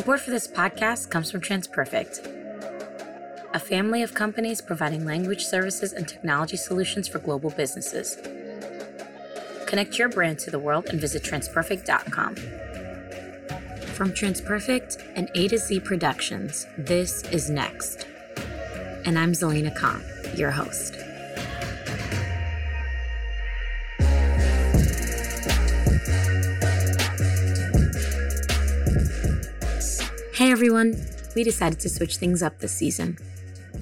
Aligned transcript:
Support 0.00 0.20
for 0.20 0.30
this 0.30 0.48
podcast 0.48 1.10
comes 1.10 1.30
from 1.30 1.42
TransPerfect, 1.42 2.24
a 3.52 3.58
family 3.58 4.02
of 4.02 4.14
companies 4.14 4.62
providing 4.62 5.04
language 5.04 5.44
services 5.44 5.92
and 5.92 6.08
technology 6.08 6.56
solutions 6.56 7.06
for 7.06 7.18
global 7.18 7.50
businesses. 7.50 8.16
Connect 9.66 9.98
your 9.98 10.08
brand 10.08 10.38
to 10.38 10.50
the 10.50 10.58
world 10.58 10.86
and 10.86 10.98
visit 10.98 11.22
transperfect.com. 11.22 12.34
From 13.92 14.12
TransPerfect 14.12 15.12
and 15.16 15.30
A 15.34 15.48
to 15.48 15.58
Z 15.58 15.80
Productions, 15.80 16.66
this 16.78 17.22
is 17.24 17.50
Next. 17.50 18.06
And 19.04 19.18
I'm 19.18 19.32
Zelina 19.32 19.76
Khan, 19.76 20.02
your 20.34 20.50
host. 20.50 20.99
Everyone! 30.50 31.00
We 31.36 31.44
decided 31.44 31.78
to 31.78 31.88
switch 31.88 32.16
things 32.16 32.42
up 32.42 32.58
this 32.58 32.72
season. 32.72 33.16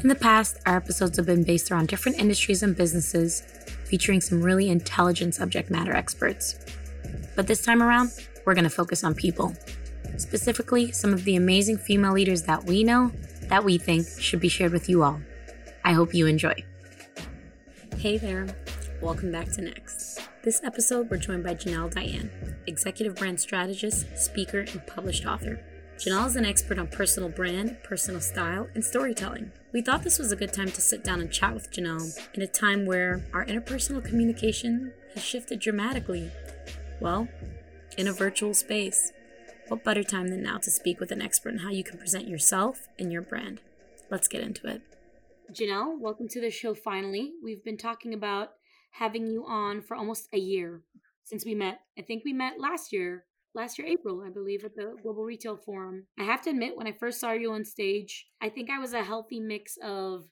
In 0.02 0.08
the 0.08 0.14
past, 0.14 0.58
our 0.66 0.76
episodes 0.76 1.16
have 1.16 1.24
been 1.24 1.42
based 1.42 1.70
around 1.70 1.88
different 1.88 2.18
industries 2.18 2.62
and 2.62 2.76
businesses, 2.76 3.40
featuring 3.86 4.20
some 4.20 4.42
really 4.42 4.68
intelligent 4.68 5.34
subject 5.34 5.70
matter 5.70 5.94
experts. 5.94 6.58
But 7.34 7.46
this 7.46 7.64
time 7.64 7.82
around, 7.82 8.10
we're 8.44 8.52
going 8.52 8.64
to 8.64 8.70
focus 8.70 9.02
on 9.02 9.14
people. 9.14 9.54
Specifically, 10.18 10.92
some 10.92 11.14
of 11.14 11.24
the 11.24 11.36
amazing 11.36 11.78
female 11.78 12.12
leaders 12.12 12.42
that 12.42 12.64
we 12.64 12.84
know 12.84 13.12
that 13.44 13.64
we 13.64 13.78
think 13.78 14.06
should 14.18 14.40
be 14.40 14.50
shared 14.50 14.72
with 14.72 14.90
you 14.90 15.02
all. 15.02 15.22
I 15.86 15.94
hope 15.94 16.12
you 16.12 16.26
enjoy. 16.26 16.64
Hey 17.96 18.18
there, 18.18 18.46
welcome 19.00 19.32
back 19.32 19.50
to 19.52 19.62
Next. 19.62 20.20
This 20.42 20.60
episode, 20.62 21.10
we're 21.10 21.16
joined 21.16 21.44
by 21.44 21.54
Janelle 21.54 21.90
Diane, 21.90 22.30
executive 22.66 23.14
brand 23.14 23.40
strategist, 23.40 24.18
speaker, 24.18 24.60
and 24.60 24.86
published 24.86 25.24
author. 25.24 25.64
Janelle 25.98 26.28
is 26.28 26.36
an 26.36 26.44
expert 26.44 26.78
on 26.78 26.86
personal 26.86 27.28
brand, 27.28 27.76
personal 27.82 28.20
style, 28.20 28.68
and 28.76 28.84
storytelling. 28.84 29.50
We 29.72 29.82
thought 29.82 30.04
this 30.04 30.20
was 30.20 30.30
a 30.30 30.36
good 30.36 30.52
time 30.52 30.70
to 30.70 30.80
sit 30.80 31.02
down 31.02 31.20
and 31.20 31.28
chat 31.28 31.52
with 31.52 31.72
Janelle 31.72 32.16
in 32.34 32.42
a 32.42 32.46
time 32.46 32.86
where 32.86 33.26
our 33.34 33.44
interpersonal 33.44 34.04
communication 34.04 34.92
has 35.14 35.24
shifted 35.24 35.58
dramatically. 35.58 36.30
Well, 37.00 37.26
in 37.96 38.06
a 38.06 38.12
virtual 38.12 38.54
space. 38.54 39.12
What 39.66 39.82
better 39.82 40.04
time 40.04 40.28
than 40.28 40.40
now 40.40 40.58
to 40.58 40.70
speak 40.70 41.00
with 41.00 41.10
an 41.10 41.20
expert 41.20 41.54
on 41.54 41.58
how 41.58 41.70
you 41.70 41.82
can 41.82 41.98
present 41.98 42.28
yourself 42.28 42.86
and 42.96 43.12
your 43.12 43.22
brand? 43.22 43.60
Let's 44.08 44.28
get 44.28 44.42
into 44.42 44.68
it. 44.68 44.82
Janelle, 45.52 45.98
welcome 45.98 46.28
to 46.28 46.40
the 46.40 46.50
show 46.50 46.74
finally. 46.74 47.32
We've 47.42 47.64
been 47.64 47.76
talking 47.76 48.14
about 48.14 48.50
having 48.92 49.26
you 49.26 49.44
on 49.48 49.82
for 49.82 49.96
almost 49.96 50.28
a 50.32 50.38
year 50.38 50.82
since 51.24 51.44
we 51.44 51.56
met. 51.56 51.80
I 51.98 52.02
think 52.02 52.22
we 52.24 52.32
met 52.32 52.60
last 52.60 52.92
year 52.92 53.24
last 53.54 53.78
year, 53.78 53.88
April, 53.88 54.22
I 54.26 54.30
believe, 54.30 54.64
at 54.64 54.74
the 54.74 54.94
Global 55.02 55.24
Retail 55.24 55.56
Forum. 55.56 56.06
I 56.18 56.24
have 56.24 56.42
to 56.42 56.50
admit, 56.50 56.76
when 56.76 56.86
I 56.86 56.92
first 56.92 57.20
saw 57.20 57.32
you 57.32 57.52
on 57.52 57.64
stage, 57.64 58.26
I 58.40 58.48
think 58.48 58.70
I 58.70 58.78
was 58.78 58.92
a 58.92 59.02
healthy 59.02 59.40
mix 59.40 59.76
of 59.82 60.24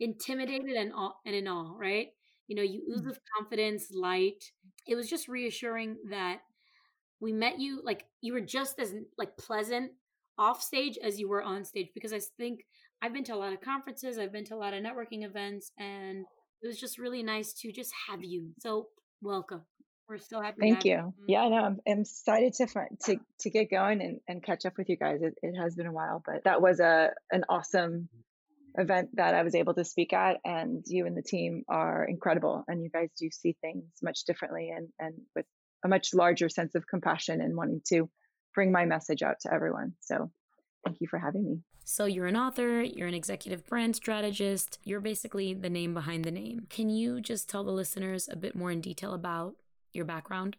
intimidated 0.00 0.76
and 0.76 0.92
awe, 0.92 1.14
and 1.24 1.34
in 1.34 1.48
awe, 1.48 1.74
right? 1.78 2.08
You 2.46 2.56
know, 2.56 2.62
you 2.62 2.82
ooze 2.90 3.02
mm. 3.02 3.06
with 3.06 3.20
confidence, 3.38 3.90
light. 3.92 4.44
It 4.86 4.96
was 4.96 5.08
just 5.08 5.28
reassuring 5.28 5.96
that 6.10 6.40
we 7.20 7.32
met 7.32 7.58
you 7.58 7.80
like 7.82 8.04
you 8.20 8.34
were 8.34 8.40
just 8.40 8.78
as 8.78 8.94
like 9.16 9.36
pleasant 9.38 9.92
off 10.36 10.62
stage 10.62 10.98
as 11.02 11.18
you 11.18 11.28
were 11.28 11.42
on 11.42 11.64
stage 11.64 11.88
because 11.94 12.12
I 12.12 12.20
think 12.36 12.60
I've 13.00 13.14
been 13.14 13.24
to 13.24 13.34
a 13.34 13.36
lot 13.36 13.52
of 13.52 13.60
conferences, 13.60 14.18
I've 14.18 14.32
been 14.32 14.44
to 14.46 14.54
a 14.54 14.56
lot 14.56 14.74
of 14.74 14.82
networking 14.82 15.24
events, 15.24 15.72
and 15.78 16.24
it 16.62 16.66
was 16.66 16.78
just 16.78 16.98
really 16.98 17.22
nice 17.22 17.52
to 17.60 17.72
just 17.72 17.92
have 18.08 18.22
you. 18.22 18.50
So 18.58 18.88
welcome. 19.22 19.62
We're 20.08 20.18
so 20.18 20.40
happy. 20.40 20.58
Thank 20.60 20.84
you. 20.84 20.96
Mm-hmm. 20.96 21.24
Yeah, 21.28 21.48
no, 21.48 21.56
I'm, 21.56 21.80
I'm 21.88 22.00
excited 22.00 22.54
to 22.54 22.66
to 23.04 23.16
to 23.40 23.50
get 23.50 23.70
going 23.70 24.02
and, 24.02 24.20
and 24.28 24.42
catch 24.42 24.66
up 24.66 24.76
with 24.76 24.88
you 24.88 24.96
guys. 24.96 25.22
It, 25.22 25.34
it 25.42 25.54
has 25.54 25.74
been 25.74 25.86
a 25.86 25.92
while, 25.92 26.22
but 26.24 26.44
that 26.44 26.60
was 26.60 26.80
a 26.80 27.10
an 27.30 27.44
awesome 27.48 28.08
event 28.76 29.10
that 29.14 29.34
I 29.34 29.42
was 29.42 29.54
able 29.54 29.74
to 29.74 29.84
speak 29.84 30.12
at, 30.12 30.38
and 30.44 30.84
you 30.86 31.06
and 31.06 31.16
the 31.16 31.22
team 31.22 31.64
are 31.68 32.04
incredible, 32.04 32.64
and 32.68 32.82
you 32.82 32.90
guys 32.90 33.08
do 33.18 33.30
see 33.30 33.56
things 33.60 33.84
much 34.02 34.24
differently 34.24 34.70
and 34.74 34.88
and 34.98 35.14
with 35.34 35.46
a 35.84 35.88
much 35.88 36.12
larger 36.12 36.48
sense 36.48 36.74
of 36.74 36.86
compassion 36.86 37.40
and 37.40 37.56
wanting 37.56 37.80
to 37.88 38.08
bring 38.54 38.72
my 38.72 38.84
message 38.84 39.22
out 39.22 39.40
to 39.40 39.52
everyone. 39.52 39.92
So, 40.00 40.30
thank 40.84 41.00
you 41.00 41.08
for 41.08 41.18
having 41.18 41.44
me. 41.44 41.60
So, 41.86 42.04
you're 42.04 42.26
an 42.26 42.36
author, 42.36 42.82
you're 42.82 43.08
an 43.08 43.14
executive 43.14 43.66
brand 43.66 43.96
strategist, 43.96 44.78
you're 44.84 45.00
basically 45.00 45.54
the 45.54 45.70
name 45.70 45.94
behind 45.94 46.24
the 46.24 46.30
name. 46.30 46.66
Can 46.68 46.90
you 46.90 47.22
just 47.22 47.48
tell 47.48 47.64
the 47.64 47.72
listeners 47.72 48.28
a 48.30 48.36
bit 48.36 48.54
more 48.54 48.70
in 48.70 48.80
detail 48.80 49.14
about 49.14 49.56
your 49.94 50.04
background? 50.04 50.56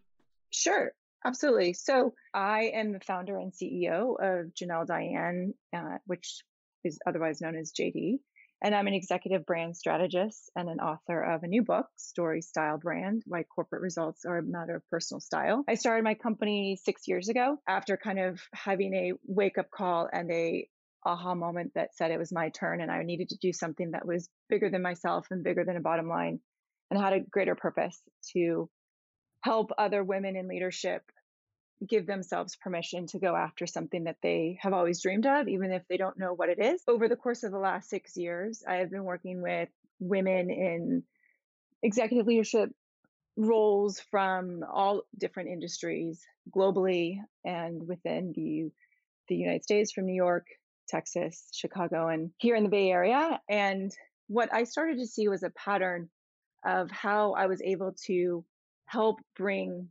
Sure, 0.50 0.92
absolutely. 1.24 1.72
So 1.74 2.14
I 2.32 2.72
am 2.74 2.92
the 2.92 3.00
founder 3.00 3.38
and 3.38 3.52
CEO 3.52 4.14
of 4.20 4.54
Janelle 4.54 4.86
Diane, 4.86 5.54
uh, 5.74 5.98
which 6.06 6.42
is 6.84 6.98
otherwise 7.06 7.40
known 7.40 7.56
as 7.56 7.72
JD. 7.72 8.18
And 8.62 8.74
I'm 8.74 8.86
an 8.86 8.94
executive 8.94 9.44
brand 9.44 9.76
strategist 9.76 10.50
and 10.56 10.70
an 10.70 10.80
author 10.80 11.20
of 11.20 11.42
a 11.42 11.46
new 11.46 11.62
book, 11.62 11.86
Story 11.96 12.40
Style 12.40 12.78
Brand 12.78 13.22
Why 13.26 13.42
Corporate 13.42 13.82
Results 13.82 14.24
Are 14.24 14.38
a 14.38 14.42
Matter 14.42 14.76
of 14.76 14.88
Personal 14.90 15.20
Style. 15.20 15.62
I 15.68 15.74
started 15.74 16.04
my 16.04 16.14
company 16.14 16.78
six 16.82 17.06
years 17.06 17.28
ago 17.28 17.58
after 17.68 17.98
kind 17.98 18.18
of 18.18 18.40
having 18.54 18.94
a 18.94 19.12
wake 19.26 19.58
up 19.58 19.70
call 19.70 20.08
and 20.10 20.30
a 20.30 20.66
aha 21.04 21.34
moment 21.34 21.72
that 21.74 21.94
said 21.94 22.10
it 22.10 22.18
was 22.18 22.32
my 22.32 22.48
turn 22.48 22.80
and 22.80 22.90
I 22.90 23.02
needed 23.02 23.28
to 23.28 23.38
do 23.40 23.52
something 23.52 23.90
that 23.90 24.06
was 24.06 24.28
bigger 24.48 24.70
than 24.70 24.82
myself 24.82 25.26
and 25.30 25.44
bigger 25.44 25.64
than 25.64 25.76
a 25.76 25.80
bottom 25.80 26.08
line 26.08 26.40
and 26.90 27.00
had 27.00 27.12
a 27.12 27.20
greater 27.20 27.54
purpose 27.54 28.00
to 28.32 28.68
help 29.46 29.70
other 29.78 30.02
women 30.02 30.34
in 30.34 30.48
leadership 30.48 31.02
give 31.88 32.04
themselves 32.04 32.56
permission 32.56 33.06
to 33.06 33.20
go 33.20 33.36
after 33.36 33.64
something 33.64 34.04
that 34.04 34.16
they 34.20 34.58
have 34.60 34.72
always 34.72 35.00
dreamed 35.00 35.24
of, 35.24 35.46
even 35.46 35.70
if 35.70 35.86
they 35.88 35.96
don't 35.96 36.18
know 36.18 36.32
what 36.34 36.48
it 36.48 36.58
is. 36.58 36.82
Over 36.88 37.06
the 37.06 37.14
course 37.14 37.44
of 37.44 37.52
the 37.52 37.58
last 37.58 37.88
six 37.88 38.16
years, 38.16 38.64
I 38.66 38.76
have 38.76 38.90
been 38.90 39.04
working 39.04 39.40
with 39.42 39.68
women 40.00 40.50
in 40.50 41.04
executive 41.80 42.26
leadership 42.26 42.70
roles 43.36 44.00
from 44.10 44.64
all 44.68 45.02
different 45.16 45.50
industries 45.50 46.26
globally 46.50 47.18
and 47.44 47.86
within 47.86 48.32
the, 48.34 48.72
the 49.28 49.36
United 49.36 49.62
States, 49.62 49.92
from 49.92 50.06
New 50.06 50.20
York, 50.26 50.46
Texas, 50.88 51.48
Chicago, 51.52 52.08
and 52.08 52.32
here 52.38 52.56
in 52.56 52.64
the 52.64 52.68
Bay 52.68 52.90
Area. 52.90 53.40
And 53.48 53.92
what 54.26 54.52
I 54.52 54.64
started 54.64 54.98
to 54.98 55.06
see 55.06 55.28
was 55.28 55.44
a 55.44 55.50
pattern 55.50 56.08
of 56.64 56.90
how 56.90 57.34
I 57.34 57.46
was 57.46 57.62
able 57.62 57.94
to 58.06 58.44
help 58.86 59.20
bring 59.36 59.88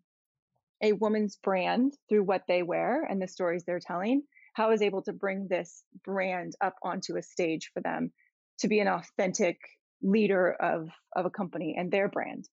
a 0.82 0.94
woman's 0.94 1.38
brand 1.38 1.94
through 2.10 2.24
what 2.24 2.44
they 2.48 2.64
wear 2.64 3.04
and 3.04 3.22
the 3.22 3.28
stories 3.28 3.64
they're 3.64 3.80
telling, 3.80 4.24
how 4.54 4.68
I 4.68 4.72
was 4.72 4.82
able 4.82 5.04
to 5.04 5.14
bring 5.14 5.48
this 5.48 5.84
brand 6.04 6.54
up 6.62 6.76
onto 6.84 7.18
a 7.18 7.22
stage 7.22 7.72
for 7.74 7.82
them 7.82 8.12
to 8.60 8.68
be 8.68 8.80
an 8.80 8.88
authentic 8.88 9.58
leader 10.02 10.52
of, 10.54 10.90
of 11.16 11.26
a 11.26 11.30
company 11.30 11.76
and 11.78 11.92
their 11.92 12.10
brand. 12.10 12.48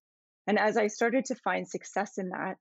And 0.46 0.58
as 0.58 0.76
I 0.76 0.88
started 0.88 1.26
to 1.26 1.34
find 1.36 1.68
success 1.68 2.18
in 2.18 2.30
that, 2.30 2.58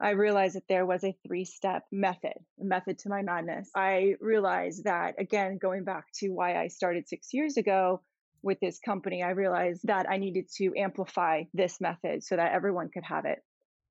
I 0.00 0.10
realized 0.10 0.54
that 0.54 0.68
there 0.68 0.86
was 0.86 1.02
a 1.02 1.16
three 1.26 1.44
step 1.44 1.82
method, 1.90 2.34
a 2.60 2.64
method 2.64 3.00
to 3.00 3.08
my 3.08 3.22
madness. 3.22 3.68
I 3.74 4.14
realized 4.20 4.84
that, 4.84 5.16
again, 5.18 5.58
going 5.58 5.84
back 5.84 6.04
to 6.20 6.28
why 6.28 6.56
I 6.56 6.68
started 6.68 7.08
six 7.08 7.34
years 7.34 7.56
ago, 7.56 8.00
with 8.42 8.58
this 8.60 8.78
company, 8.78 9.22
I 9.22 9.30
realized 9.30 9.82
that 9.84 10.08
I 10.08 10.18
needed 10.18 10.46
to 10.56 10.72
amplify 10.76 11.44
this 11.54 11.80
method 11.80 12.22
so 12.22 12.36
that 12.36 12.52
everyone 12.52 12.90
could 12.92 13.04
have 13.04 13.24
it 13.24 13.38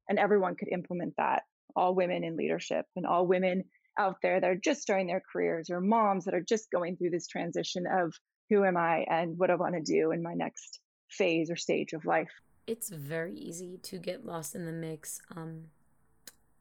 and 0.10 0.20
everyone 0.20 0.56
could 0.56 0.70
implement 0.70 1.14
that. 1.18 1.44
All 1.76 1.94
women 1.94 2.24
in 2.24 2.38
leadership 2.38 2.86
and 2.96 3.06
all 3.06 3.28
women 3.28 3.66
out 4.00 4.16
there 4.24 4.40
that 4.40 4.50
are 4.50 4.56
just 4.56 4.82
starting 4.82 5.08
their 5.08 5.22
careers 5.32 5.70
or 5.70 5.82
moms 5.82 6.26
that 6.26 6.34
are 6.34 6.44
just 6.48 6.72
going 6.72 6.98
through 6.98 7.10
this 7.10 7.28
transition 7.28 7.86
of 7.92 8.14
who 8.50 8.64
am 8.64 8.78
I 8.78 9.06
and 9.10 9.38
what 9.38 9.52
I 9.52 9.56
want 9.56 9.76
to 9.76 9.82
do 9.82 10.12
in 10.12 10.24
my 10.24 10.34
next 10.34 10.80
phase 11.10 11.52
or 11.52 11.56
stage 11.56 11.94
of 11.94 12.06
life. 12.06 12.32
It's 12.66 12.90
very 12.90 13.36
easy 13.36 13.78
to 13.84 13.98
get 13.98 14.26
lost 14.26 14.56
in 14.56 14.66
the 14.66 14.72
mix. 14.72 15.22
Um, 15.36 15.66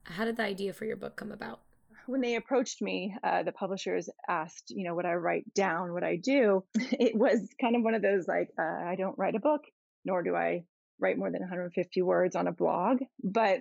how 0.05 0.25
did 0.25 0.37
the 0.37 0.45
idea 0.45 0.73
for 0.73 0.85
your 0.85 0.97
book 0.97 1.17
come 1.17 1.33
about? 1.33 1.61
When 2.07 2.21
they 2.21 2.37
approached 2.37 2.81
me, 2.81 3.15
uh, 3.23 3.43
the 3.43 3.53
publishers 3.53 4.09
asked, 4.29 4.71
you 4.71 4.87
know, 4.87 4.95
what 4.95 5.07
I 5.07 5.15
write 5.15 5.53
down 5.55 5.93
what 5.93 6.05
I 6.05 6.17
do? 6.17 6.65
It 6.79 7.15
was 7.15 7.49
kind 7.61 7.77
of 7.77 7.83
one 7.83 7.95
of 7.95 8.03
those 8.03 8.27
like, 8.27 8.49
uh, 8.59 8.63
I 8.63 8.97
don't 8.97 9.19
write 9.19 9.35
a 9.35 9.41
book, 9.41 9.63
nor 10.05 10.23
do 10.23 10.35
I 10.35 10.65
write 11.01 11.19
more 11.19 11.31
than 11.31 11.41
150 11.41 12.03
words 12.03 12.37
on 12.37 12.47
a 12.47 12.53
blog. 12.53 12.99
But 13.23 13.61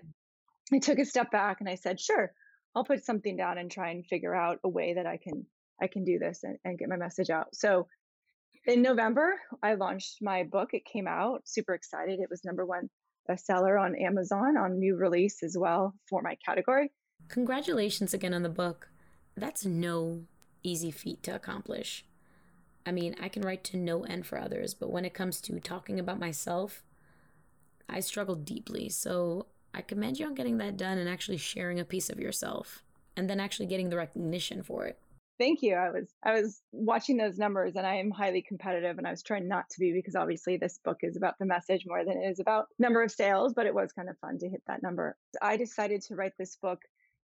I 0.74 0.80
took 0.80 1.00
a 1.00 1.06
step 1.06 1.32
back 1.32 1.58
and 1.60 1.70
I 1.70 1.76
said, 1.76 2.00
sure, 2.00 2.32
I'll 2.76 2.86
put 2.86 3.06
something 3.06 3.38
down 3.38 3.58
and 3.58 3.72
try 3.72 3.92
and 3.92 4.06
figure 4.06 4.36
out 4.36 4.60
a 4.64 4.70
way 4.70 4.94
that 4.96 5.06
I 5.06 5.18
can 5.18 5.46
I 5.82 5.88
can 5.88 6.06
do 6.06 6.20
this 6.20 6.44
and, 6.44 6.58
and 6.64 6.80
get 6.80 6.88
my 6.88 6.96
message 6.96 7.30
out. 7.30 7.54
So 7.54 7.88
in 8.66 8.82
November, 8.82 9.36
I 9.62 9.74
launched 9.74 10.20
my 10.22 10.44
book. 10.44 10.70
It 10.72 10.86
came 10.86 11.08
out, 11.08 11.42
super 11.46 11.74
excited. 11.74 12.20
It 12.20 12.30
was 12.30 12.46
number 12.46 12.66
one 12.66 12.90
bestseller 13.30 13.80
on 13.80 13.96
Amazon 13.96 14.58
on 14.58 14.80
new 14.80 14.96
release 14.96 15.44
as 15.44 15.58
well 15.60 15.94
for 16.10 16.22
my 16.22 16.38
category. 16.46 16.92
Congratulations 17.28 18.14
again 18.14 18.34
on 18.34 18.44
the 18.44 18.50
book. 18.50 18.90
That's 19.36 19.66
no 19.66 20.24
easy 20.64 20.92
feat 20.92 21.22
to 21.24 21.36
accomplish. 21.36 22.06
I 22.86 22.92
mean, 22.92 23.16
I 23.22 23.30
can 23.30 23.42
write 23.42 23.64
to 23.66 23.78
no 23.78 24.04
end 24.04 24.26
for 24.26 24.38
others, 24.40 24.74
but 24.74 24.92
when 24.92 25.06
it 25.06 25.14
comes 25.14 25.42
to 25.42 25.60
talking 25.60 26.00
about 26.00 26.20
myself, 26.20 26.84
I 27.90 28.00
struggle 28.00 28.36
deeply. 28.36 28.90
So 28.90 29.48
I 29.74 29.82
commend 29.82 30.20
you 30.20 30.28
on 30.28 30.36
getting 30.36 30.58
that 30.60 30.78
done 30.78 30.98
and 30.98 31.10
actually 31.10 31.38
sharing 31.38 31.80
a 31.80 31.86
piece 31.86 32.10
of 32.10 32.20
yourself. 32.20 32.84
and 33.18 33.30
then 33.30 33.40
actually 33.40 33.66
getting 33.68 33.90
the 33.90 33.98
recognition 33.98 34.62
for 34.62 34.86
it. 34.86 35.00
Thank 35.38 35.62
you. 35.62 35.76
I 35.76 35.90
was 35.90 36.14
I 36.24 36.34
was 36.34 36.62
watching 36.72 37.18
those 37.18 37.38
numbers 37.38 37.76
and 37.76 37.86
I 37.86 37.96
am 37.96 38.10
highly 38.12 38.42
competitive 38.42 38.98
and 38.98 39.06
I 39.08 39.12
was 39.12 39.24
trying 39.24 39.48
not 39.48 39.70
to 39.70 39.80
be 39.80 39.92
because 39.94 40.16
obviously 40.16 40.58
this 40.58 40.80
book 40.84 40.98
is 41.02 41.18
about 41.18 41.36
the 41.40 41.46
message 41.46 41.84
more 41.86 42.06
than 42.06 42.18
it 42.18 42.26
is 42.26 42.40
about 42.40 42.68
number 42.80 43.02
of 43.04 43.12
sales, 43.12 43.54
but 43.54 43.66
it 43.66 43.74
was 43.74 43.92
kind 43.94 44.10
of 44.10 44.18
fun 44.20 44.38
to 44.40 44.50
hit 44.50 44.64
that 44.68 44.82
number. 44.84 45.18
I 45.42 45.58
decided 45.58 46.02
to 46.04 46.16
write 46.16 46.34
this 46.38 46.56
book 46.62 46.80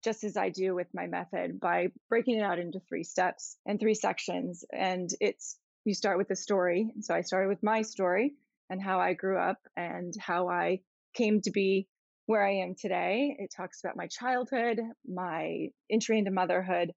just 0.03 0.23
as 0.23 0.37
I 0.37 0.49
do 0.49 0.75
with 0.75 0.87
my 0.93 1.07
method 1.07 1.59
by 1.59 1.91
breaking 2.09 2.37
it 2.37 2.43
out 2.43 2.59
into 2.59 2.79
three 2.79 3.03
steps 3.03 3.57
and 3.65 3.79
three 3.79 3.95
sections 3.95 4.63
and 4.71 5.09
it's 5.19 5.57
you 5.85 5.93
start 5.93 6.17
with 6.17 6.27
the 6.27 6.35
story. 6.35 6.93
So 7.01 7.13
I 7.13 7.21
started 7.21 7.49
with 7.49 7.63
my 7.63 7.81
story 7.81 8.33
and 8.69 8.81
how 8.81 8.99
I 8.99 9.13
grew 9.13 9.39
up 9.39 9.59
and 9.75 10.13
how 10.19 10.49
I 10.49 10.81
came 11.13 11.41
to 11.41 11.51
be 11.51 11.87
where 12.25 12.45
I 12.45 12.57
am 12.57 12.75
today. 12.75 13.35
It 13.39 13.51
talks 13.55 13.81
about 13.83 13.97
my 13.97 14.07
childhood, 14.07 14.79
my 15.07 15.69
entry 15.89 16.19
into 16.19 16.31
motherhood, 16.31 16.91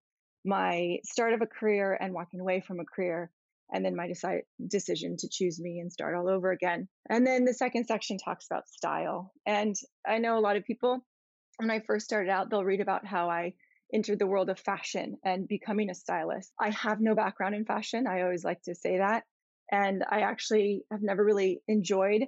my 0.44 0.98
start 1.04 1.32
of 1.32 1.40
a 1.40 1.46
career 1.46 1.96
and 1.98 2.12
walking 2.12 2.40
away 2.40 2.60
from 2.60 2.80
a 2.80 2.84
career 2.84 3.30
and 3.72 3.84
then 3.84 3.96
my 3.96 4.06
decide, 4.06 4.42
decision 4.68 5.16
to 5.18 5.28
choose 5.30 5.58
me 5.58 5.78
and 5.80 5.90
start 5.90 6.14
all 6.14 6.28
over 6.28 6.50
again. 6.50 6.88
And 7.08 7.26
then 7.26 7.44
the 7.44 7.54
second 7.54 7.86
section 7.86 8.18
talks 8.18 8.46
about 8.46 8.68
style. 8.68 9.32
And 9.46 9.74
I 10.06 10.18
know 10.18 10.38
a 10.38 10.40
lot 10.40 10.56
of 10.56 10.64
people, 10.64 11.02
when 11.62 11.70
I 11.70 11.80
first 11.80 12.04
started 12.04 12.28
out, 12.28 12.50
they'll 12.50 12.64
read 12.64 12.80
about 12.80 13.06
how 13.06 13.30
I 13.30 13.54
entered 13.94 14.18
the 14.18 14.26
world 14.26 14.50
of 14.50 14.58
fashion 14.58 15.18
and 15.24 15.46
becoming 15.46 15.90
a 15.90 15.94
stylist. 15.94 16.52
I 16.58 16.70
have 16.70 17.00
no 17.00 17.14
background 17.14 17.54
in 17.54 17.64
fashion. 17.64 18.06
I 18.06 18.22
always 18.22 18.44
like 18.44 18.62
to 18.62 18.74
say 18.74 18.98
that. 18.98 19.22
And 19.70 20.04
I 20.10 20.20
actually 20.22 20.82
have 20.90 21.02
never 21.02 21.24
really 21.24 21.62
enjoyed, 21.68 22.22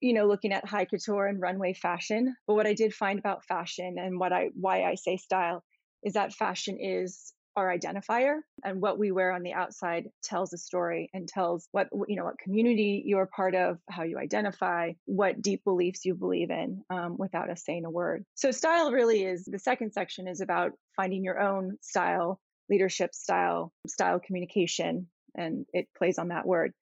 you 0.00 0.14
know, 0.14 0.26
looking 0.26 0.52
at 0.52 0.64
high 0.64 0.84
couture 0.84 1.26
and 1.26 1.40
runway 1.40 1.74
fashion. 1.74 2.36
But 2.46 2.54
what 2.54 2.66
I 2.68 2.74
did 2.74 2.94
find 2.94 3.18
about 3.18 3.44
fashion 3.44 3.96
and 3.98 4.20
what 4.20 4.32
I 4.32 4.50
why 4.54 4.84
I 4.84 4.94
say 4.94 5.16
style 5.16 5.64
is 6.04 6.12
that 6.12 6.32
fashion 6.32 6.78
is 6.80 7.34
our 7.56 7.76
identifier 7.76 8.36
and 8.64 8.80
what 8.80 8.98
we 8.98 9.10
wear 9.10 9.32
on 9.32 9.42
the 9.42 9.52
outside 9.52 10.08
tells 10.22 10.52
a 10.52 10.58
story 10.58 11.10
and 11.12 11.28
tells 11.28 11.68
what 11.72 11.88
you 12.06 12.16
know 12.16 12.24
what 12.24 12.38
community 12.38 13.02
you're 13.04 13.26
part 13.26 13.54
of 13.54 13.78
how 13.90 14.04
you 14.04 14.18
identify 14.18 14.92
what 15.06 15.42
deep 15.42 15.64
beliefs 15.64 16.04
you 16.04 16.14
believe 16.14 16.50
in 16.50 16.82
um, 16.90 17.16
without 17.18 17.50
us 17.50 17.64
saying 17.64 17.84
a 17.84 17.90
word. 17.90 18.24
So 18.34 18.50
style 18.50 18.92
really 18.92 19.24
is 19.24 19.44
the 19.44 19.58
second 19.58 19.92
section 19.92 20.28
is 20.28 20.40
about 20.40 20.72
finding 20.96 21.24
your 21.24 21.40
own 21.40 21.78
style 21.80 22.40
leadership 22.70 23.14
style 23.14 23.72
style 23.86 24.20
communication 24.20 25.08
and 25.34 25.66
it 25.72 25.88
plays 25.96 26.18
on 26.18 26.28
that 26.28 26.46
word. 26.46 26.72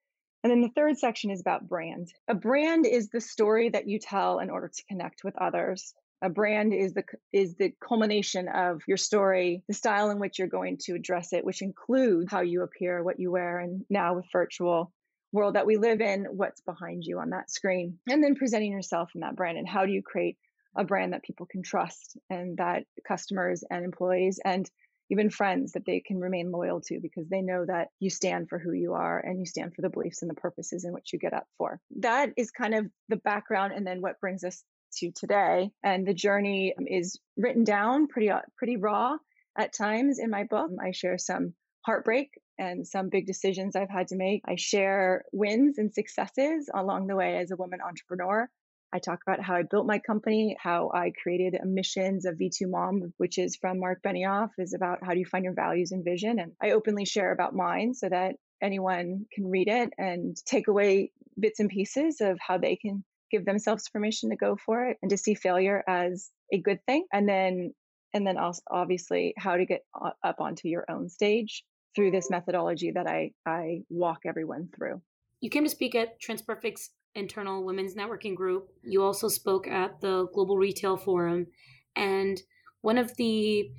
And 0.42 0.50
then 0.50 0.60
the 0.60 0.70
third 0.76 0.98
section 0.98 1.30
is 1.30 1.40
about 1.40 1.68
brand. 1.68 2.12
A 2.28 2.34
brand 2.34 2.86
is 2.86 3.08
the 3.08 3.20
story 3.20 3.70
that 3.70 3.88
you 3.88 3.98
tell 3.98 4.38
in 4.38 4.50
order 4.50 4.68
to 4.68 4.84
connect 4.88 5.24
with 5.24 5.34
others 5.36 5.92
a 6.22 6.30
brand 6.30 6.72
is 6.72 6.94
the 6.94 7.04
is 7.32 7.54
the 7.56 7.72
culmination 7.86 8.48
of 8.48 8.80
your 8.88 8.96
story 8.96 9.62
the 9.68 9.74
style 9.74 10.10
in 10.10 10.18
which 10.18 10.38
you're 10.38 10.48
going 10.48 10.78
to 10.78 10.94
address 10.94 11.32
it 11.32 11.44
which 11.44 11.62
includes 11.62 12.30
how 12.30 12.40
you 12.40 12.62
appear 12.62 13.02
what 13.02 13.20
you 13.20 13.30
wear 13.30 13.58
and 13.58 13.84
now 13.90 14.14
with 14.14 14.24
virtual 14.32 14.92
world 15.32 15.54
that 15.54 15.66
we 15.66 15.76
live 15.76 16.00
in 16.00 16.24
what's 16.30 16.60
behind 16.62 17.02
you 17.04 17.18
on 17.18 17.30
that 17.30 17.50
screen 17.50 17.98
and 18.08 18.22
then 18.22 18.34
presenting 18.34 18.72
yourself 18.72 19.10
in 19.14 19.20
that 19.20 19.36
brand 19.36 19.58
and 19.58 19.68
how 19.68 19.84
do 19.84 19.92
you 19.92 20.02
create 20.02 20.36
a 20.76 20.84
brand 20.84 21.12
that 21.12 21.24
people 21.24 21.46
can 21.46 21.62
trust 21.62 22.16
and 22.30 22.58
that 22.58 22.84
customers 23.06 23.64
and 23.70 23.84
employees 23.84 24.38
and 24.44 24.70
even 25.10 25.30
friends 25.30 25.72
that 25.72 25.84
they 25.86 26.00
can 26.00 26.18
remain 26.18 26.50
loyal 26.50 26.80
to 26.80 26.98
because 27.00 27.28
they 27.28 27.40
know 27.40 27.64
that 27.64 27.88
you 28.00 28.10
stand 28.10 28.48
for 28.48 28.58
who 28.58 28.72
you 28.72 28.94
are 28.94 29.18
and 29.18 29.38
you 29.38 29.46
stand 29.46 29.74
for 29.74 29.82
the 29.82 29.88
beliefs 29.88 30.22
and 30.22 30.30
the 30.30 30.34
purposes 30.34 30.84
in 30.84 30.92
which 30.92 31.12
you 31.12 31.18
get 31.18 31.32
up 31.32 31.46
for. 31.58 31.80
That 32.00 32.30
is 32.36 32.50
kind 32.50 32.74
of 32.74 32.86
the 33.08 33.16
background 33.16 33.72
and 33.72 33.86
then 33.86 34.00
what 34.00 34.20
brings 34.20 34.42
us 34.42 34.62
to 34.96 35.12
today. 35.12 35.70
And 35.82 36.06
the 36.06 36.14
journey 36.14 36.74
is 36.86 37.18
written 37.36 37.64
down 37.64 38.08
pretty 38.08 38.30
uh, 38.30 38.40
pretty 38.56 38.76
raw 38.76 39.16
at 39.56 39.72
times 39.72 40.18
in 40.18 40.30
my 40.30 40.44
book. 40.44 40.70
I 40.82 40.92
share 40.92 41.18
some 41.18 41.54
heartbreak 41.84 42.30
and 42.58 42.86
some 42.86 43.08
big 43.08 43.26
decisions 43.26 43.76
I've 43.76 43.90
had 43.90 44.08
to 44.08 44.16
make. 44.16 44.42
I 44.46 44.56
share 44.56 45.24
wins 45.32 45.78
and 45.78 45.92
successes 45.92 46.68
along 46.74 47.06
the 47.06 47.16
way 47.16 47.36
as 47.38 47.50
a 47.50 47.56
woman 47.56 47.80
entrepreneur. 47.86 48.48
I 48.92 48.98
talk 48.98 49.20
about 49.26 49.42
how 49.42 49.54
I 49.54 49.62
built 49.62 49.86
my 49.86 49.98
company, 49.98 50.56
how 50.58 50.90
I 50.94 51.12
created 51.22 51.58
a 51.60 51.66
missions 51.66 52.24
of 52.24 52.36
V2MOM, 52.36 53.12
which 53.18 53.36
is 53.36 53.56
from 53.56 53.80
Marc 53.80 54.02
Benioff, 54.02 54.50
is 54.58 54.74
about 54.74 55.00
how 55.02 55.12
do 55.12 55.18
you 55.18 55.26
find 55.26 55.44
your 55.44 55.54
values 55.54 55.92
and 55.92 56.04
vision. 56.04 56.38
And 56.38 56.52
I 56.62 56.70
openly 56.70 57.04
share 57.04 57.32
about 57.32 57.54
mine 57.54 57.94
so 57.94 58.08
that 58.08 58.36
anyone 58.62 59.26
can 59.32 59.48
read 59.48 59.68
it 59.68 59.90
and 59.98 60.36
take 60.46 60.68
away 60.68 61.10
bits 61.38 61.60
and 61.60 61.68
pieces 61.68 62.20
of 62.20 62.38
how 62.40 62.58
they 62.58 62.76
can 62.76 63.04
give 63.30 63.44
themselves 63.44 63.88
permission 63.88 64.30
to 64.30 64.36
go 64.36 64.56
for 64.56 64.86
it 64.86 64.98
and 65.02 65.10
to 65.10 65.16
see 65.16 65.34
failure 65.34 65.82
as 65.88 66.30
a 66.52 66.60
good 66.60 66.78
thing 66.86 67.04
and 67.12 67.28
then 67.28 67.72
and 68.14 68.26
then 68.26 68.38
also 68.38 68.62
obviously 68.70 69.34
how 69.36 69.56
to 69.56 69.66
get 69.66 69.82
up 70.22 70.40
onto 70.40 70.68
your 70.68 70.84
own 70.88 71.08
stage 71.08 71.64
through 71.94 72.10
this 72.10 72.30
methodology 72.30 72.92
that 72.92 73.06
I 73.06 73.32
I 73.44 73.82
walk 73.88 74.20
everyone 74.26 74.68
through. 74.76 75.00
You 75.40 75.50
came 75.50 75.64
to 75.64 75.70
speak 75.70 75.94
at 75.94 76.20
TransPerfect's 76.20 76.90
internal 77.14 77.64
women's 77.64 77.94
networking 77.94 78.34
group. 78.34 78.68
You 78.82 79.02
also 79.02 79.28
spoke 79.28 79.66
at 79.66 80.00
the 80.00 80.28
Global 80.34 80.56
Retail 80.56 80.96
Forum 80.96 81.46
and 81.94 82.40
one 82.82 82.98
of 82.98 83.16
the 83.16 83.70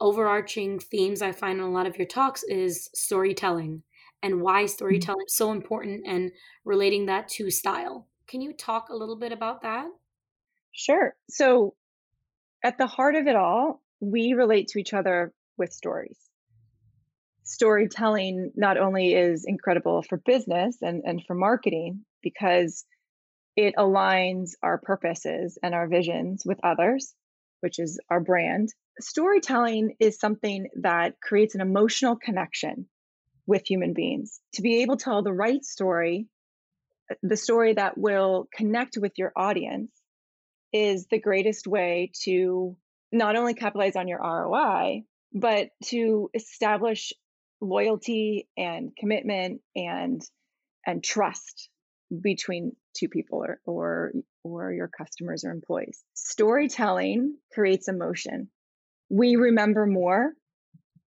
overarching 0.00 0.78
themes 0.78 1.22
I 1.22 1.32
find 1.32 1.58
in 1.58 1.64
a 1.64 1.70
lot 1.70 1.86
of 1.86 1.96
your 1.96 2.06
talks 2.06 2.42
is 2.44 2.88
storytelling 2.94 3.82
and 4.22 4.40
why 4.40 4.62
mm-hmm. 4.62 4.68
storytelling 4.68 5.24
is 5.26 5.34
so 5.34 5.52
important 5.52 6.06
and 6.06 6.30
relating 6.64 7.06
that 7.06 7.28
to 7.28 7.50
style. 7.50 8.06
Can 8.28 8.40
you 8.40 8.52
talk 8.52 8.88
a 8.88 8.96
little 8.96 9.16
bit 9.16 9.32
about 9.32 9.62
that? 9.62 9.86
Sure. 10.72 11.14
So, 11.30 11.74
at 12.64 12.78
the 12.78 12.86
heart 12.86 13.14
of 13.14 13.26
it 13.26 13.36
all, 13.36 13.82
we 14.00 14.32
relate 14.32 14.68
to 14.68 14.78
each 14.78 14.92
other 14.92 15.32
with 15.56 15.72
stories. 15.72 16.18
Storytelling 17.44 18.52
not 18.56 18.76
only 18.76 19.14
is 19.14 19.44
incredible 19.46 20.02
for 20.02 20.18
business 20.18 20.78
and, 20.82 21.02
and 21.04 21.22
for 21.24 21.34
marketing 21.34 22.04
because 22.22 22.84
it 23.54 23.74
aligns 23.76 24.50
our 24.62 24.78
purposes 24.78 25.56
and 25.62 25.74
our 25.74 25.88
visions 25.88 26.42
with 26.44 26.58
others, 26.64 27.14
which 27.60 27.78
is 27.78 28.00
our 28.10 28.20
brand. 28.20 28.68
Storytelling 29.00 29.94
is 30.00 30.18
something 30.18 30.68
that 30.82 31.20
creates 31.22 31.54
an 31.54 31.60
emotional 31.60 32.16
connection 32.16 32.86
with 33.46 33.64
human 33.64 33.92
beings. 33.92 34.40
To 34.54 34.62
be 34.62 34.82
able 34.82 34.96
to 34.96 35.04
tell 35.04 35.22
the 35.22 35.32
right 35.32 35.64
story 35.64 36.26
the 37.22 37.36
story 37.36 37.74
that 37.74 37.96
will 37.96 38.48
connect 38.52 38.96
with 38.96 39.12
your 39.16 39.32
audience 39.36 39.90
is 40.72 41.06
the 41.10 41.20
greatest 41.20 41.66
way 41.66 42.10
to 42.24 42.76
not 43.12 43.36
only 43.36 43.54
capitalize 43.54 43.96
on 43.96 44.08
your 44.08 44.20
ROI, 44.20 45.04
but 45.32 45.68
to 45.84 46.30
establish 46.34 47.12
loyalty 47.60 48.48
and 48.56 48.94
commitment 48.96 49.60
and 49.74 50.22
and 50.86 51.02
trust 51.02 51.68
between 52.20 52.76
two 52.96 53.08
people 53.08 53.44
or 53.44 53.60
or 53.64 54.12
or 54.44 54.72
your 54.72 54.88
customers 54.88 55.44
or 55.44 55.50
employees. 55.50 56.02
Storytelling 56.14 57.36
creates 57.52 57.88
emotion. 57.88 58.48
We 59.08 59.36
remember 59.36 59.86
more 59.86 60.32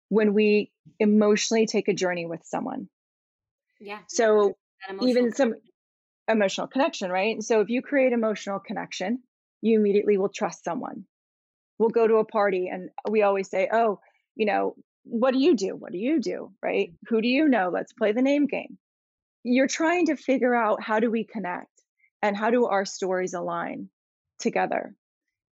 when 0.10 0.34
we 0.34 0.72
emotionally 1.00 1.66
take 1.68 1.88
a 1.88 1.94
journey 1.94 2.26
with 2.26 2.42
someone. 2.46 2.88
Yeah. 3.80 4.00
So 4.08 4.56
even 5.02 5.34
some 5.34 5.56
emotional 6.28 6.68
connection, 6.68 7.12
right? 7.12 7.42
So 7.42 7.62
if 7.62 7.70
you 7.70 7.82
create 7.82 8.14
emotional 8.14 8.60
connection, 8.60 9.20
you 9.62 9.80
immediately 9.80 10.18
will 10.18 10.30
trust 10.30 10.64
someone. 10.64 11.06
We'll 11.80 11.90
go 11.90 12.08
to 12.08 12.16
a 12.16 12.26
party 12.26 12.70
and 12.72 12.90
we 13.10 13.22
always 13.22 13.50
say, 13.50 13.70
oh, 13.72 14.00
you 14.36 14.46
know, 14.46 14.76
what 15.04 15.32
do 15.32 15.40
you 15.40 15.56
do? 15.56 15.76
What 15.76 15.92
do 15.92 15.98
you 15.98 16.20
do? 16.20 16.52
Right? 16.62 16.94
Who 17.08 17.22
do 17.22 17.28
you 17.28 17.48
know? 17.48 17.70
Let's 17.74 17.94
play 17.94 18.12
the 18.12 18.22
name 18.22 18.48
game. 18.48 18.78
You're 19.44 19.68
trying 19.68 20.08
to 20.08 20.16
figure 20.16 20.54
out 20.54 20.84
how 20.84 21.00
do 21.00 21.10
we 21.10 21.24
connect 21.24 21.72
and 22.22 22.36
how 22.36 22.50
do 22.50 22.66
our 22.66 22.86
stories 22.86 23.34
align 23.34 23.90
together. 24.40 24.96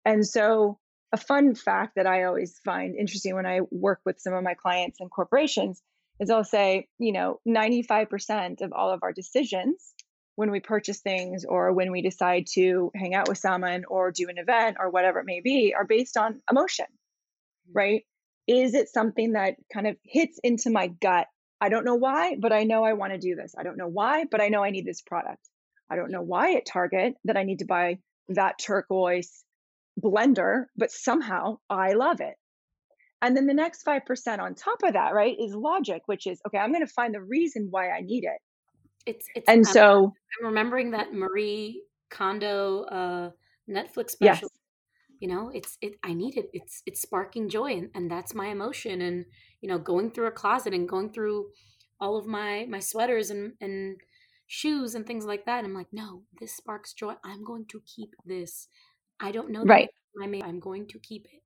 And 0.04 0.26
so, 0.26 0.78
a 1.12 1.16
fun 1.16 1.54
fact 1.54 1.92
that 1.94 2.08
I 2.08 2.24
always 2.24 2.58
find 2.64 2.96
interesting 2.96 3.36
when 3.36 3.46
I 3.46 3.60
work 3.70 4.00
with 4.04 4.18
some 4.18 4.32
of 4.32 4.42
my 4.42 4.54
clients 4.54 4.98
and 4.98 5.08
corporations 5.08 5.80
is 6.18 6.28
I'll 6.28 6.42
say, 6.42 6.88
you 6.98 7.12
know, 7.12 7.38
95% 7.46 8.62
of 8.62 8.72
all 8.72 8.90
of 8.90 9.00
our 9.04 9.12
decisions 9.12 9.94
when 10.36 10.50
we 10.50 10.60
purchase 10.60 11.00
things 11.00 11.44
or 11.44 11.72
when 11.72 11.92
we 11.92 12.02
decide 12.02 12.46
to 12.54 12.90
hang 12.94 13.14
out 13.14 13.28
with 13.28 13.38
someone 13.38 13.84
or 13.88 14.10
do 14.10 14.28
an 14.28 14.38
event 14.38 14.76
or 14.80 14.90
whatever 14.90 15.20
it 15.20 15.26
may 15.26 15.40
be 15.40 15.74
are 15.76 15.84
based 15.84 16.16
on 16.16 16.40
emotion, 16.50 16.86
mm-hmm. 16.86 17.78
right? 17.78 18.02
Is 18.46 18.74
it 18.74 18.88
something 18.88 19.32
that 19.32 19.56
kind 19.72 19.86
of 19.86 19.96
hits 20.02 20.38
into 20.42 20.70
my 20.70 20.88
gut? 20.88 21.26
I 21.60 21.68
don't 21.68 21.84
know 21.84 21.94
why, 21.94 22.36
but 22.38 22.52
I 22.52 22.64
know 22.64 22.84
I 22.84 22.92
want 22.92 23.12
to 23.12 23.18
do 23.18 23.36
this. 23.36 23.54
I 23.58 23.62
don't 23.62 23.78
know 23.78 23.88
why, 23.88 24.24
but 24.30 24.42
I 24.42 24.48
know 24.48 24.62
I 24.62 24.70
need 24.70 24.84
this 24.84 25.00
product. 25.00 25.48
I 25.88 25.96
don't 25.96 26.10
know 26.10 26.22
why 26.22 26.54
at 26.54 26.66
Target 26.66 27.14
that 27.24 27.36
I 27.36 27.44
need 27.44 27.60
to 27.60 27.64
buy 27.64 27.98
that 28.28 28.58
turquoise 28.58 29.44
blender, 30.02 30.64
but 30.76 30.90
somehow 30.90 31.58
I 31.70 31.92
love 31.92 32.20
it. 32.20 32.34
And 33.22 33.36
then 33.36 33.46
the 33.46 33.54
next 33.54 33.86
5% 33.86 34.38
on 34.40 34.54
top 34.54 34.82
of 34.82 34.92
that, 34.94 35.14
right, 35.14 35.34
is 35.38 35.54
logic, 35.54 36.02
which 36.06 36.26
is 36.26 36.40
okay, 36.46 36.58
I'm 36.58 36.72
going 36.72 36.86
to 36.86 36.92
find 36.92 37.14
the 37.14 37.22
reason 37.22 37.68
why 37.70 37.90
I 37.90 38.00
need 38.00 38.24
it. 38.24 38.38
It's, 39.06 39.26
it's 39.34 39.48
and 39.48 39.66
so 39.66 40.12
I'm 40.40 40.46
remembering 40.46 40.92
that 40.92 41.12
Marie 41.12 41.82
Kondo 42.10 42.82
uh, 42.84 43.30
Netflix 43.68 44.10
special. 44.10 44.48
Yes. 44.52 44.60
you 45.20 45.28
know 45.28 45.50
it's 45.54 45.78
it 45.80 45.94
i 46.02 46.12
need 46.12 46.36
it. 46.36 46.50
It's 46.52 46.82
it's 46.86 47.00
sparking 47.02 47.48
joy 47.48 47.72
and, 47.72 47.90
and 47.94 48.10
that's 48.10 48.34
my 48.34 48.48
emotion 48.48 49.00
and 49.00 49.24
you 49.60 49.68
know 49.68 49.78
going 49.78 50.10
through 50.10 50.26
a 50.26 50.32
closet 50.32 50.74
and 50.74 50.88
going 50.88 51.12
through 51.12 51.46
all 52.00 52.16
of 52.16 52.26
my 52.26 52.66
my 52.68 52.80
sweaters 52.80 53.30
and 53.30 53.52
and 53.60 53.96
shoes 54.46 54.94
and 54.94 55.06
things 55.06 55.24
like 55.24 55.46
that 55.46 55.58
and 55.58 55.66
i'm 55.68 55.74
like 55.74 55.92
no 55.92 56.22
this 56.40 56.54
sparks 56.56 56.92
joy. 56.92 57.14
I'm 57.24 57.44
going 57.44 57.66
to 57.66 57.80
keep 57.86 58.10
this. 58.26 58.68
I 59.20 59.32
don't 59.32 59.50
know 59.50 59.64
right. 59.64 59.88
I'm 60.22 60.60
going 60.60 60.86
to 60.88 60.98
keep 60.98 61.26
it 61.26 61.42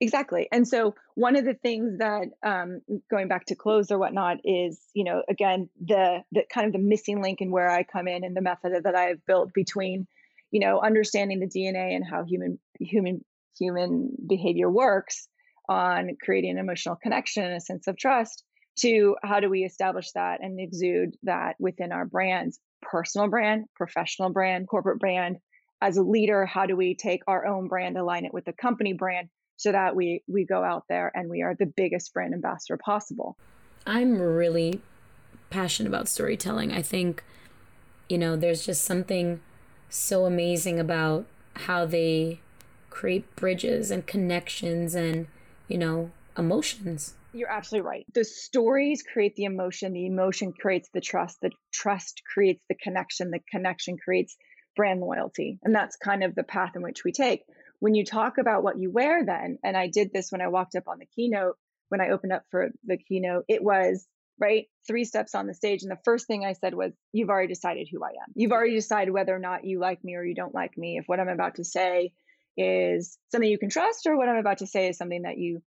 exactly 0.00 0.48
and 0.52 0.66
so 0.66 0.94
one 1.14 1.36
of 1.36 1.44
the 1.44 1.54
things 1.54 1.98
that 1.98 2.28
um, 2.44 2.80
going 3.10 3.28
back 3.28 3.46
to 3.46 3.54
clothes 3.54 3.90
or 3.90 3.98
whatnot 3.98 4.38
is 4.44 4.80
you 4.94 5.04
know 5.04 5.22
again 5.28 5.68
the 5.84 6.22
the 6.32 6.42
kind 6.52 6.66
of 6.66 6.72
the 6.72 6.78
missing 6.78 7.20
link 7.22 7.40
in 7.40 7.50
where 7.50 7.70
i 7.70 7.82
come 7.82 8.06
in 8.06 8.24
and 8.24 8.36
the 8.36 8.40
method 8.40 8.72
that 8.84 8.94
i've 8.94 9.24
built 9.26 9.52
between 9.52 10.06
you 10.50 10.60
know 10.60 10.80
understanding 10.80 11.40
the 11.40 11.46
dna 11.46 11.94
and 11.94 12.04
how 12.04 12.24
human 12.24 12.58
human 12.78 13.24
human 13.58 14.10
behavior 14.26 14.70
works 14.70 15.28
on 15.68 16.16
creating 16.22 16.52
an 16.52 16.58
emotional 16.58 16.96
connection 16.96 17.44
and 17.44 17.54
a 17.54 17.60
sense 17.60 17.86
of 17.86 17.96
trust 17.96 18.44
to 18.78 19.16
how 19.22 19.40
do 19.40 19.50
we 19.50 19.64
establish 19.64 20.12
that 20.12 20.40
and 20.40 20.60
exude 20.60 21.16
that 21.24 21.56
within 21.58 21.92
our 21.92 22.06
brands 22.06 22.60
personal 22.80 23.28
brand 23.28 23.64
professional 23.74 24.30
brand 24.30 24.68
corporate 24.68 25.00
brand. 25.00 25.38
As 25.80 25.96
a 25.96 26.02
leader 26.02 26.46
how 26.46 26.66
do 26.66 26.76
we 26.76 26.94
take 26.94 27.22
our 27.26 27.46
own 27.46 27.68
brand 27.68 27.96
align 27.96 28.24
it 28.24 28.34
with 28.34 28.44
the 28.44 28.52
company 28.52 28.92
brand 28.92 29.28
so 29.58 29.72
that 29.72 29.94
we 29.94 30.22
we 30.26 30.46
go 30.46 30.64
out 30.64 30.84
there 30.88 31.12
and 31.14 31.28
we 31.28 31.42
are 31.42 31.54
the 31.54 31.66
biggest 31.66 32.14
brand 32.14 32.32
ambassador 32.32 32.78
possible 32.78 33.36
i'm 33.86 34.18
really 34.18 34.80
passionate 35.50 35.88
about 35.88 36.08
storytelling 36.08 36.72
i 36.72 36.80
think 36.80 37.22
you 38.08 38.16
know 38.16 38.36
there's 38.36 38.64
just 38.64 38.84
something 38.84 39.40
so 39.90 40.24
amazing 40.24 40.80
about 40.80 41.26
how 41.54 41.84
they 41.84 42.40
create 42.88 43.36
bridges 43.36 43.90
and 43.90 44.06
connections 44.06 44.94
and 44.94 45.26
you 45.66 45.76
know 45.76 46.10
emotions 46.36 47.14
you're 47.34 47.50
absolutely 47.50 47.86
right. 47.86 48.06
The 48.14 48.24
stories 48.24 49.02
create 49.02 49.36
the 49.36 49.44
emotion, 49.44 49.92
the 49.92 50.06
emotion 50.06 50.52
creates 50.52 50.88
the 50.92 51.00
trust, 51.00 51.40
the 51.40 51.50
trust 51.72 52.22
creates 52.32 52.62
the 52.68 52.74
connection, 52.74 53.30
the 53.30 53.40
connection 53.50 53.98
creates 53.98 54.36
brand 54.74 55.00
loyalty. 55.00 55.58
And 55.62 55.74
that's 55.74 55.96
kind 55.96 56.24
of 56.24 56.34
the 56.34 56.42
path 56.42 56.72
in 56.74 56.82
which 56.82 57.04
we 57.04 57.12
take. 57.12 57.42
When 57.80 57.94
you 57.94 58.04
talk 58.04 58.38
about 58.38 58.62
what 58.62 58.78
you 58.78 58.90
wear, 58.90 59.24
then, 59.24 59.58
and 59.62 59.76
I 59.76 59.88
did 59.88 60.12
this 60.12 60.32
when 60.32 60.40
I 60.40 60.48
walked 60.48 60.74
up 60.74 60.88
on 60.88 60.98
the 60.98 61.06
keynote, 61.06 61.56
when 61.88 62.00
I 62.00 62.10
opened 62.10 62.32
up 62.32 62.42
for 62.50 62.70
the 62.84 62.98
keynote, 62.98 63.44
it 63.48 63.62
was 63.62 64.06
right 64.40 64.66
three 64.86 65.04
steps 65.04 65.34
on 65.34 65.46
the 65.46 65.54
stage. 65.54 65.82
And 65.82 65.90
the 65.90 65.98
first 66.04 66.26
thing 66.26 66.44
I 66.44 66.52
said 66.52 66.74
was, 66.74 66.92
You've 67.12 67.30
already 67.30 67.52
decided 67.52 67.88
who 67.90 68.04
I 68.04 68.10
am. 68.10 68.32
You've 68.34 68.52
already 68.52 68.74
decided 68.74 69.12
whether 69.12 69.34
or 69.34 69.40
not 69.40 69.64
you 69.64 69.80
like 69.80 70.02
me 70.04 70.14
or 70.16 70.24
you 70.24 70.34
don't 70.34 70.54
like 70.54 70.76
me. 70.76 70.98
If 70.98 71.04
what 71.06 71.20
I'm 71.20 71.28
about 71.28 71.56
to 71.56 71.64
say 71.64 72.12
is 72.56 73.18
something 73.30 73.48
you 73.48 73.58
can 73.58 73.70
trust 73.70 74.06
or 74.06 74.16
what 74.16 74.28
I'm 74.28 74.36
about 74.36 74.58
to 74.58 74.66
say 74.66 74.88
is 74.88 74.98
something 74.98 75.22
that 75.22 75.38
you 75.38 75.62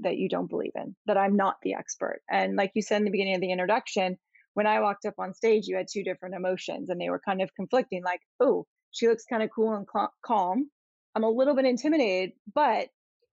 that 0.00 0.16
you 0.16 0.28
don't 0.28 0.48
believe 0.48 0.72
in, 0.76 0.94
that 1.06 1.16
I'm 1.16 1.36
not 1.36 1.56
the 1.62 1.74
expert. 1.74 2.22
And 2.30 2.56
like 2.56 2.72
you 2.74 2.82
said 2.82 2.98
in 2.98 3.04
the 3.04 3.10
beginning 3.10 3.34
of 3.34 3.40
the 3.40 3.50
introduction, 3.50 4.16
when 4.54 4.66
I 4.66 4.80
walked 4.80 5.06
up 5.06 5.14
on 5.18 5.34
stage, 5.34 5.66
you 5.66 5.76
had 5.76 5.86
two 5.90 6.04
different 6.04 6.34
emotions 6.34 6.88
and 6.88 7.00
they 7.00 7.10
were 7.10 7.20
kind 7.24 7.42
of 7.42 7.54
conflicting 7.54 8.02
like, 8.04 8.20
oh, 8.40 8.66
she 8.90 9.08
looks 9.08 9.24
kind 9.24 9.42
of 9.42 9.50
cool 9.54 9.74
and 9.74 9.86
cal- 9.90 10.12
calm. 10.24 10.70
I'm 11.14 11.24
a 11.24 11.30
little 11.30 11.54
bit 11.54 11.64
intimidated, 11.64 12.32
but. 12.54 12.88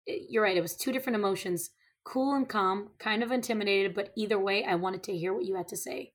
You're 0.08 0.42
right. 0.42 0.58
It 0.58 0.62
was 0.62 0.76
two 0.76 0.92
different 0.92 1.18
emotions 1.18 1.70
cool 2.04 2.34
and 2.34 2.50
calm, 2.50 2.90
kind 2.98 3.22
of 3.22 3.32
intimidated, 3.32 3.94
but 3.94 4.12
either 4.16 4.40
way, 4.40 4.66
I 4.66 4.76
wanted 4.76 5.04
to 5.04 5.16
hear 5.16 5.34
what 5.34 5.46
you 5.46 5.56
had 5.56 5.68
to 5.68 5.78
say. 5.78 6.12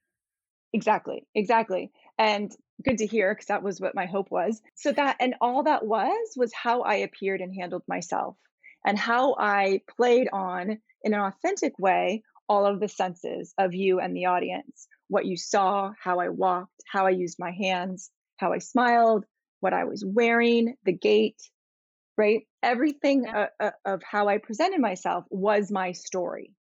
Exactly. 0.73 1.25
Exactly. 1.35 1.93
And 2.19 2.51
good 2.85 2.99
to 2.99 3.07
hear 3.07 3.33
because 3.33 3.47
that 3.47 3.63
was 3.63 3.81
what 3.81 3.95
my 3.95 4.07
hope 4.07 4.31
was. 4.31 4.61
So 4.75 4.91
that, 4.93 5.17
and 5.21 5.35
all 5.41 5.63
that 5.63 5.87
was, 5.87 6.33
was 6.37 6.53
how 6.53 6.83
I 6.83 6.97
appeared 6.97 7.41
and 7.41 7.55
handled 7.55 7.83
myself 7.87 8.37
and 8.85 8.99
how 8.99 9.37
I 9.39 9.83
played 9.97 10.29
on 10.33 10.79
in 11.03 11.15
an 11.15 11.21
authentic 11.21 11.79
way 11.79 12.23
all 12.49 12.67
of 12.67 12.81
the 12.81 12.89
senses 12.89 13.55
of 13.57 13.73
you 13.73 14.01
and 14.01 14.17
the 14.17 14.27
audience 14.27 14.89
what 15.09 15.27
you 15.27 15.37
saw, 15.37 15.93
how 16.03 16.19
I 16.19 16.31
walked, 16.31 16.83
how 16.91 17.07
I 17.07 17.11
used 17.11 17.37
my 17.39 17.53
hands, 17.53 18.11
how 18.39 18.53
I 18.53 18.59
smiled, 18.59 19.25
what 19.61 19.75
I 19.75 19.85
was 19.85 20.05
wearing, 20.05 20.75
the 20.85 20.93
gait, 20.93 21.37
right? 22.17 22.43
Everything 22.63 23.25
yeah. 23.25 23.47
uh, 23.61 23.65
uh, 23.65 23.71
of 23.85 24.03
how 24.03 24.29
I 24.29 24.39
presented 24.39 24.81
myself 24.81 25.25
was 25.31 25.71
my 25.71 25.93
story. 25.93 26.53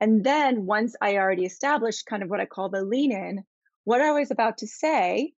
And 0.00 0.24
then 0.24 0.66
once 0.66 0.94
I 1.00 1.16
already 1.16 1.44
established 1.44 2.06
kind 2.06 2.22
of 2.22 2.30
what 2.30 2.40
I 2.40 2.46
call 2.46 2.68
the 2.68 2.84
lean 2.84 3.12
in, 3.12 3.44
what 3.84 4.00
I 4.00 4.12
was 4.12 4.30
about 4.30 4.58
to 4.58 4.66
say 4.66 5.32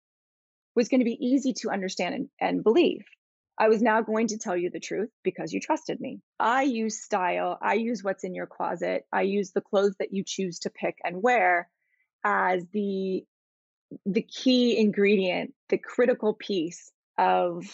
was 0.75 0.87
going 0.87 0.99
to 0.99 1.05
be 1.05 1.17
easy 1.19 1.53
to 1.61 1.69
understand 1.69 2.15
and, 2.15 2.29
and 2.39 2.63
believe. 2.63 3.03
I 3.57 3.67
was 3.69 3.81
now 3.81 4.01
going 4.01 4.27
to 4.27 4.37
tell 4.37 4.57
you 4.57 4.69
the 4.71 4.79
truth 4.79 5.09
because 5.23 5.53
you 5.53 5.59
trusted 5.59 5.99
me. 5.99 6.21
I 6.39 6.63
use 6.63 7.03
style, 7.03 7.57
I 7.61 7.75
use 7.75 8.03
what's 8.03 8.23
in 8.23 8.33
your 8.33 8.47
closet, 8.47 9.05
I 9.11 9.21
use 9.21 9.51
the 9.51 9.61
clothes 9.61 9.95
that 9.99 10.13
you 10.13 10.23
choose 10.25 10.59
to 10.59 10.69
pick 10.69 10.97
and 11.03 11.21
wear 11.21 11.69
as 12.23 12.65
the 12.73 13.23
the 14.05 14.21
key 14.21 14.77
ingredient, 14.77 15.53
the 15.69 15.77
critical 15.77 16.33
piece 16.33 16.91
of 17.17 17.65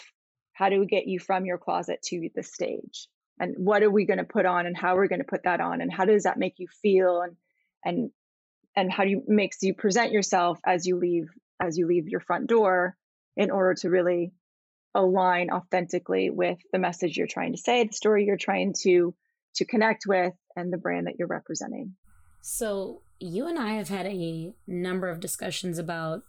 how 0.58 0.70
do 0.70 0.80
we 0.80 0.86
get 0.86 1.06
you 1.06 1.20
from 1.20 1.46
your 1.46 1.56
closet 1.56 2.02
to 2.02 2.30
the 2.34 2.42
stage? 2.42 3.06
And 3.38 3.54
what 3.58 3.84
are 3.84 3.90
we 3.90 4.06
going 4.06 4.18
to 4.18 4.24
put 4.24 4.44
on 4.44 4.66
and 4.66 4.76
how 4.76 4.96
are 4.96 5.00
we 5.00 5.06
going 5.06 5.20
to 5.20 5.24
put 5.24 5.44
that 5.44 5.60
on 5.60 5.80
and 5.80 5.92
how 5.92 6.04
does 6.04 6.24
that 6.24 6.36
make 6.36 6.54
you 6.58 6.66
feel 6.82 7.22
and 7.22 7.36
and 7.84 8.10
and 8.74 8.92
how 8.92 9.04
do 9.04 9.10
you 9.10 9.22
makes 9.28 9.62
you 9.62 9.72
present 9.72 10.10
yourself 10.10 10.58
as 10.66 10.84
you 10.84 10.96
leave 10.98 11.28
as 11.62 11.78
you 11.78 11.86
leave 11.86 12.08
your 12.08 12.18
front 12.18 12.48
door 12.48 12.96
in 13.36 13.52
order 13.52 13.74
to 13.74 13.88
really 13.88 14.32
align 14.96 15.48
authentically 15.50 16.28
with 16.28 16.58
the 16.72 16.78
message 16.80 17.16
you're 17.16 17.28
trying 17.28 17.52
to 17.52 17.58
say, 17.58 17.84
the 17.84 17.92
story 17.92 18.24
you're 18.24 18.36
trying 18.36 18.74
to 18.80 19.14
to 19.54 19.64
connect 19.64 20.06
with 20.08 20.34
and 20.56 20.72
the 20.72 20.76
brand 20.76 21.06
that 21.06 21.20
you're 21.20 21.28
representing. 21.28 21.94
So, 22.40 23.02
you 23.20 23.46
and 23.46 23.60
I 23.60 23.74
have 23.74 23.90
had 23.90 24.06
a 24.06 24.52
number 24.66 25.08
of 25.08 25.20
discussions 25.20 25.78
about 25.78 26.24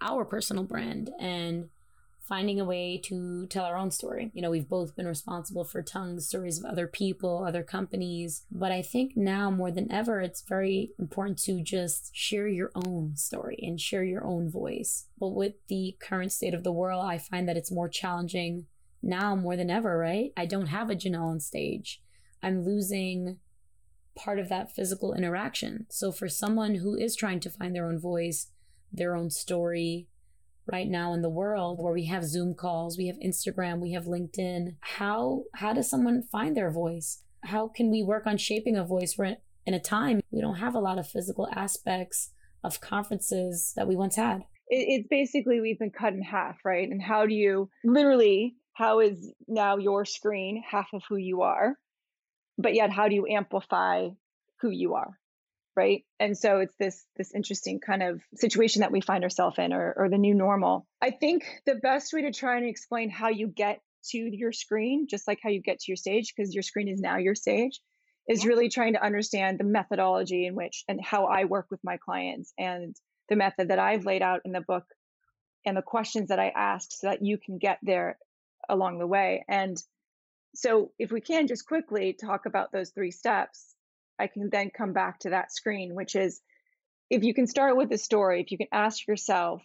our 0.00 0.24
personal 0.24 0.64
brand 0.64 1.10
and 1.20 1.68
finding 2.26 2.58
a 2.58 2.64
way 2.64 2.98
to 3.04 3.46
tell 3.48 3.64
our 3.64 3.76
own 3.76 3.90
story. 3.90 4.30
You 4.32 4.40
know, 4.40 4.50
we've 4.50 4.68
both 4.68 4.96
been 4.96 5.06
responsible 5.06 5.64
for 5.64 5.82
telling 5.82 6.18
stories 6.20 6.58
of 6.58 6.64
other 6.64 6.86
people, 6.86 7.44
other 7.44 7.62
companies, 7.62 8.44
but 8.50 8.72
I 8.72 8.80
think 8.80 9.16
now 9.16 9.50
more 9.50 9.70
than 9.70 9.92
ever, 9.92 10.20
it's 10.20 10.42
very 10.42 10.92
important 10.98 11.38
to 11.42 11.62
just 11.62 12.14
share 12.16 12.48
your 12.48 12.70
own 12.74 13.16
story 13.16 13.58
and 13.62 13.78
share 13.78 14.04
your 14.04 14.24
own 14.24 14.50
voice. 14.50 15.06
But 15.18 15.28
with 15.28 15.54
the 15.68 15.96
current 16.00 16.32
state 16.32 16.54
of 16.54 16.64
the 16.64 16.72
world, 16.72 17.04
I 17.04 17.18
find 17.18 17.48
that 17.48 17.58
it's 17.58 17.70
more 17.70 17.88
challenging 17.88 18.66
now 19.02 19.36
more 19.36 19.56
than 19.56 19.70
ever, 19.70 19.98
right? 19.98 20.32
I 20.36 20.46
don't 20.46 20.66
have 20.66 20.88
a 20.88 20.94
Janelle 20.94 21.30
on 21.30 21.40
stage. 21.40 22.00
I'm 22.42 22.64
losing 22.64 23.38
part 24.16 24.38
of 24.38 24.48
that 24.48 24.74
physical 24.74 25.12
interaction. 25.12 25.86
So 25.90 26.10
for 26.10 26.28
someone 26.28 26.76
who 26.76 26.94
is 26.94 27.16
trying 27.16 27.40
to 27.40 27.50
find 27.50 27.74
their 27.74 27.86
own 27.86 27.98
voice, 27.98 28.48
their 28.92 29.14
own 29.14 29.28
story, 29.28 30.06
right 30.66 30.88
now 30.88 31.12
in 31.12 31.22
the 31.22 31.30
world 31.30 31.78
where 31.80 31.92
we 31.92 32.06
have 32.06 32.24
Zoom 32.24 32.54
calls, 32.54 32.96
we 32.96 33.06
have 33.06 33.16
Instagram, 33.18 33.80
we 33.80 33.92
have 33.92 34.04
LinkedIn. 34.04 34.76
How 34.80 35.44
how 35.54 35.72
does 35.72 35.88
someone 35.88 36.22
find 36.22 36.56
their 36.56 36.70
voice? 36.70 37.22
How 37.44 37.68
can 37.68 37.90
we 37.90 38.02
work 38.02 38.26
on 38.26 38.38
shaping 38.38 38.76
a 38.76 38.84
voice 38.84 39.16
in 39.66 39.74
a 39.74 39.80
time 39.80 40.20
we 40.30 40.40
don't 40.40 40.56
have 40.56 40.74
a 40.74 40.80
lot 40.80 40.98
of 40.98 41.08
physical 41.08 41.48
aspects 41.54 42.30
of 42.62 42.80
conferences 42.80 43.72
that 43.76 43.86
we 43.86 43.96
once 43.96 44.16
had? 44.16 44.42
It's 44.68 45.06
basically 45.10 45.60
we've 45.60 45.78
been 45.78 45.90
cut 45.90 46.14
in 46.14 46.22
half, 46.22 46.56
right? 46.64 46.88
And 46.88 47.02
how 47.02 47.26
do 47.26 47.34
you 47.34 47.68
literally 47.84 48.56
how 48.72 49.00
is 49.00 49.32
now 49.46 49.76
your 49.76 50.04
screen 50.04 50.62
half 50.68 50.88
of 50.92 51.02
who 51.08 51.16
you 51.16 51.42
are? 51.42 51.76
But 52.56 52.74
yet 52.74 52.90
how 52.90 53.08
do 53.08 53.14
you 53.14 53.26
amplify 53.26 54.08
who 54.60 54.70
you 54.70 54.94
are? 54.94 55.18
Right? 55.76 56.04
And 56.20 56.36
so 56.36 56.58
it's 56.58 56.74
this 56.78 57.04
this 57.16 57.34
interesting 57.34 57.80
kind 57.80 58.02
of 58.02 58.20
situation 58.34 58.80
that 58.80 58.92
we 58.92 59.00
find 59.00 59.24
ourselves 59.24 59.58
in 59.58 59.72
or, 59.72 59.94
or 59.96 60.08
the 60.08 60.18
new 60.18 60.34
normal. 60.34 60.86
I 61.02 61.10
think 61.10 61.44
the 61.66 61.76
best 61.76 62.12
way 62.12 62.22
to 62.22 62.32
try 62.32 62.56
and 62.56 62.66
explain 62.66 63.10
how 63.10 63.28
you 63.28 63.48
get 63.48 63.80
to 64.10 64.18
your 64.18 64.52
screen 64.52 65.06
just 65.08 65.26
like 65.26 65.38
how 65.42 65.48
you 65.48 65.62
get 65.62 65.80
to 65.80 65.84
your 65.88 65.96
stage 65.96 66.34
because 66.36 66.52
your 66.52 66.62
screen 66.62 66.88
is 66.88 67.00
now 67.00 67.16
your 67.16 67.34
stage 67.34 67.80
is 68.28 68.44
yeah. 68.44 68.48
really 68.48 68.68
trying 68.68 68.92
to 68.92 69.02
understand 69.02 69.58
the 69.58 69.64
methodology 69.64 70.46
in 70.46 70.54
which 70.54 70.84
and 70.88 71.02
how 71.02 71.24
i 71.24 71.46
work 71.46 71.68
with 71.70 71.80
my 71.82 71.96
clients 71.96 72.52
and 72.58 72.94
the 73.30 73.36
method 73.36 73.68
that 73.68 73.78
i've 73.78 74.04
laid 74.04 74.20
out 74.20 74.42
in 74.44 74.52
the 74.52 74.60
book 74.60 74.84
and 75.64 75.74
the 75.74 75.80
questions 75.80 76.28
that 76.28 76.38
i 76.38 76.52
ask 76.54 76.92
so 76.92 77.06
that 77.06 77.24
you 77.24 77.38
can 77.38 77.56
get 77.56 77.78
there 77.82 78.18
along 78.68 78.98
the 78.98 79.06
way. 79.06 79.44
And 79.48 79.76
so 80.54 80.92
if 80.98 81.10
we 81.10 81.20
can 81.20 81.46
just 81.46 81.66
quickly 81.66 82.12
talk 82.12 82.46
about 82.46 82.72
those 82.72 82.90
three 82.90 83.10
steps 83.10 83.73
I 84.18 84.26
can 84.26 84.48
then 84.50 84.70
come 84.70 84.92
back 84.92 85.20
to 85.20 85.30
that 85.30 85.52
screen, 85.52 85.94
which 85.94 86.14
is 86.14 86.40
if 87.10 87.22
you 87.22 87.34
can 87.34 87.46
start 87.46 87.76
with 87.76 87.90
the 87.90 87.98
story, 87.98 88.40
if 88.40 88.50
you 88.50 88.58
can 88.58 88.68
ask 88.72 89.06
yourself, 89.06 89.62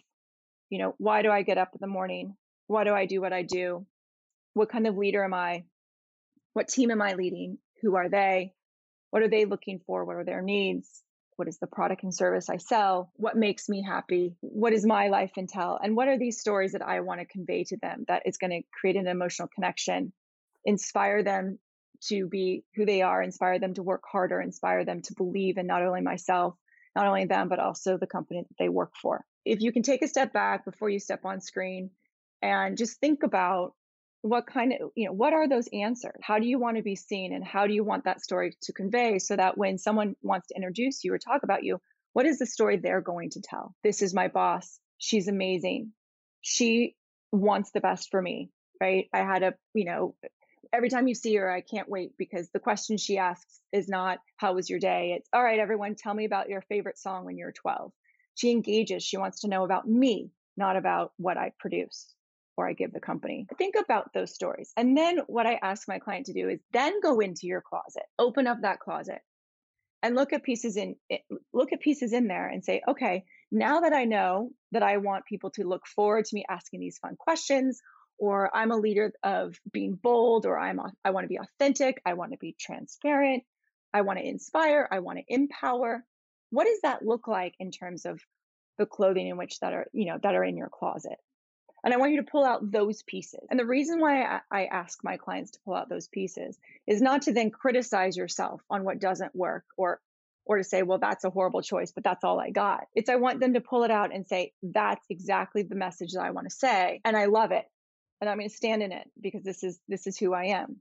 you 0.68 0.78
know, 0.78 0.94
why 0.98 1.22
do 1.22 1.30
I 1.30 1.42
get 1.42 1.58
up 1.58 1.70
in 1.72 1.78
the 1.80 1.86
morning? 1.86 2.36
Why 2.66 2.84
do 2.84 2.94
I 2.94 3.06
do 3.06 3.20
what 3.20 3.32
I 3.32 3.42
do? 3.42 3.86
What 4.54 4.70
kind 4.70 4.86
of 4.86 4.96
leader 4.96 5.24
am 5.24 5.34
I? 5.34 5.64
What 6.52 6.68
team 6.68 6.90
am 6.90 7.02
I 7.02 7.14
leading? 7.14 7.58
Who 7.82 7.96
are 7.96 8.08
they? 8.08 8.52
What 9.10 9.22
are 9.22 9.28
they 9.28 9.44
looking 9.44 9.80
for? 9.86 10.04
What 10.04 10.16
are 10.16 10.24
their 10.24 10.42
needs? 10.42 11.02
What 11.36 11.48
is 11.48 11.58
the 11.58 11.66
product 11.66 12.02
and 12.02 12.14
service 12.14 12.50
I 12.50 12.58
sell? 12.58 13.10
What 13.14 13.36
makes 13.36 13.68
me 13.68 13.82
happy? 13.82 14.36
What 14.40 14.72
is 14.72 14.84
my 14.84 15.08
life 15.08 15.32
entail? 15.38 15.78
And 15.82 15.96
what 15.96 16.08
are 16.08 16.18
these 16.18 16.40
stories 16.40 16.72
that 16.72 16.86
I 16.86 17.00
want 17.00 17.20
to 17.20 17.26
convey 17.26 17.64
to 17.64 17.78
them 17.78 18.04
that 18.08 18.22
is 18.26 18.36
going 18.36 18.50
to 18.50 18.62
create 18.78 18.96
an 18.96 19.06
emotional 19.06 19.48
connection, 19.48 20.12
inspire 20.64 21.22
them 21.22 21.58
to 22.08 22.26
be 22.26 22.64
who 22.74 22.86
they 22.86 23.02
are, 23.02 23.22
inspire 23.22 23.58
them 23.58 23.74
to 23.74 23.82
work 23.82 24.02
harder, 24.10 24.40
inspire 24.40 24.84
them 24.84 25.02
to 25.02 25.14
believe 25.14 25.58
in 25.58 25.66
not 25.66 25.82
only 25.82 26.00
myself, 26.00 26.54
not 26.96 27.06
only 27.06 27.26
them, 27.26 27.48
but 27.48 27.58
also 27.58 27.96
the 27.96 28.06
company 28.06 28.42
that 28.42 28.56
they 28.58 28.68
work 28.68 28.92
for. 29.00 29.24
If 29.44 29.60
you 29.60 29.72
can 29.72 29.82
take 29.82 30.02
a 30.02 30.08
step 30.08 30.32
back 30.32 30.64
before 30.64 30.90
you 30.90 30.98
step 30.98 31.24
on 31.24 31.40
screen 31.40 31.90
and 32.42 32.76
just 32.76 32.98
think 33.00 33.22
about 33.22 33.74
what 34.22 34.46
kind 34.46 34.72
of, 34.72 34.90
you 34.94 35.06
know, 35.06 35.12
what 35.12 35.32
are 35.32 35.48
those 35.48 35.68
answers? 35.72 36.20
How 36.22 36.38
do 36.38 36.46
you 36.46 36.58
want 36.58 36.76
to 36.76 36.82
be 36.82 36.96
seen 36.96 37.32
and 37.32 37.44
how 37.44 37.66
do 37.66 37.72
you 37.72 37.84
want 37.84 38.04
that 38.04 38.20
story 38.20 38.54
to 38.62 38.72
convey 38.72 39.18
so 39.18 39.36
that 39.36 39.56
when 39.56 39.78
someone 39.78 40.14
wants 40.22 40.48
to 40.48 40.56
introduce 40.56 41.04
you 41.04 41.14
or 41.14 41.18
talk 41.18 41.42
about 41.42 41.64
you, 41.64 41.80
what 42.12 42.26
is 42.26 42.38
the 42.38 42.46
story 42.46 42.76
they're 42.76 43.00
going 43.00 43.30
to 43.30 43.40
tell? 43.40 43.74
This 43.82 44.02
is 44.02 44.12
my 44.12 44.28
boss. 44.28 44.78
She's 44.98 45.28
amazing. 45.28 45.92
She 46.42 46.96
wants 47.32 47.70
the 47.70 47.80
best 47.80 48.08
for 48.10 48.20
me, 48.20 48.50
right? 48.80 49.06
I 49.14 49.18
had 49.18 49.42
a, 49.42 49.54
you 49.74 49.86
know, 49.86 50.14
every 50.72 50.88
time 50.88 51.08
you 51.08 51.14
see 51.14 51.34
her, 51.36 51.50
I 51.50 51.60
can't 51.60 51.88
wait 51.88 52.12
because 52.18 52.48
the 52.50 52.60
question 52.60 52.96
she 52.96 53.18
asks 53.18 53.60
is 53.72 53.88
not, 53.88 54.18
How 54.36 54.54
was 54.54 54.70
your 54.70 54.78
day? 54.78 55.14
It's, 55.16 55.28
All 55.32 55.42
right, 55.42 55.58
everyone, 55.58 55.94
tell 55.94 56.14
me 56.14 56.24
about 56.24 56.48
your 56.48 56.62
favorite 56.62 56.98
song 56.98 57.24
when 57.24 57.36
you 57.36 57.44
were 57.46 57.52
12. 57.52 57.92
She 58.34 58.50
engages. 58.50 59.02
She 59.02 59.16
wants 59.16 59.40
to 59.40 59.48
know 59.48 59.64
about 59.64 59.88
me, 59.88 60.30
not 60.56 60.76
about 60.76 61.12
what 61.16 61.36
I 61.36 61.52
produce 61.58 62.14
or 62.56 62.68
I 62.68 62.74
give 62.74 62.92
the 62.92 63.00
company. 63.00 63.46
Think 63.58 63.74
about 63.82 64.12
those 64.12 64.34
stories. 64.34 64.72
And 64.76 64.96
then 64.96 65.20
what 65.26 65.46
I 65.46 65.58
ask 65.62 65.88
my 65.88 65.98
client 65.98 66.26
to 66.26 66.32
do 66.32 66.48
is 66.48 66.60
then 66.72 67.00
go 67.00 67.20
into 67.20 67.46
your 67.46 67.62
closet, 67.62 68.02
open 68.18 68.46
up 68.46 68.58
that 68.62 68.80
closet 68.80 69.20
and 70.02 70.14
look 70.14 70.32
at 70.32 70.42
pieces 70.42 70.76
in 70.76 70.96
eh, 71.10 71.18
look 71.52 71.72
at 71.72 71.80
pieces 71.80 72.12
in 72.12 72.26
there 72.26 72.48
and 72.48 72.64
say, 72.64 72.82
okay, 72.88 73.24
now 73.50 73.80
that 73.80 73.92
I 73.92 74.04
know 74.04 74.50
that 74.72 74.82
I 74.82 74.98
want 74.98 75.24
people 75.26 75.50
to 75.52 75.64
look 75.64 75.86
forward 75.86 76.24
to 76.26 76.34
me 76.34 76.44
asking 76.48 76.80
these 76.80 76.98
fun 76.98 77.16
questions 77.18 77.80
or 78.20 78.54
I'm 78.54 78.70
a 78.70 78.76
leader 78.76 79.12
of 79.24 79.58
being 79.72 79.94
bold, 79.94 80.44
or 80.46 80.58
I'm 80.58 80.78
I 81.04 81.10
want 81.10 81.24
to 81.24 81.28
be 81.28 81.38
authentic, 81.38 82.00
I 82.04 82.12
want 82.12 82.32
to 82.32 82.38
be 82.38 82.54
transparent, 82.60 83.42
I 83.92 84.02
want 84.02 84.18
to 84.18 84.28
inspire, 84.28 84.86
I 84.92 85.00
want 85.00 85.18
to 85.18 85.24
empower. 85.26 86.04
What 86.50 86.66
does 86.66 86.80
that 86.82 87.04
look 87.04 87.26
like 87.26 87.54
in 87.58 87.70
terms 87.70 88.04
of 88.04 88.20
the 88.78 88.86
clothing 88.86 89.26
in 89.26 89.36
which 89.36 89.58
that 89.60 89.72
are 89.72 89.86
you 89.92 90.04
know 90.04 90.18
that 90.22 90.34
are 90.34 90.44
in 90.44 90.56
your 90.56 90.68
closet? 90.68 91.16
And 91.82 91.94
I 91.94 91.96
want 91.96 92.12
you 92.12 92.18
to 92.18 92.30
pull 92.30 92.44
out 92.44 92.70
those 92.70 93.02
pieces. 93.02 93.40
And 93.50 93.58
the 93.58 93.64
reason 93.64 94.00
why 94.00 94.22
I, 94.22 94.40
I 94.50 94.64
ask 94.66 95.02
my 95.02 95.16
clients 95.16 95.52
to 95.52 95.60
pull 95.64 95.74
out 95.74 95.88
those 95.88 96.08
pieces 96.08 96.58
is 96.86 97.00
not 97.00 97.22
to 97.22 97.32
then 97.32 97.50
criticize 97.50 98.18
yourself 98.18 98.60
on 98.68 98.84
what 98.84 99.00
doesn't 99.00 99.34
work 99.34 99.64
or 99.78 99.98
or 100.44 100.58
to 100.58 100.64
say, 100.64 100.82
well, 100.82 100.98
that's 100.98 101.24
a 101.24 101.30
horrible 101.30 101.62
choice, 101.62 101.92
but 101.92 102.04
that's 102.04 102.24
all 102.24 102.38
I 102.38 102.50
got. 102.50 102.84
It's 102.94 103.08
I 103.08 103.16
want 103.16 103.40
them 103.40 103.54
to 103.54 103.60
pull 103.60 103.84
it 103.84 103.90
out 103.90 104.12
and 104.12 104.26
say, 104.26 104.52
that's 104.62 105.06
exactly 105.08 105.62
the 105.62 105.74
message 105.74 106.12
that 106.12 106.22
I 106.22 106.32
want 106.32 106.50
to 106.50 106.54
say. 106.54 107.00
And 107.04 107.16
I 107.16 107.26
love 107.26 107.52
it 107.52 107.64
and 108.20 108.28
I'm 108.28 108.38
going 108.38 108.48
to 108.48 108.54
stand 108.54 108.82
in 108.82 108.92
it 108.92 109.08
because 109.20 109.42
this 109.42 109.62
is 109.62 109.78
this 109.88 110.06
is 110.06 110.18
who 110.18 110.34
I 110.34 110.46
am. 110.46 110.80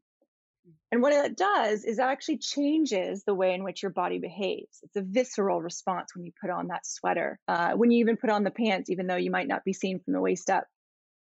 And 0.91 1.01
what 1.01 1.13
it 1.13 1.38
does 1.38 1.84
is 1.84 1.98
that 1.98 2.10
actually 2.10 2.38
changes 2.38 3.24
the 3.24 3.34
way 3.34 3.53
in 3.53 3.63
which 3.63 3.81
your 3.84 3.91
body 3.91 4.19
behaves. 4.19 4.79
It's 4.84 4.96
a 4.96 5.01
visceral 5.01 5.62
response 5.62 6.15
when 6.15 6.25
you 6.25 6.31
put 6.39 6.50
on 6.50 6.67
that 6.67 6.86
sweater, 6.86 7.39
uh, 7.48 7.72
when 7.74 7.91
you 7.91 8.00
even 8.00 8.17
put 8.17 8.29
on 8.29 8.43
the 8.43 8.51
pants, 8.51 8.89
even 8.89 9.08
though 9.08 9.15
you 9.15 9.31
might 9.31 9.48
not 9.48 9.63
be 9.63 9.74
seen 9.74 10.00
from 10.00 10.13
the 10.13 10.22
waist 10.22 10.50
up. 10.50 10.65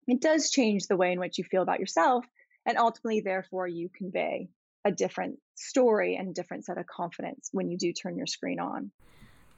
It 0.07 0.21
does 0.21 0.51
change 0.51 0.87
the 0.87 0.97
way 0.97 1.13
in 1.13 1.21
which 1.21 1.37
you 1.37 1.45
feel 1.45 1.63
about 1.63 1.81
yourself, 1.81 2.25
and 2.65 2.79
ultimately, 2.79 3.21
therefore, 3.21 3.69
you 3.69 3.91
convey 3.95 4.49
a 4.85 4.91
different 4.91 5.39
story 5.55 6.17
and 6.17 6.31
a 6.31 6.33
different 6.33 6.65
set 6.65 6.79
of 6.79 6.87
confidence 6.87 7.51
when 7.53 7.69
you 7.69 7.77
do 7.77 7.93
turn 7.93 8.17
your 8.17 8.27
screen 8.27 8.59
on. 8.59 8.91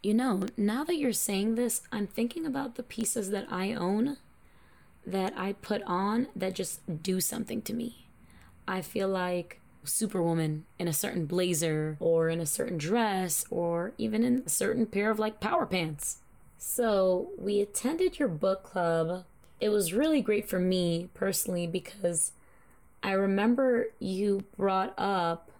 You 0.02 0.14
know, 0.14 0.42
now 0.56 0.82
that 0.84 0.96
you're 0.96 1.12
saying 1.12 1.54
this, 1.54 1.82
I'm 1.92 2.06
thinking 2.06 2.46
about 2.46 2.74
the 2.74 2.82
pieces 2.82 3.30
that 3.30 3.46
I 3.50 3.74
own 3.74 4.16
that 5.06 5.32
I 5.36 5.54
put 5.54 5.82
on 5.82 6.28
that 6.36 6.54
just 6.54 7.02
do 7.02 7.20
something 7.20 7.62
to 7.62 7.72
me. 7.72 8.06
I 8.68 8.82
feel 8.82 9.08
like 9.08 9.60
superwoman 9.84 10.66
in 10.78 10.88
a 10.88 10.92
certain 10.92 11.26
blazer 11.26 11.96
or 12.00 12.28
in 12.28 12.40
a 12.40 12.46
certain 12.46 12.78
dress 12.78 13.44
or 13.50 13.92
even 13.98 14.22
in 14.22 14.42
a 14.46 14.48
certain 14.48 14.86
pair 14.86 15.10
of 15.10 15.18
like 15.18 15.40
power 15.40 15.66
pants. 15.66 16.18
So, 16.58 17.30
we 17.38 17.60
attended 17.60 18.18
your 18.18 18.28
book 18.28 18.62
club. 18.62 19.24
It 19.60 19.70
was 19.70 19.94
really 19.94 20.20
great 20.20 20.46
for 20.46 20.58
me 20.58 21.08
personally 21.14 21.66
because 21.66 22.32
I 23.02 23.12
remember 23.12 23.86
you 23.98 24.44
brought 24.58 24.92
up 24.98 25.50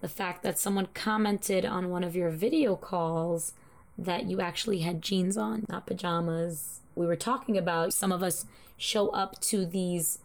the 0.00 0.08
fact 0.08 0.42
that 0.42 0.58
someone 0.58 0.88
commented 0.94 1.64
on 1.64 1.90
one 1.90 2.04
of 2.04 2.16
your 2.16 2.30
video 2.30 2.74
calls 2.74 3.52
that 3.98 4.24
you 4.24 4.40
actually 4.40 4.80
had 4.80 5.02
jeans 5.02 5.36
on, 5.36 5.66
not 5.68 5.86
pajamas, 5.86 6.80
we 6.94 7.06
were 7.06 7.16
talking 7.16 7.56
about, 7.58 7.92
some 7.92 8.12
of 8.12 8.22
us 8.22 8.46
show 8.76 9.08
up 9.10 9.40
to 9.40 9.64
these 9.64 10.18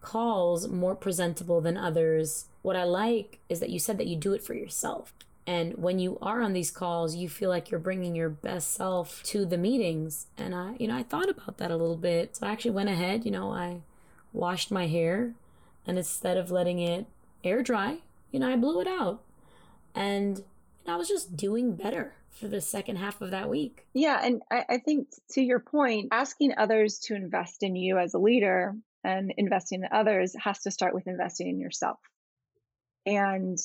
calls 0.00 0.68
more 0.68 0.94
presentable 0.94 1.60
than 1.60 1.76
others. 1.76 2.46
What 2.62 2.76
I 2.76 2.84
like 2.84 3.40
is 3.48 3.60
that 3.60 3.70
you 3.70 3.78
said 3.78 3.98
that 3.98 4.06
you 4.06 4.16
do 4.16 4.32
it 4.32 4.42
for 4.42 4.54
yourself. 4.54 5.12
And 5.46 5.78
when 5.78 5.98
you 5.98 6.18
are 6.20 6.42
on 6.42 6.52
these 6.52 6.70
calls, 6.70 7.16
you 7.16 7.28
feel 7.28 7.48
like 7.48 7.70
you're 7.70 7.80
bringing 7.80 8.14
your 8.14 8.28
best 8.28 8.74
self 8.74 9.22
to 9.24 9.46
the 9.46 9.56
meetings. 9.56 10.26
And 10.36 10.54
I, 10.54 10.74
you 10.78 10.86
know, 10.86 10.96
I 10.96 11.02
thought 11.02 11.30
about 11.30 11.56
that 11.56 11.70
a 11.70 11.76
little 11.76 11.96
bit. 11.96 12.36
So 12.36 12.46
I 12.46 12.50
actually 12.50 12.72
went 12.72 12.90
ahead, 12.90 13.24
you 13.24 13.30
know, 13.30 13.50
I 13.50 13.80
washed 14.32 14.70
my 14.70 14.86
hair 14.86 15.32
and 15.86 15.96
instead 15.96 16.36
of 16.36 16.50
letting 16.50 16.80
it 16.80 17.06
air 17.42 17.62
dry, 17.62 17.98
you 18.30 18.38
know, 18.38 18.52
I 18.52 18.56
blew 18.56 18.80
it 18.80 18.86
out. 18.86 19.22
And 19.94 20.44
I 20.86 20.96
was 20.96 21.08
just 21.08 21.34
doing 21.36 21.74
better 21.74 22.14
for 22.32 22.48
the 22.48 22.60
second 22.60 22.96
half 22.96 23.20
of 23.20 23.32
that 23.32 23.48
week. 23.48 23.86
Yeah. 23.94 24.20
And 24.22 24.42
I, 24.50 24.64
I 24.68 24.78
think 24.78 25.08
to 25.32 25.40
your 25.40 25.60
point, 25.60 26.08
asking 26.12 26.54
others 26.56 26.98
to 27.04 27.14
invest 27.14 27.62
in 27.62 27.76
you 27.76 27.98
as 27.98 28.14
a 28.14 28.18
leader 28.18 28.74
and 29.04 29.32
investing 29.36 29.82
in 29.82 29.88
others 29.92 30.34
has 30.42 30.60
to 30.60 30.70
start 30.70 30.94
with 30.94 31.06
investing 31.06 31.48
in 31.48 31.60
yourself 31.60 31.98
and 33.06 33.58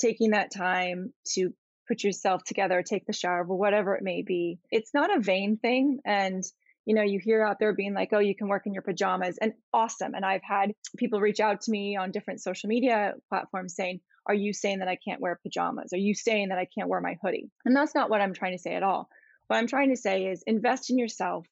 taking 0.00 0.30
that 0.30 0.50
time 0.50 1.12
to 1.34 1.52
put 1.88 2.02
yourself 2.02 2.42
together, 2.44 2.82
take 2.82 3.06
the 3.06 3.12
shower, 3.12 3.44
whatever 3.44 3.94
it 3.94 4.02
may 4.02 4.22
be. 4.22 4.58
It's 4.70 4.92
not 4.92 5.16
a 5.16 5.20
vain 5.20 5.56
thing. 5.56 6.00
And 6.04 6.44
you 6.86 6.94
know, 6.94 7.02
you 7.02 7.18
hear 7.18 7.44
out 7.44 7.58
there 7.58 7.74
being 7.74 7.94
like, 7.94 8.10
oh, 8.12 8.20
you 8.20 8.36
can 8.36 8.46
work 8.46 8.62
in 8.64 8.72
your 8.72 8.82
pajamas 8.82 9.38
and 9.38 9.52
awesome. 9.74 10.14
And 10.14 10.24
I've 10.24 10.44
had 10.44 10.72
people 10.96 11.20
reach 11.20 11.40
out 11.40 11.62
to 11.62 11.70
me 11.70 11.96
on 11.96 12.12
different 12.12 12.40
social 12.40 12.68
media 12.68 13.14
platforms 13.28 13.74
saying, 13.74 14.00
are 14.26 14.34
you 14.34 14.52
saying 14.52 14.80
that 14.80 14.88
I 14.88 14.96
can't 14.96 15.20
wear 15.20 15.38
pajamas? 15.42 15.92
Are 15.92 15.98
you 15.98 16.14
saying 16.14 16.48
that 16.48 16.58
I 16.58 16.66
can't 16.66 16.88
wear 16.88 17.00
my 17.00 17.16
hoodie? 17.22 17.50
And 17.64 17.74
that's 17.74 17.94
not 17.94 18.10
what 18.10 18.20
I'm 18.20 18.34
trying 18.34 18.52
to 18.52 18.62
say 18.62 18.74
at 18.74 18.82
all. 18.82 19.08
What 19.46 19.56
I'm 19.56 19.68
trying 19.68 19.90
to 19.90 19.96
say 19.96 20.26
is 20.26 20.42
invest 20.46 20.90
in 20.90 20.98
yourself. 20.98 21.46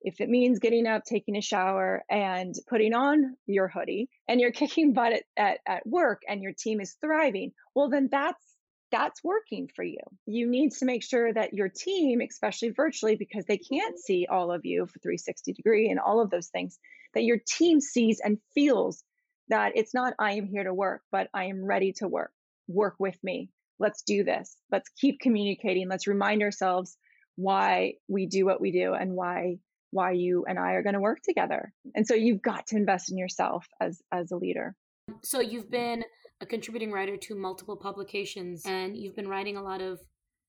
If 0.00 0.20
it 0.20 0.28
means 0.28 0.60
getting 0.60 0.86
up, 0.86 1.04
taking 1.04 1.36
a 1.36 1.40
shower, 1.40 2.04
and 2.08 2.54
putting 2.68 2.94
on 2.94 3.36
your 3.46 3.68
hoodie, 3.68 4.08
and 4.28 4.40
you're 4.40 4.52
kicking 4.62 4.92
butt 4.92 5.14
at, 5.14 5.22
at, 5.36 5.58
at 5.66 5.86
work 5.86 6.22
and 6.28 6.42
your 6.42 6.52
team 6.52 6.80
is 6.80 6.96
thriving, 7.00 7.52
well, 7.74 7.88
then 7.88 8.08
that's 8.10 8.42
that's 8.90 9.22
working 9.22 9.68
for 9.74 9.84
you. 9.84 9.98
You 10.24 10.48
need 10.48 10.72
to 10.72 10.86
make 10.86 11.02
sure 11.02 11.32
that 11.32 11.52
your 11.52 11.68
team, 11.68 12.20
especially 12.22 12.70
virtually, 12.70 13.16
because 13.16 13.44
they 13.44 13.58
can't 13.58 13.98
see 13.98 14.26
all 14.30 14.50
of 14.50 14.64
you 14.64 14.86
for 14.86 14.98
360 15.00 15.52
degree 15.52 15.90
and 15.90 16.00
all 16.00 16.20
of 16.20 16.30
those 16.30 16.48
things, 16.48 16.78
that 17.14 17.24
your 17.24 17.38
team 17.38 17.80
sees 17.80 18.20
and 18.24 18.38
feels 18.54 19.04
that 19.48 19.72
it's 19.74 19.94
not 19.94 20.14
I 20.18 20.32
am 20.32 20.46
here 20.46 20.64
to 20.64 20.74
work, 20.74 21.02
but 21.10 21.28
I 21.34 21.44
am 21.44 21.64
ready 21.64 21.92
to 21.98 22.08
work. 22.08 22.32
Work 22.68 22.96
with 22.98 23.18
me. 23.22 23.50
Let's 23.78 24.02
do 24.02 24.24
this. 24.24 24.56
Let's 24.70 24.88
keep 25.00 25.20
communicating. 25.20 25.88
Let's 25.88 26.06
remind 26.06 26.42
ourselves 26.42 26.96
why 27.36 27.94
we 28.08 28.26
do 28.26 28.44
what 28.44 28.60
we 28.60 28.72
do 28.72 28.94
and 28.94 29.12
why 29.12 29.58
why 29.90 30.12
you 30.12 30.44
and 30.46 30.58
I 30.58 30.72
are 30.72 30.82
going 30.82 30.94
to 30.94 31.00
work 31.00 31.20
together. 31.22 31.72
And 31.94 32.06
so 32.06 32.14
you've 32.14 32.42
got 32.42 32.66
to 32.68 32.76
invest 32.76 33.10
in 33.10 33.16
yourself 33.16 33.66
as 33.80 34.02
as 34.12 34.30
a 34.30 34.36
leader. 34.36 34.74
So 35.22 35.40
you've 35.40 35.70
been 35.70 36.04
a 36.40 36.46
contributing 36.46 36.92
writer 36.92 37.16
to 37.16 37.34
multiple 37.34 37.76
publications 37.76 38.62
and 38.66 38.96
you've 38.96 39.16
been 39.16 39.28
writing 39.28 39.56
a 39.56 39.62
lot 39.62 39.80
of 39.80 40.00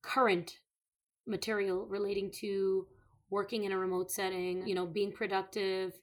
current 0.01 0.53
material 1.25 1.85
relating 1.85 2.31
to 2.41 2.85
working 3.29 3.63
in 3.63 3.71
a 3.71 3.77
remote 3.77 4.11
setting, 4.11 4.67
you 4.67 4.75
know, 4.75 4.85
being 4.85 5.11
productive 5.11 5.93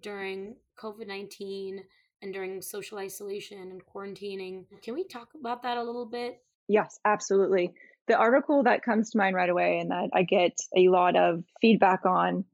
during 0.00 0.56
COVID-19 0.82 1.78
and 2.22 2.32
during 2.32 2.60
social 2.62 2.98
isolation 2.98 3.58
and 3.58 3.84
quarantining. 3.86 4.64
Can 4.82 4.94
we 4.94 5.04
talk 5.04 5.28
about 5.38 5.62
that 5.62 5.78
a 5.78 5.82
little 5.82 6.06
bit? 6.06 6.40
Yes, 6.68 6.98
absolutely. 7.04 7.72
The 8.08 8.16
article 8.16 8.64
that 8.64 8.82
comes 8.82 9.10
to 9.10 9.18
mind 9.18 9.36
right 9.36 9.50
away 9.50 9.78
and 9.78 9.90
that 9.90 10.10
I 10.12 10.22
get 10.22 10.56
a 10.76 10.88
lot 10.88 11.16
of 11.16 11.44
feedback 11.60 12.04
on 12.06 12.44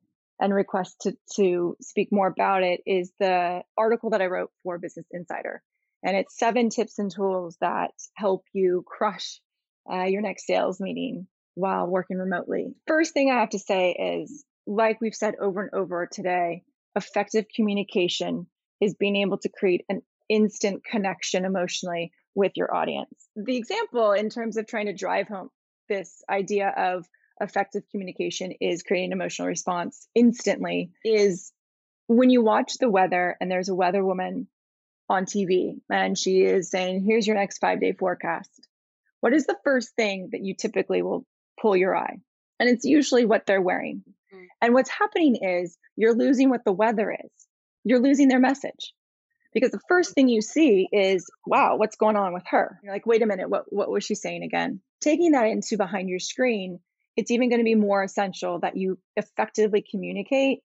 and 0.40 0.54
requests 0.54 0.96
to, 1.02 1.16
to 1.36 1.76
speak 1.80 2.08
more 2.12 2.26
about 2.26 2.62
it 2.62 2.80
is 2.86 3.10
the 3.18 3.62
article 3.76 4.10
that 4.10 4.20
I 4.20 4.26
wrote 4.26 4.50
for 4.62 4.78
Business 4.78 5.06
Insider. 5.10 5.62
And 6.02 6.16
it's 6.16 6.38
seven 6.38 6.68
tips 6.68 6.98
and 6.98 7.10
tools 7.10 7.56
that 7.60 7.92
help 8.14 8.44
you 8.52 8.84
crush 8.86 9.40
uh, 9.90 10.04
your 10.04 10.20
next 10.20 10.46
sales 10.46 10.78
meeting 10.78 11.26
while 11.54 11.86
working 11.86 12.18
remotely. 12.18 12.74
First 12.86 13.14
thing 13.14 13.30
I 13.30 13.40
have 13.40 13.50
to 13.50 13.58
say 13.58 13.92
is, 13.92 14.44
like 14.66 15.00
we've 15.00 15.14
said 15.14 15.36
over 15.40 15.62
and 15.62 15.70
over 15.72 16.06
today, 16.06 16.64
effective 16.94 17.46
communication 17.54 18.46
is 18.80 18.94
being 18.94 19.16
able 19.16 19.38
to 19.38 19.48
create 19.48 19.84
an 19.88 20.02
instant 20.28 20.84
connection 20.84 21.44
emotionally 21.44 22.12
with 22.34 22.52
your 22.56 22.74
audience. 22.74 23.28
The 23.34 23.56
example 23.56 24.12
in 24.12 24.28
terms 24.28 24.56
of 24.56 24.66
trying 24.66 24.86
to 24.86 24.92
drive 24.92 25.28
home 25.28 25.50
this 25.88 26.22
idea 26.28 26.72
of 26.76 27.06
effective 27.40 27.82
communication 27.90 28.52
is 28.60 28.82
creating 28.82 29.12
emotional 29.12 29.48
response 29.48 30.08
instantly 30.14 30.90
is 31.04 31.52
when 32.08 32.30
you 32.30 32.42
watch 32.42 32.74
the 32.78 32.88
weather 32.88 33.36
and 33.40 33.50
there's 33.50 33.68
a 33.68 33.74
weather 33.74 34.04
woman 34.04 34.48
on 35.08 35.24
TV 35.24 35.80
and 35.90 36.16
she 36.18 36.42
is 36.42 36.70
saying, 36.70 37.04
here's 37.04 37.26
your 37.26 37.36
next 37.36 37.58
five 37.58 37.80
day 37.80 37.92
forecast. 37.92 38.50
What 39.20 39.32
is 39.32 39.46
the 39.46 39.58
first 39.64 39.94
thing 39.96 40.30
that 40.32 40.44
you 40.44 40.54
typically 40.54 41.02
will 41.02 41.26
pull 41.60 41.76
your 41.76 41.96
eye? 41.96 42.18
And 42.58 42.68
it's 42.68 42.84
usually 42.84 43.24
what 43.24 43.46
they're 43.46 43.60
wearing. 43.60 44.02
Mm-hmm. 44.32 44.44
And 44.62 44.74
what's 44.74 44.90
happening 44.90 45.36
is 45.36 45.76
you're 45.96 46.14
losing 46.14 46.48
what 46.48 46.64
the 46.64 46.72
weather 46.72 47.10
is, 47.12 47.45
you're 47.86 48.02
losing 48.02 48.26
their 48.26 48.40
message. 48.40 48.92
Because 49.54 49.70
the 49.70 49.80
first 49.88 50.12
thing 50.12 50.28
you 50.28 50.42
see 50.42 50.88
is, 50.92 51.30
wow, 51.46 51.76
what's 51.76 51.96
going 51.96 52.16
on 52.16 52.34
with 52.34 52.42
her? 52.50 52.80
You're 52.82 52.92
like, 52.92 53.06
wait 53.06 53.22
a 53.22 53.26
minute, 53.26 53.48
what, 53.48 53.64
what 53.68 53.88
was 53.88 54.04
she 54.04 54.16
saying 54.16 54.42
again? 54.42 54.80
Taking 55.00 55.32
that 55.32 55.46
into 55.46 55.76
behind 55.76 56.08
your 56.08 56.18
screen, 56.18 56.80
it's 57.16 57.30
even 57.30 57.48
going 57.48 57.60
to 57.60 57.64
be 57.64 57.76
more 57.76 58.02
essential 58.02 58.58
that 58.60 58.76
you 58.76 58.98
effectively 59.16 59.84
communicate 59.88 60.58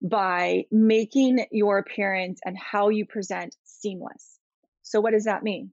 by 0.00 0.64
making 0.72 1.44
your 1.52 1.78
appearance 1.78 2.40
and 2.44 2.56
how 2.58 2.88
you 2.88 3.04
present 3.04 3.54
seamless. 3.64 4.38
So, 4.82 5.00
what 5.00 5.12
does 5.12 5.24
that 5.24 5.44
mean? 5.44 5.70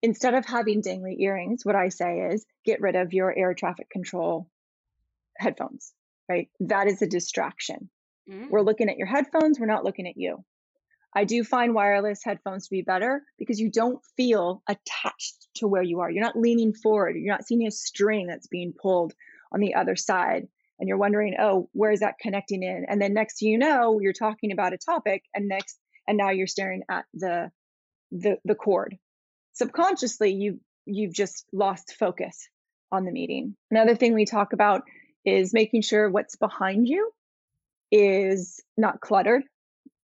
Instead 0.00 0.34
of 0.34 0.46
having 0.46 0.82
dangly 0.82 1.18
earrings, 1.18 1.64
what 1.64 1.74
I 1.74 1.88
say 1.88 2.20
is 2.30 2.46
get 2.64 2.80
rid 2.80 2.94
of 2.94 3.12
your 3.12 3.36
air 3.36 3.52
traffic 3.52 3.90
control 3.90 4.48
headphones, 5.36 5.92
right? 6.30 6.48
That 6.60 6.86
is 6.86 7.02
a 7.02 7.06
distraction. 7.06 7.90
Mm-hmm. 8.30 8.50
We're 8.50 8.62
looking 8.62 8.88
at 8.88 8.98
your 8.98 9.06
headphones, 9.06 9.58
we're 9.58 9.66
not 9.66 9.84
looking 9.84 10.06
at 10.06 10.16
you. 10.16 10.44
I 11.14 11.24
do 11.24 11.44
find 11.44 11.74
wireless 11.74 12.20
headphones 12.22 12.64
to 12.64 12.70
be 12.70 12.82
better 12.82 13.22
because 13.38 13.58
you 13.58 13.70
don't 13.70 14.00
feel 14.16 14.62
attached 14.68 15.48
to 15.56 15.66
where 15.66 15.82
you 15.82 16.00
are. 16.00 16.10
You're 16.10 16.24
not 16.24 16.38
leaning 16.38 16.74
forward, 16.74 17.16
you're 17.16 17.32
not 17.32 17.46
seeing 17.46 17.66
a 17.66 17.70
string 17.70 18.26
that's 18.26 18.48
being 18.48 18.74
pulled 18.80 19.14
on 19.52 19.60
the 19.60 19.74
other 19.74 19.96
side 19.96 20.48
and 20.78 20.88
you're 20.88 20.98
wondering, 20.98 21.36
oh, 21.40 21.68
where 21.72 21.90
is 21.90 22.00
that 22.00 22.18
connecting 22.20 22.62
in? 22.62 22.84
And 22.88 23.00
then 23.00 23.14
next 23.14 23.42
you 23.42 23.58
know, 23.58 24.00
you're 24.00 24.12
talking 24.12 24.52
about 24.52 24.72
a 24.72 24.78
topic, 24.78 25.22
and 25.34 25.48
next, 25.48 25.78
and 26.06 26.18
now 26.18 26.30
you're 26.30 26.46
staring 26.46 26.82
at 26.90 27.04
the 27.14 27.50
the 28.12 28.36
the 28.44 28.54
cord. 28.54 28.96
Subconsciously, 29.54 30.32
you 30.32 30.60
you've 30.84 31.14
just 31.14 31.44
lost 31.52 31.94
focus 31.98 32.48
on 32.92 33.04
the 33.04 33.12
meeting. 33.12 33.56
Another 33.70 33.96
thing 33.96 34.14
we 34.14 34.26
talk 34.26 34.52
about 34.52 34.82
is 35.24 35.52
making 35.52 35.82
sure 35.82 36.08
what's 36.08 36.36
behind 36.36 36.86
you 36.86 37.10
is 37.90 38.62
not 38.76 39.00
cluttered, 39.00 39.42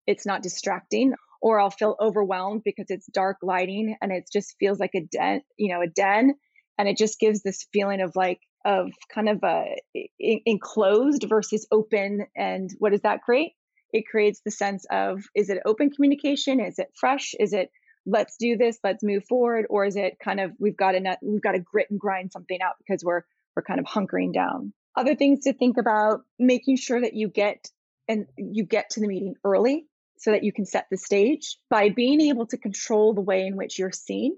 it's 0.07 0.27
not 0.27 0.43
distracting, 0.43 1.15
or 1.41 1.61
I'll 1.61 1.71
feel 1.71 1.97
overwhelmed 2.01 2.63
because 2.65 2.87
it's 2.89 3.07
dark 3.07 3.39
lighting 3.43 3.97
and 4.01 4.13
it 4.13 4.29
just 4.33 4.55
feels 4.59 4.79
like 4.79 4.95
a 4.95 5.01
den, 5.01 5.43
you 5.57 5.75
know, 5.75 5.83
a 5.83 5.89
den, 5.89 6.35
and 6.79 6.89
it 6.89 6.97
just 6.97 7.19
gives 7.19 7.43
this 7.43 7.67
feeling 7.73 8.01
of 8.01 8.13
like 8.15 8.41
of 8.65 8.93
kind 9.13 9.29
of 9.29 9.43
a 9.43 9.77
enclosed 10.21 11.25
versus 11.29 11.67
open 11.73 12.27
and 12.37 12.71
what 12.79 12.93
does 12.93 13.03
that 13.03 13.23
create? 13.23 13.53
It 13.93 14.05
creates 14.09 14.41
the 14.45 14.53
sense 14.53 14.87
of 14.91 15.21
is 15.35 15.51
it 15.51 15.59
open 15.67 15.91
communication? 15.91 16.61
Is 16.61 16.79
it 16.79 16.93
fresh? 16.95 17.35
Is 17.39 17.53
it 17.53 17.71
let's 18.07 18.37
do 18.37 18.57
this 18.57 18.79
let's 18.83 19.05
move 19.05 19.25
forward 19.29 19.67
or 19.71 19.85
is 19.85 19.97
it 19.97 20.19
kind 20.23 20.41
of 20.41 20.53
we've 20.59 20.77
got 20.77 20.93
to 20.93 21.19
we've 21.23 21.43
got 21.43 21.53
to 21.53 21.61
grit 21.61 21.87
and 21.91 22.01
grind 22.01 22.33
something 22.33 22.61
out 22.61 22.75
because 22.79 23.05
we're 23.05 23.23
we're 23.55 23.63
kind 23.63 23.79
of 23.79 23.87
hunkering 23.87 24.33
down 24.33 24.73
other 24.97 25.15
things 25.15 25.45
to 25.45 25.53
think 25.53 25.77
about 25.79 26.23
making 26.39 26.77
sure 26.77 27.01
that 27.01 27.15
you 27.15 27.29
get 27.29 27.69
and 28.09 28.27
you 28.37 28.65
get 28.65 28.91
to 28.91 29.01
the 29.01 29.09
meeting 29.09 29.35
early 29.45 29.87
so 30.19 30.33
that 30.33 30.45
you 30.45 30.53
can 30.53 30.67
set 30.67 30.87
the 30.91 30.97
stage 30.97 31.57
by 31.71 31.89
being 31.89 32.21
able 32.21 32.47
to 32.47 32.57
control 32.57 33.15
the 33.15 33.21
way 33.21 33.47
in 33.47 33.57
which 33.57 33.79
you're 33.79 33.93
seen 33.93 34.37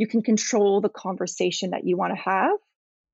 you 0.00 0.06
can 0.06 0.22
control 0.22 0.80
the 0.80 0.88
conversation 0.88 1.72
that 1.72 1.86
you 1.86 1.94
want 1.94 2.14
to 2.14 2.22
have 2.22 2.56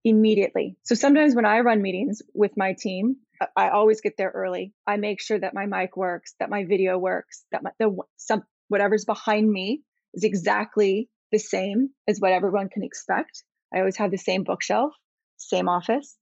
immediately. 0.05 0.77
So 0.85 0.95
sometimes 0.95 1.35
when 1.35 1.45
I 1.45 1.59
run 1.59 1.83
meetings 1.83 2.23
with 2.33 2.53
my 2.57 2.77
team, 2.79 3.17
I 3.57 3.71
always 3.71 4.01
get 4.01 4.13
there 4.17 4.31
early. 4.33 4.73
I 4.87 4.97
make 4.97 5.21
sure 5.21 5.37
that 5.37 5.53
my 5.53 5.67
mic 5.67 5.97
works, 5.97 6.37
that 6.39 6.49
my 6.49 6.65
video 6.65 6.97
works, 6.97 7.45
that 7.51 7.65
my, 7.65 7.73
the 7.81 7.91
some 8.19 8.45
whatever's 8.69 9.05
behind 9.05 9.51
me 9.51 9.83
is 10.15 10.23
exactly 10.23 11.09
the 11.33 11.41
same 11.41 11.91
as 12.07 12.21
what 12.21 12.31
everyone 12.31 12.69
can 12.69 12.85
expect. 12.85 13.43
I 13.75 13.81
always 13.81 13.97
have 13.97 14.13
the 14.13 14.17
same 14.17 14.45
bookshelf, 14.45 14.93
same 15.39 15.69
office. 15.69 16.17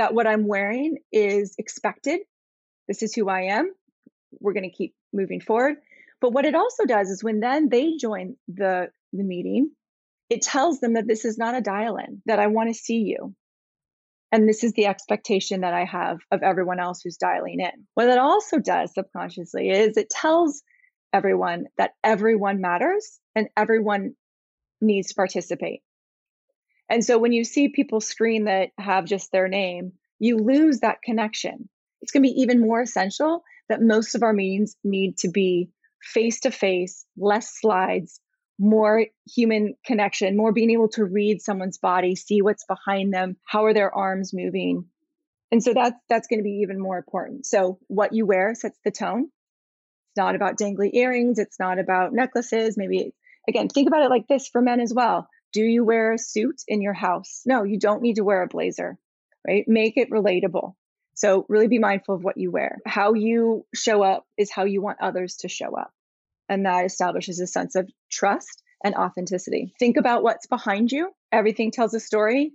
That 0.00 0.14
what 0.14 0.26
I'm 0.26 0.46
wearing 0.46 0.96
is 1.12 1.54
expected. 1.58 2.20
This 2.88 3.02
is 3.02 3.14
who 3.14 3.28
I 3.28 3.42
am. 3.42 3.70
We're 4.40 4.54
going 4.54 4.70
to 4.70 4.74
keep 4.74 4.94
moving 5.12 5.42
forward. 5.42 5.76
But 6.22 6.32
what 6.32 6.46
it 6.46 6.54
also 6.54 6.86
does 6.86 7.10
is 7.10 7.22
when 7.22 7.40
then 7.40 7.68
they 7.68 7.98
join 7.98 8.36
the 8.48 8.88
the 9.12 9.24
meeting, 9.24 9.72
it 10.30 10.40
tells 10.40 10.80
them 10.80 10.94
that 10.94 11.06
this 11.06 11.26
is 11.26 11.36
not 11.36 11.54
a 11.54 11.60
dial 11.60 11.98
in, 11.98 12.22
that 12.24 12.38
I 12.38 12.46
want 12.46 12.70
to 12.70 12.74
see 12.74 13.00
you. 13.00 13.34
And 14.32 14.48
this 14.48 14.64
is 14.64 14.72
the 14.72 14.86
expectation 14.86 15.60
that 15.60 15.74
I 15.74 15.84
have 15.84 16.16
of 16.30 16.42
everyone 16.42 16.80
else 16.80 17.02
who's 17.02 17.18
dialing 17.18 17.60
in. 17.60 17.86
What 17.92 18.08
it 18.08 18.16
also 18.16 18.58
does 18.58 18.94
subconsciously 18.94 19.68
is 19.68 19.98
it 19.98 20.08
tells 20.08 20.62
everyone 21.12 21.66
that 21.76 21.90
everyone 22.02 22.62
matters 22.62 23.18
and 23.34 23.48
everyone 23.54 24.14
needs 24.80 25.08
to 25.08 25.14
participate. 25.14 25.82
And 26.90 27.04
so 27.04 27.18
when 27.18 27.32
you 27.32 27.44
see 27.44 27.68
people 27.68 28.00
screen 28.00 28.44
that 28.46 28.70
have 28.76 29.04
just 29.04 29.30
their 29.30 29.46
name, 29.46 29.92
you 30.18 30.36
lose 30.38 30.80
that 30.80 31.02
connection. 31.02 31.68
It's 32.02 32.10
going 32.10 32.24
to 32.24 32.30
be 32.30 32.40
even 32.40 32.60
more 32.60 32.82
essential 32.82 33.44
that 33.68 33.80
most 33.80 34.16
of 34.16 34.24
our 34.24 34.32
meetings 34.32 34.76
need 34.82 35.16
to 35.18 35.28
be 35.28 35.70
face 36.02 36.40
to 36.40 36.50
face, 36.50 37.06
less 37.16 37.48
slides, 37.60 38.20
more 38.58 39.06
human 39.32 39.74
connection, 39.86 40.36
more 40.36 40.52
being 40.52 40.70
able 40.70 40.88
to 40.88 41.04
read 41.04 41.40
someone's 41.40 41.78
body, 41.78 42.16
see 42.16 42.42
what's 42.42 42.64
behind 42.66 43.14
them, 43.14 43.36
how 43.46 43.64
are 43.66 43.74
their 43.74 43.94
arms 43.94 44.34
moving. 44.34 44.84
And 45.52 45.62
so 45.62 45.72
that's 45.72 45.96
that's 46.08 46.26
going 46.26 46.40
to 46.40 46.44
be 46.44 46.60
even 46.62 46.80
more 46.80 46.98
important. 46.98 47.46
So 47.46 47.78
what 47.86 48.12
you 48.12 48.26
wear 48.26 48.54
sets 48.54 48.78
the 48.84 48.90
tone. 48.90 49.30
It's 50.10 50.18
not 50.18 50.34
about 50.34 50.58
dangly 50.58 50.90
earrings, 50.92 51.38
it's 51.38 51.60
not 51.60 51.78
about 51.78 52.12
necklaces, 52.12 52.76
maybe 52.76 53.14
again, 53.48 53.68
think 53.68 53.88
about 53.88 54.02
it 54.02 54.10
like 54.10 54.26
this 54.28 54.48
for 54.48 54.60
men 54.60 54.80
as 54.80 54.92
well. 54.92 55.28
Do 55.52 55.62
you 55.62 55.84
wear 55.84 56.12
a 56.12 56.18
suit 56.18 56.62
in 56.68 56.80
your 56.80 56.92
house? 56.92 57.42
No, 57.46 57.64
you 57.64 57.78
don't 57.78 58.02
need 58.02 58.16
to 58.16 58.24
wear 58.24 58.42
a 58.42 58.48
blazer, 58.48 58.98
right? 59.46 59.64
Make 59.66 59.96
it 59.96 60.10
relatable. 60.10 60.74
So 61.14 61.44
really 61.48 61.68
be 61.68 61.78
mindful 61.78 62.14
of 62.14 62.24
what 62.24 62.36
you 62.36 62.50
wear. 62.50 62.78
How 62.86 63.14
you 63.14 63.66
show 63.74 64.02
up 64.02 64.26
is 64.38 64.50
how 64.50 64.64
you 64.64 64.80
want 64.80 64.98
others 65.00 65.36
to 65.38 65.48
show 65.48 65.76
up 65.76 65.92
and 66.50 66.66
that 66.66 66.84
establishes 66.84 67.40
a 67.40 67.46
sense 67.46 67.76
of 67.76 67.88
trust 68.10 68.62
and 68.84 68.94
authenticity. 68.94 69.72
Think 69.78 69.96
about 69.96 70.22
what's 70.22 70.46
behind 70.48 70.90
you. 70.90 71.10
Everything 71.30 71.70
tells 71.70 71.94
a 71.94 72.00
story. 72.00 72.52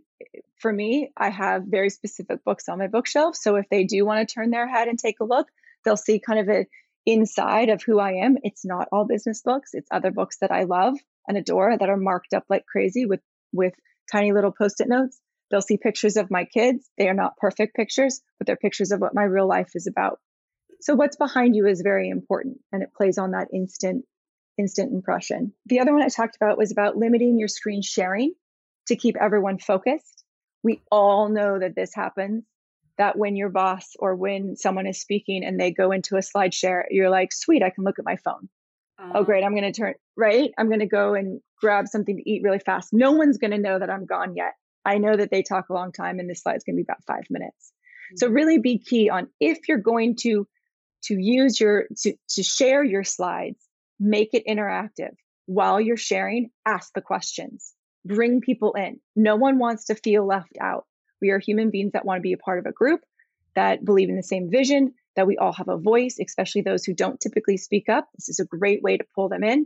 For 0.59 0.71
me, 0.71 1.11
I 1.15 1.29
have 1.29 1.63
very 1.65 1.89
specific 1.89 2.43
books 2.43 2.67
on 2.67 2.77
my 2.77 2.87
bookshelf. 2.87 3.35
So 3.35 3.55
if 3.55 3.67
they 3.69 3.85
do 3.85 4.05
want 4.05 4.27
to 4.27 4.33
turn 4.33 4.49
their 4.49 4.67
head 4.67 4.89
and 4.89 4.99
take 4.99 5.21
a 5.21 5.25
look, 5.25 5.47
they'll 5.83 5.97
see 5.97 6.19
kind 6.19 6.39
of 6.39 6.49
a 6.49 6.65
inside 7.05 7.69
of 7.69 7.83
who 7.83 7.99
I 7.99 8.13
am. 8.25 8.37
It's 8.43 8.65
not 8.65 8.89
all 8.91 9.05
business 9.05 9.41
books. 9.41 9.73
It's 9.73 9.87
other 9.91 10.11
books 10.11 10.37
that 10.41 10.51
I 10.51 10.63
love 10.63 10.95
and 11.27 11.37
adore 11.37 11.77
that 11.77 11.89
are 11.89 11.97
marked 11.97 12.33
up 12.33 12.45
like 12.49 12.65
crazy 12.65 13.05
with 13.05 13.21
with 13.53 13.73
tiny 14.11 14.33
little 14.33 14.51
post-it 14.51 14.87
notes. 14.87 15.19
They'll 15.49 15.61
see 15.61 15.77
pictures 15.77 16.17
of 16.17 16.31
my 16.31 16.45
kids. 16.45 16.89
They 16.97 17.07
are 17.07 17.13
not 17.13 17.37
perfect 17.37 17.75
pictures, 17.75 18.21
but 18.37 18.47
they're 18.47 18.55
pictures 18.55 18.91
of 18.91 18.99
what 18.99 19.15
my 19.15 19.23
real 19.23 19.47
life 19.47 19.71
is 19.75 19.87
about. 19.87 20.19
So 20.81 20.95
what's 20.95 21.17
behind 21.17 21.55
you 21.55 21.67
is 21.67 21.81
very 21.81 22.09
important 22.09 22.57
and 22.71 22.83
it 22.83 22.93
plays 22.95 23.17
on 23.17 23.31
that 23.31 23.47
instant 23.53 24.05
instant 24.57 24.93
impression. 24.93 25.53
The 25.65 25.79
other 25.79 25.93
one 25.93 26.01
I 26.01 26.07
talked 26.07 26.37
about 26.37 26.57
was 26.57 26.71
about 26.71 26.95
limiting 26.95 27.37
your 27.37 27.47
screen 27.47 27.81
sharing 27.81 28.33
to 28.87 28.95
keep 28.95 29.17
everyone 29.19 29.59
focused. 29.59 30.23
We 30.63 30.81
all 30.89 31.29
know 31.29 31.59
that 31.59 31.75
this 31.75 31.93
happens 31.93 32.45
that 32.97 33.17
when 33.17 33.35
your 33.35 33.49
boss 33.49 33.93
or 33.99 34.15
when 34.15 34.55
someone 34.55 34.87
is 34.87 35.01
speaking 35.01 35.43
and 35.43 35.59
they 35.59 35.71
go 35.71 35.91
into 35.91 36.15
a 36.15 36.21
slide 36.21 36.53
share, 36.53 36.87
you're 36.89 37.09
like, 37.09 37.33
sweet, 37.33 37.63
I 37.63 37.69
can 37.69 37.83
look 37.83 37.99
at 37.99 38.05
my 38.05 38.15
phone. 38.15 38.47
Uh, 38.97 39.11
oh, 39.15 39.23
great. 39.23 39.43
I'm 39.43 39.55
going 39.55 39.71
to 39.71 39.77
turn, 39.77 39.95
right? 40.15 40.51
I'm 40.57 40.67
going 40.67 40.79
to 40.79 40.85
go 40.85 41.13
and 41.13 41.41
grab 41.59 41.87
something 41.87 42.15
to 42.15 42.29
eat 42.29 42.43
really 42.43 42.59
fast. 42.59 42.93
No 42.93 43.11
one's 43.11 43.37
going 43.37 43.51
to 43.51 43.57
know 43.57 43.77
that 43.77 43.89
I'm 43.89 44.05
gone 44.05 44.35
yet. 44.35 44.53
I 44.85 44.99
know 44.99 45.15
that 45.15 45.31
they 45.31 45.41
talk 45.41 45.69
a 45.69 45.73
long 45.73 45.91
time 45.91 46.19
and 46.19 46.29
this 46.29 46.43
slide's 46.43 46.63
going 46.63 46.75
to 46.75 46.77
be 46.77 46.83
about 46.83 47.03
five 47.05 47.25
minutes. 47.29 47.73
Mm-hmm. 48.13 48.17
So, 48.17 48.27
really 48.29 48.59
be 48.59 48.77
key 48.77 49.09
on 49.09 49.27
if 49.39 49.67
you're 49.67 49.77
going 49.79 50.15
to 50.21 50.47
to 51.05 51.15
use 51.19 51.59
your 51.59 51.85
to, 52.01 52.13
to 52.29 52.43
share 52.43 52.83
your 52.83 53.03
slides 53.03 53.63
make 53.99 54.33
it 54.33 54.45
interactive 54.47 55.15
while 55.45 55.79
you're 55.79 55.97
sharing 55.97 56.49
ask 56.65 56.91
the 56.93 57.01
questions 57.01 57.73
bring 58.03 58.41
people 58.41 58.73
in 58.73 58.99
no 59.15 59.35
one 59.35 59.57
wants 59.57 59.85
to 59.85 59.95
feel 59.95 60.25
left 60.25 60.57
out 60.59 60.85
we 61.21 61.29
are 61.29 61.39
human 61.39 61.69
beings 61.69 61.93
that 61.93 62.05
want 62.05 62.17
to 62.17 62.21
be 62.21 62.33
a 62.33 62.37
part 62.37 62.59
of 62.59 62.65
a 62.65 62.71
group 62.71 63.01
that 63.55 63.85
believe 63.85 64.09
in 64.09 64.15
the 64.15 64.23
same 64.23 64.49
vision 64.49 64.93
that 65.15 65.27
we 65.27 65.37
all 65.37 65.53
have 65.53 65.67
a 65.67 65.77
voice 65.77 66.17
especially 66.19 66.61
those 66.61 66.83
who 66.83 66.93
don't 66.93 67.19
typically 67.19 67.57
speak 67.57 67.89
up 67.89 68.07
this 68.15 68.29
is 68.29 68.39
a 68.39 68.45
great 68.45 68.81
way 68.81 68.97
to 68.97 69.05
pull 69.15 69.29
them 69.29 69.43
in 69.43 69.65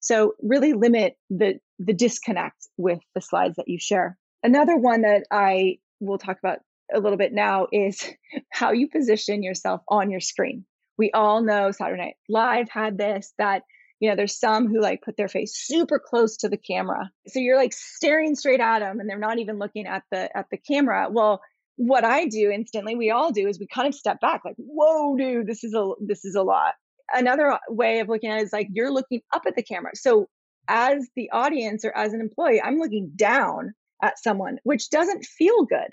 so 0.00 0.34
really 0.42 0.72
limit 0.72 1.16
the 1.30 1.58
the 1.78 1.92
disconnect 1.92 2.66
with 2.76 3.00
the 3.14 3.20
slides 3.20 3.56
that 3.56 3.68
you 3.68 3.78
share 3.78 4.18
another 4.42 4.76
one 4.76 5.02
that 5.02 5.24
i 5.30 5.76
will 6.00 6.18
talk 6.18 6.38
about 6.38 6.58
a 6.92 6.98
little 6.98 7.18
bit 7.18 7.32
now 7.32 7.66
is 7.72 8.10
how 8.50 8.72
you 8.72 8.88
position 8.88 9.42
yourself 9.42 9.82
on 9.88 10.10
your 10.10 10.20
screen 10.20 10.64
we 11.00 11.10
all 11.12 11.42
know 11.42 11.70
Saturday 11.70 12.02
Night 12.02 12.16
Live 12.28 12.68
had 12.68 12.98
this 12.98 13.32
that 13.38 13.62
You 14.00 14.10
know, 14.10 14.16
there's 14.16 14.38
some 14.38 14.68
who 14.68 14.80
like 14.80 15.00
put 15.02 15.16
their 15.16 15.28
face 15.28 15.56
super 15.56 15.98
close 15.98 16.36
to 16.38 16.50
the 16.50 16.58
camera. 16.58 17.10
So 17.28 17.38
you're 17.38 17.56
like 17.56 17.72
staring 17.72 18.34
straight 18.34 18.60
at 18.60 18.80
them 18.80 19.00
and 19.00 19.08
they're 19.08 19.18
not 19.18 19.38
even 19.38 19.58
looking 19.58 19.86
at 19.86 20.02
the 20.10 20.36
at 20.36 20.46
the 20.50 20.58
camera. 20.58 21.08
Well, 21.10 21.40
what 21.80 22.04
I 22.04 22.26
do 22.26 22.50
instantly, 22.50 22.94
we 22.94 23.10
all 23.10 23.32
do 23.32 23.48
is 23.48 23.58
we 23.58 23.66
kind 23.66 23.88
of 23.88 23.94
step 23.94 24.20
back 24.20 24.42
like, 24.44 24.56
"Whoa, 24.58 25.16
dude, 25.16 25.46
this 25.46 25.64
is 25.64 25.72
a 25.72 25.92
this 25.98 26.26
is 26.26 26.34
a 26.34 26.42
lot." 26.42 26.74
Another 27.10 27.52
uh, 27.52 27.58
way 27.70 28.00
of 28.00 28.08
looking 28.08 28.30
at 28.30 28.38
it 28.38 28.44
is 28.44 28.52
like 28.52 28.68
you're 28.70 28.92
looking 28.92 29.22
up 29.32 29.44
at 29.46 29.56
the 29.56 29.62
camera. 29.62 29.92
So 29.94 30.28
as 30.68 31.08
the 31.16 31.30
audience 31.30 31.86
or 31.86 31.96
as 31.96 32.12
an 32.12 32.20
employee, 32.20 32.60
I'm 32.62 32.78
looking 32.78 33.12
down 33.16 33.72
at 34.02 34.18
someone, 34.18 34.58
which 34.62 34.90
doesn't 34.90 35.24
feel 35.24 35.64
good. 35.64 35.88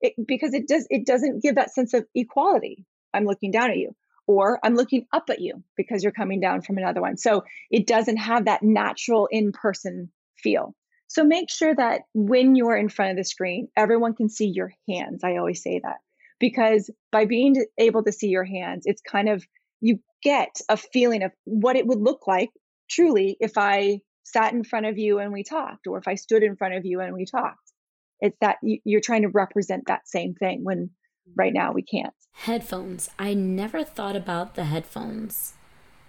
It, 0.00 0.14
because 0.26 0.54
it 0.54 0.66
does 0.66 0.88
it 0.90 1.06
doesn't 1.06 1.40
give 1.40 1.54
that 1.54 1.72
sense 1.72 1.94
of 1.94 2.04
equality. 2.16 2.84
I'm 3.14 3.24
looking 3.24 3.52
down 3.52 3.70
at 3.70 3.76
you 3.76 3.94
or 4.26 4.58
I'm 4.64 4.74
looking 4.74 5.06
up 5.12 5.30
at 5.30 5.40
you 5.40 5.62
because 5.76 6.02
you're 6.02 6.10
coming 6.10 6.40
down 6.40 6.62
from 6.62 6.78
another 6.78 7.00
one. 7.00 7.16
So 7.16 7.44
it 7.70 7.86
doesn't 7.86 8.16
have 8.16 8.46
that 8.46 8.64
natural 8.64 9.28
in 9.30 9.52
person 9.52 10.10
feel. 10.36 10.74
So 11.12 11.24
make 11.24 11.50
sure 11.50 11.74
that 11.74 12.04
when 12.14 12.56
you're 12.56 12.74
in 12.74 12.88
front 12.88 13.10
of 13.10 13.16
the 13.18 13.24
screen, 13.24 13.68
everyone 13.76 14.14
can 14.14 14.30
see 14.30 14.46
your 14.46 14.72
hands. 14.88 15.22
I 15.22 15.36
always 15.36 15.62
say 15.62 15.78
that 15.84 15.98
because 16.40 16.88
by 17.10 17.26
being 17.26 17.66
able 17.76 18.02
to 18.04 18.12
see 18.12 18.28
your 18.28 18.44
hands, 18.44 18.84
it's 18.86 19.02
kind 19.02 19.28
of 19.28 19.44
you 19.82 19.98
get 20.22 20.56
a 20.70 20.78
feeling 20.78 21.22
of 21.22 21.30
what 21.44 21.76
it 21.76 21.86
would 21.86 22.00
look 22.00 22.26
like 22.26 22.48
truly 22.88 23.36
if 23.40 23.58
I 23.58 24.00
sat 24.22 24.54
in 24.54 24.64
front 24.64 24.86
of 24.86 24.96
you 24.96 25.18
and 25.18 25.34
we 25.34 25.44
talked, 25.44 25.86
or 25.86 25.98
if 25.98 26.08
I 26.08 26.14
stood 26.14 26.42
in 26.42 26.56
front 26.56 26.76
of 26.76 26.86
you 26.86 27.00
and 27.00 27.12
we 27.12 27.26
talked. 27.26 27.72
It's 28.20 28.38
that 28.40 28.56
you're 28.62 29.02
trying 29.02 29.22
to 29.22 29.28
represent 29.28 29.88
that 29.88 30.08
same 30.08 30.32
thing 30.32 30.60
when 30.64 30.88
right 31.36 31.52
now 31.52 31.72
we 31.72 31.82
can't. 31.82 32.14
Headphones. 32.32 33.10
I 33.18 33.34
never 33.34 33.84
thought 33.84 34.16
about 34.16 34.54
the 34.54 34.64
headphones. 34.64 35.52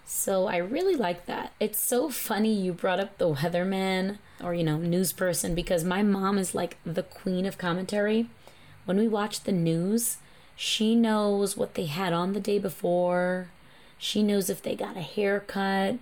So 0.06 0.48
I 0.48 0.58
really 0.58 0.96
like 0.96 1.26
that. 1.26 1.54
It's 1.60 1.80
so 1.80 2.10
funny 2.10 2.54
you 2.54 2.74
brought 2.74 3.00
up 3.00 3.18
the 3.18 3.34
weatherman 3.34 4.18
or, 4.44 4.54
you 4.54 4.64
know, 4.64 4.78
news 4.78 5.14
person 5.14 5.56
because 5.56 5.84
my 5.84 6.04
mom 6.04 6.38
is 6.38 6.54
like 6.54 6.78
the 6.86 7.04
queen 7.04 7.46
of 7.46 7.58
commentary. 7.58 8.30
When 8.86 8.98
we 8.98 9.08
watch 9.08 9.42
the 9.42 9.52
news, 9.52 10.18
she 10.56 10.96
knows 10.96 11.56
what 11.56 11.76
they 11.76 11.86
had 11.86 12.14
on 12.14 12.34
the 12.34 12.40
day 12.40 12.60
before. 12.60 13.50
She 13.98 14.22
knows 14.22 14.50
if 14.50 14.62
they 14.62 14.76
got 14.76 14.98
a 14.98 15.02
haircut. 15.02 15.98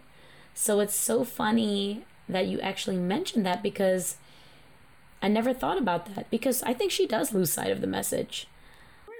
So 0.53 0.79
it's 0.79 0.95
so 0.95 1.23
funny 1.23 2.03
that 2.27 2.47
you 2.47 2.59
actually 2.59 2.97
mentioned 2.97 3.45
that 3.45 3.61
because 3.61 4.17
I 5.21 5.27
never 5.27 5.53
thought 5.53 5.77
about 5.77 6.15
that 6.15 6.29
because 6.31 6.63
I 6.63 6.73
think 6.73 6.91
she 6.91 7.05
does 7.05 7.33
lose 7.33 7.51
sight 7.51 7.71
of 7.71 7.81
the 7.81 7.87
message. 7.87 8.47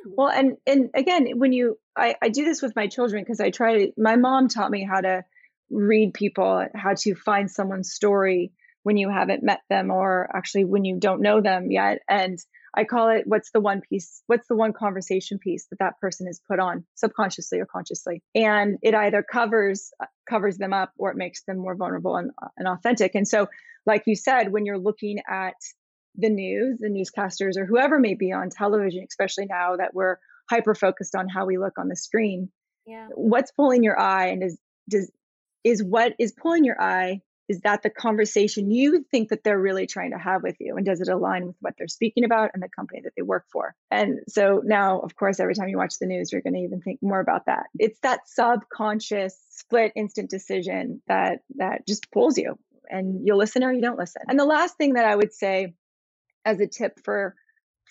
Well, 0.06 0.32
mm. 0.32 0.40
and 0.40 0.58
and 0.66 0.90
again, 0.96 1.38
when 1.38 1.54
you 1.54 1.78
I, 1.96 2.16
I 2.22 2.30
do 2.30 2.46
this 2.46 2.62
with 2.62 2.76
my 2.76 2.88
children 2.88 3.24
because 3.24 3.40
I 3.40 3.50
try 3.50 3.78
to 3.78 3.92
my 3.98 4.16
mom 4.16 4.48
taught 4.48 4.72
me 4.72 4.88
how 4.90 5.02
to 5.02 5.24
read 5.70 6.14
people, 6.14 6.66
how 6.76 6.94
to 6.96 7.16
find 7.16 7.50
someone's 7.50 7.92
story 7.92 8.52
when 8.84 8.98
you 8.98 9.10
haven't 9.10 9.44
met 9.44 9.62
them 9.70 9.92
or 9.92 10.30
actually 10.36 10.66
when 10.66 10.86
you 10.86 11.00
don't 11.00 11.22
know 11.22 11.42
them 11.42 11.72
yet. 11.72 12.00
And 12.10 12.40
I 12.74 12.86
call 12.86 13.10
it 13.10 13.24
what's 13.26 13.52
the 13.52 13.60
one 13.60 13.82
piece, 13.82 14.24
what's 14.28 14.48
the 14.48 14.56
one 14.56 14.74
conversation 14.74 15.40
piece 15.40 15.68
that 15.68 15.80
that 15.80 16.00
person 16.00 16.28
has 16.28 16.42
put 16.48 16.60
on 16.60 16.86
subconsciously 16.96 17.60
or 17.60 17.66
consciously. 17.66 18.24
And 18.34 18.78
it 18.82 18.96
either 18.96 19.24
covers 19.24 19.92
uh, 20.02 20.06
covers 20.30 20.58
them 20.58 20.74
up 20.74 20.94
or 20.98 21.12
it 21.12 21.18
makes 21.18 21.44
them 21.44 21.58
more 21.58 21.76
vulnerable 21.76 22.16
and, 22.16 22.32
uh, 22.42 22.48
and 22.58 22.68
authentic. 22.68 23.16
And 23.16 23.28
so, 23.28 23.48
like 23.86 24.04
you 24.06 24.16
said, 24.16 24.52
when 24.52 24.66
you're 24.66 24.80
looking 24.80 25.18
at 25.30 25.56
the 26.16 26.30
news, 26.30 26.80
the 26.80 26.90
newscasters, 26.90 27.58
or 27.58 27.66
whoever 27.66 28.00
may 28.00 28.16
be 28.16 28.32
on 28.32 28.50
television, 28.50 29.06
especially 29.08 29.46
now 29.46 29.78
that 29.78 29.94
we're 29.94 30.18
hyper 30.50 30.76
focused 30.76 31.16
on 31.16 31.28
how 31.30 31.46
we 31.46 31.58
look 31.58 31.78
on 31.78 31.88
the 31.88 31.96
screen. 31.96 32.50
Yeah. 32.86 33.08
What's 33.16 33.52
pulling 33.52 33.84
your 33.84 34.00
eye 34.00 34.28
and 34.28 34.44
is 34.44 34.58
does 34.90 35.12
is 35.64 35.84
what 35.84 36.14
is 36.20 36.32
pulling 36.32 36.66
your 36.66 36.82
eye 36.82 37.22
is 37.48 37.60
that 37.62 37.84
the 37.84 37.90
conversation 37.90 38.72
you 38.72 39.04
think 39.12 39.30
that 39.30 39.44
they're 39.44 39.60
really 39.60 39.86
trying 39.86 40.12
to 40.12 40.18
have 40.18 40.42
with 40.42 40.56
you 40.60 40.78
and 40.78 40.86
does 40.86 41.02
it 41.02 41.10
align 41.10 41.48
with 41.48 41.56
what 41.60 41.74
they're 41.78 41.88
speaking 41.88 42.24
about 42.24 42.52
and 42.54 42.64
the 42.64 42.70
company 42.70 43.02
that 43.04 43.12
they 43.16 43.22
work 43.22 43.46
for 43.52 43.76
and 43.90 44.20
so 44.28 44.62
now 44.64 45.00
of 45.00 45.16
course 45.16 45.40
every 45.40 45.54
time 45.54 45.68
you 45.68 45.78
watch 45.78 45.96
the 46.00 46.06
news 46.06 46.32
you're 46.32 46.42
going 46.42 46.54
to 46.54 46.62
even 46.62 46.82
think 46.82 47.00
more 47.02 47.20
about 47.20 47.46
that 47.48 47.66
it's 47.78 48.00
that 48.02 48.22
subconscious 48.26 49.38
split 49.50 49.92
instant 49.96 50.30
decision 50.30 51.02
that 51.08 51.40
that 51.56 51.86
just 51.88 52.12
pulls 52.12 52.38
you 52.38 52.58
and 52.90 53.28
you'll 53.28 53.38
listen 53.38 53.64
or 53.64 53.74
you 53.74 53.82
don't 53.82 54.00
listen 54.00 54.22
and 54.28 54.40
the 54.40 54.46
last 54.46 54.78
thing 54.78 54.94
that 54.94 55.06
i 55.06 55.16
would 55.16 55.34
say 55.34 55.74
as 56.46 56.60
a 56.60 56.68
tip 56.68 57.00
for 57.04 57.36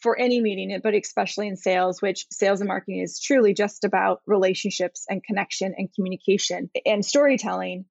for 0.03 0.19
any 0.19 0.41
meeting 0.41 0.79
but 0.83 0.95
especially 0.95 1.47
in 1.47 1.57
sales 1.57 2.01
which 2.01 2.27
sales 2.31 2.61
and 2.61 2.69
marketing 2.69 3.01
is 3.01 3.21
truly 3.21 3.53
just 3.53 3.85
about 3.85 4.21
relationships 4.27 5.05
and 5.09 5.23
connection 5.23 5.75
and 5.77 5.93
communication. 5.95 6.71
And 6.87 7.05
storytelling 7.05 7.85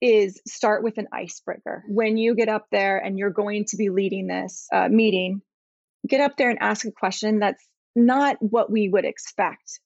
is 0.00 0.40
start 0.46 0.84
with 0.84 0.98
an 0.98 1.08
icebreaker. 1.12 1.82
When 1.88 2.16
you 2.16 2.36
get 2.36 2.48
up 2.48 2.66
there 2.70 2.98
and 2.98 3.18
you're 3.18 3.30
going 3.30 3.64
to 3.70 3.76
be 3.76 3.90
leading 3.90 4.28
this 4.28 4.66
uh, 4.72 4.88
meeting 4.88 5.42
get 6.06 6.20
up 6.20 6.36
there 6.36 6.48
and 6.48 6.60
ask 6.60 6.86
a 6.86 6.92
question 6.92 7.40
that's 7.40 7.66
not 7.96 8.36
what 8.40 8.70
we 8.70 8.88
would 8.88 9.04
expect 9.04 9.80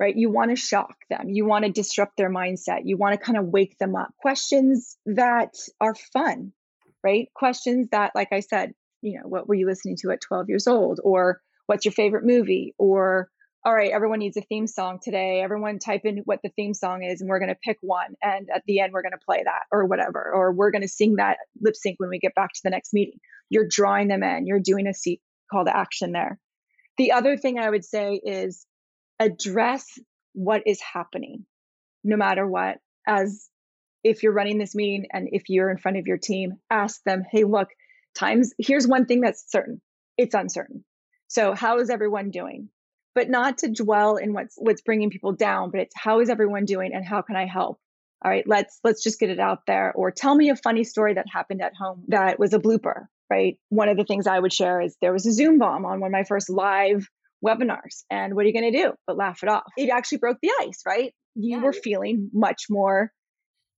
right? 0.00 0.14
You 0.16 0.30
want 0.30 0.50
to 0.50 0.56
shock 0.56 0.94
them. 1.10 1.28
You 1.28 1.44
want 1.44 1.64
to 1.64 1.72
disrupt 1.72 2.16
their 2.16 2.30
mindset. 2.30 2.82
You 2.84 2.96
want 2.96 3.18
to 3.18 3.26
kind 3.26 3.36
of 3.36 3.46
wake 3.46 3.76
them 3.78 3.96
up. 3.96 4.10
Questions 4.22 4.96
that 5.06 5.54
are 5.80 5.96
fun 6.12 6.52
right? 7.02 7.28
Questions 7.34 7.88
that 7.92 8.12
like 8.14 8.28
i 8.32 8.40
said 8.40 8.72
you 9.02 9.18
know, 9.18 9.28
what 9.28 9.48
were 9.48 9.54
you 9.54 9.66
listening 9.66 9.96
to 10.00 10.10
at 10.10 10.20
12 10.20 10.48
years 10.48 10.66
old? 10.66 11.00
Or 11.02 11.40
what's 11.66 11.84
your 11.84 11.92
favorite 11.92 12.24
movie? 12.24 12.74
Or, 12.78 13.28
all 13.64 13.74
right, 13.74 13.90
everyone 13.90 14.18
needs 14.18 14.36
a 14.36 14.42
theme 14.42 14.66
song 14.66 14.98
today. 15.02 15.40
Everyone 15.42 15.78
type 15.78 16.02
in 16.04 16.22
what 16.24 16.40
the 16.42 16.50
theme 16.56 16.74
song 16.74 17.02
is, 17.02 17.20
and 17.20 17.28
we're 17.28 17.40
going 17.40 17.50
to 17.50 17.58
pick 17.62 17.78
one. 17.80 18.14
And 18.22 18.48
at 18.54 18.62
the 18.66 18.80
end, 18.80 18.92
we're 18.92 19.02
going 19.02 19.12
to 19.12 19.24
play 19.24 19.42
that 19.44 19.62
or 19.70 19.86
whatever. 19.86 20.32
Or 20.34 20.52
we're 20.52 20.70
going 20.70 20.82
to 20.82 20.88
sing 20.88 21.16
that 21.16 21.38
lip 21.60 21.76
sync 21.76 21.98
when 21.98 22.10
we 22.10 22.18
get 22.18 22.34
back 22.34 22.52
to 22.52 22.60
the 22.64 22.70
next 22.70 22.92
meeting. 22.92 23.20
You're 23.50 23.68
drawing 23.68 24.08
them 24.08 24.22
in, 24.22 24.46
you're 24.46 24.60
doing 24.60 24.86
a 24.86 24.94
seat 24.94 25.20
call 25.50 25.64
to 25.64 25.76
action 25.76 26.12
there. 26.12 26.38
The 26.98 27.12
other 27.12 27.36
thing 27.36 27.58
I 27.58 27.70
would 27.70 27.84
say 27.84 28.20
is 28.22 28.66
address 29.18 29.86
what 30.34 30.62
is 30.66 30.80
happening, 30.80 31.46
no 32.04 32.16
matter 32.16 32.46
what. 32.46 32.78
As 33.06 33.48
if 34.04 34.22
you're 34.22 34.32
running 34.32 34.58
this 34.58 34.74
meeting 34.74 35.06
and 35.12 35.28
if 35.32 35.44
you're 35.48 35.70
in 35.70 35.78
front 35.78 35.96
of 35.96 36.06
your 36.06 36.18
team, 36.18 36.58
ask 36.70 37.02
them, 37.04 37.24
hey, 37.30 37.44
look, 37.44 37.68
times 38.14 38.52
here's 38.58 38.86
one 38.86 39.06
thing 39.06 39.20
that's 39.20 39.44
certain 39.50 39.80
it's 40.18 40.34
uncertain. 40.34 40.84
So 41.28 41.54
how 41.54 41.78
is 41.78 41.90
everyone 41.90 42.30
doing? 42.30 42.68
But 43.14 43.30
not 43.30 43.58
to 43.58 43.68
dwell 43.68 44.16
in 44.16 44.32
what's 44.32 44.54
what's 44.56 44.82
bringing 44.82 45.10
people 45.10 45.32
down 45.32 45.70
but 45.70 45.80
it's 45.80 45.94
how 45.96 46.20
is 46.20 46.28
everyone 46.28 46.64
doing 46.64 46.92
and 46.92 47.04
how 47.04 47.22
can 47.22 47.36
i 47.36 47.46
help? 47.46 47.78
All 48.24 48.30
right 48.30 48.46
let's 48.46 48.78
let's 48.84 49.02
just 49.02 49.20
get 49.20 49.30
it 49.30 49.38
out 49.38 49.60
there 49.66 49.92
or 49.94 50.10
tell 50.10 50.34
me 50.34 50.50
a 50.50 50.56
funny 50.56 50.84
story 50.84 51.14
that 51.14 51.26
happened 51.32 51.62
at 51.62 51.74
home 51.74 52.04
that 52.08 52.38
was 52.38 52.52
a 52.52 52.58
blooper 52.58 53.06
right? 53.30 53.58
One 53.68 53.90
of 53.90 53.96
the 53.96 54.04
things 54.04 54.26
i 54.26 54.38
would 54.38 54.52
share 54.52 54.80
is 54.80 54.96
there 55.00 55.12
was 55.12 55.26
a 55.26 55.32
zoom 55.32 55.58
bomb 55.58 55.84
on 55.84 56.00
one 56.00 56.08
of 56.08 56.12
my 56.12 56.24
first 56.24 56.48
live 56.48 57.06
webinars 57.44 58.02
and 58.10 58.34
what 58.34 58.44
are 58.44 58.48
you 58.48 58.52
going 58.52 58.72
to 58.72 58.82
do 58.82 58.92
but 59.06 59.16
laugh 59.16 59.42
it 59.42 59.48
off? 59.48 59.70
It 59.76 59.90
actually 59.90 60.18
broke 60.18 60.38
the 60.42 60.50
ice 60.60 60.82
right? 60.86 61.12
You 61.34 61.58
yeah. 61.58 61.62
were 61.62 61.72
feeling 61.72 62.30
much 62.32 62.64
more 62.68 63.12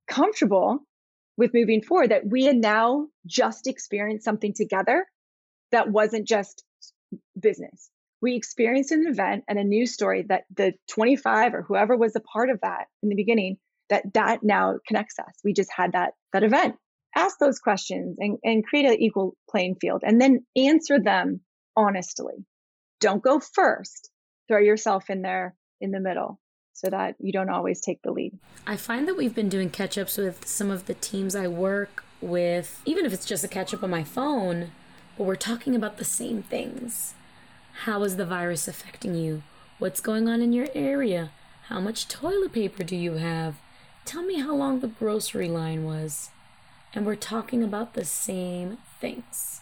comfortable 0.08 0.80
with 1.40 1.54
moving 1.54 1.80
forward 1.80 2.10
that 2.10 2.26
we 2.26 2.44
had 2.44 2.56
now 2.56 3.06
just 3.26 3.66
experienced 3.66 4.26
something 4.26 4.52
together 4.54 5.06
that 5.72 5.90
wasn't 5.90 6.28
just 6.28 6.62
business. 7.40 7.88
We 8.20 8.36
experienced 8.36 8.92
an 8.92 9.06
event 9.08 9.44
and 9.48 9.58
a 9.58 9.64
news 9.64 9.94
story 9.94 10.26
that 10.28 10.42
the 10.54 10.74
25 10.90 11.54
or 11.54 11.62
whoever 11.62 11.96
was 11.96 12.14
a 12.14 12.20
part 12.20 12.50
of 12.50 12.60
that 12.60 12.88
in 13.02 13.08
the 13.08 13.14
beginning, 13.14 13.56
that 13.88 14.12
that 14.12 14.40
now 14.42 14.74
connects 14.86 15.18
us. 15.18 15.32
We 15.42 15.54
just 15.54 15.70
had 15.74 15.92
that 15.92 16.12
that 16.34 16.42
event. 16.42 16.76
Ask 17.16 17.38
those 17.40 17.58
questions 17.58 18.18
and, 18.20 18.36
and 18.44 18.62
create 18.62 18.84
an 18.84 19.00
equal 19.00 19.34
playing 19.50 19.76
field 19.80 20.02
and 20.04 20.20
then 20.20 20.44
answer 20.54 21.00
them 21.00 21.40
honestly. 21.74 22.34
Don't 23.00 23.22
go 23.22 23.40
first. 23.40 24.10
Throw 24.46 24.58
yourself 24.58 25.08
in 25.08 25.22
there 25.22 25.54
in 25.80 25.90
the 25.90 26.00
middle 26.00 26.38
so 26.80 26.88
that 26.88 27.14
you 27.20 27.30
don't 27.30 27.50
always 27.50 27.78
take 27.78 28.00
the 28.00 28.10
lead. 28.10 28.38
I 28.66 28.76
find 28.76 29.06
that 29.06 29.16
we've 29.16 29.34
been 29.34 29.50
doing 29.50 29.68
catch 29.68 29.98
ups 29.98 30.16
with 30.16 30.46
some 30.46 30.70
of 30.70 30.86
the 30.86 30.94
teams 30.94 31.36
I 31.36 31.46
work 31.46 32.04
with, 32.22 32.80
even 32.86 33.04
if 33.04 33.12
it's 33.12 33.26
just 33.26 33.44
a 33.44 33.48
catch 33.48 33.74
up 33.74 33.82
on 33.82 33.90
my 33.90 34.02
phone, 34.02 34.70
but 35.18 35.24
we're 35.24 35.36
talking 35.36 35.76
about 35.76 35.98
the 35.98 36.06
same 36.06 36.42
things. 36.42 37.12
How 37.84 38.02
is 38.02 38.16
the 38.16 38.24
virus 38.24 38.66
affecting 38.66 39.14
you? 39.14 39.42
What's 39.78 40.00
going 40.00 40.26
on 40.26 40.40
in 40.40 40.54
your 40.54 40.68
area? 40.74 41.32
How 41.68 41.80
much 41.80 42.08
toilet 42.08 42.54
paper 42.54 42.82
do 42.82 42.96
you 42.96 43.14
have? 43.14 43.56
Tell 44.06 44.22
me 44.22 44.40
how 44.40 44.54
long 44.54 44.80
the 44.80 44.88
grocery 44.88 45.48
line 45.48 45.84
was. 45.84 46.30
And 46.94 47.04
we're 47.04 47.14
talking 47.14 47.62
about 47.62 47.92
the 47.92 48.06
same 48.06 48.78
things. 49.00 49.60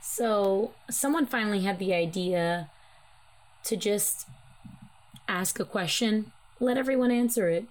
So, 0.00 0.72
someone 0.90 1.26
finally 1.26 1.60
had 1.60 1.78
the 1.78 1.92
idea 1.92 2.70
to 3.64 3.76
just 3.76 4.26
ask 5.30 5.60
a 5.60 5.64
question, 5.64 6.32
let 6.58 6.76
everyone 6.76 7.10
answer 7.10 7.48
it. 7.48 7.66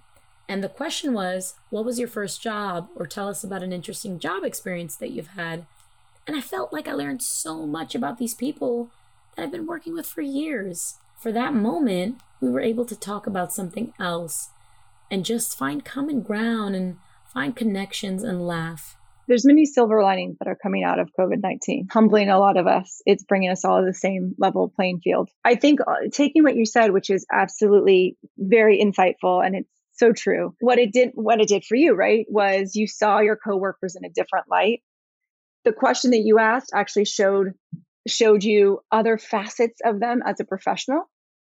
And 0.48 0.64
the 0.64 0.68
question 0.68 1.12
was, 1.12 1.54
What 1.68 1.84
was 1.84 1.98
your 1.98 2.08
first 2.08 2.42
job? 2.42 2.88
Or 2.96 3.06
tell 3.06 3.28
us 3.28 3.44
about 3.44 3.62
an 3.62 3.72
interesting 3.72 4.18
job 4.18 4.42
experience 4.42 4.96
that 4.96 5.10
you've 5.10 5.28
had. 5.28 5.66
And 6.26 6.36
I 6.36 6.40
felt 6.40 6.72
like 6.72 6.88
I 6.88 6.92
learned 6.92 7.22
so 7.22 7.66
much 7.66 7.94
about 7.94 8.18
these 8.18 8.34
people 8.34 8.90
that 9.36 9.44
I've 9.44 9.52
been 9.52 9.66
working 9.66 9.94
with 9.94 10.06
for 10.06 10.22
years. 10.22 10.96
For 11.16 11.30
that 11.32 11.54
moment, 11.54 12.20
we 12.40 12.50
were 12.50 12.60
able 12.60 12.84
to 12.86 12.96
talk 12.96 13.26
about 13.26 13.52
something 13.52 13.92
else 14.00 14.48
and 15.10 15.24
just 15.24 15.56
find 15.56 15.84
common 15.84 16.22
ground 16.22 16.74
and 16.74 16.96
find 17.32 17.54
connections, 17.54 18.22
and 18.22 18.46
laugh. 18.46 18.96
There's 19.30 19.46
many 19.46 19.64
silver 19.64 20.02
linings 20.02 20.38
that 20.40 20.48
are 20.48 20.58
coming 20.60 20.82
out 20.82 20.98
of 20.98 21.08
COVID 21.16 21.40
19, 21.40 21.86
humbling 21.92 22.30
a 22.30 22.38
lot 22.40 22.56
of 22.56 22.66
us. 22.66 23.00
It's 23.06 23.22
bringing 23.22 23.50
us 23.50 23.64
all 23.64 23.78
to 23.78 23.86
the 23.86 23.94
same 23.94 24.34
level 24.38 24.72
playing 24.74 25.02
field. 25.04 25.30
I 25.44 25.54
think 25.54 25.78
uh, 25.80 26.08
taking 26.10 26.42
what 26.42 26.56
you 26.56 26.66
said, 26.66 26.90
which 26.90 27.10
is 27.10 27.24
absolutely 27.30 28.16
very 28.36 28.82
insightful 28.82 29.46
and 29.46 29.54
it's 29.54 29.70
so 29.92 30.12
true. 30.12 30.56
What 30.58 30.80
it 30.80 30.92
did, 30.92 31.12
what 31.14 31.40
it 31.40 31.46
did 31.46 31.64
for 31.64 31.76
you, 31.76 31.94
right, 31.94 32.26
was 32.28 32.74
you 32.74 32.88
saw 32.88 33.20
your 33.20 33.36
coworkers 33.36 33.94
in 33.94 34.04
a 34.04 34.10
different 34.10 34.46
light. 34.50 34.82
The 35.64 35.72
question 35.72 36.10
that 36.10 36.24
you 36.24 36.40
asked 36.40 36.72
actually 36.74 37.04
showed 37.04 37.52
showed 38.08 38.42
you 38.42 38.80
other 38.90 39.16
facets 39.16 39.80
of 39.84 40.00
them 40.00 40.22
as 40.26 40.40
a 40.40 40.44
professional 40.44 41.08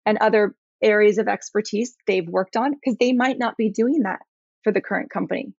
and 0.06 0.18
other 0.20 0.56
areas 0.82 1.18
of 1.18 1.28
expertise 1.28 1.94
they've 2.08 2.30
worked 2.30 2.56
on 2.56 2.72
because 2.72 2.96
they 3.02 3.12
might 3.12 3.38
not 3.38 3.58
be 3.58 3.70
doing 3.70 4.04
that 4.04 4.22
for 4.64 4.72
the 4.72 4.80
current 4.80 5.10
company 5.10 5.54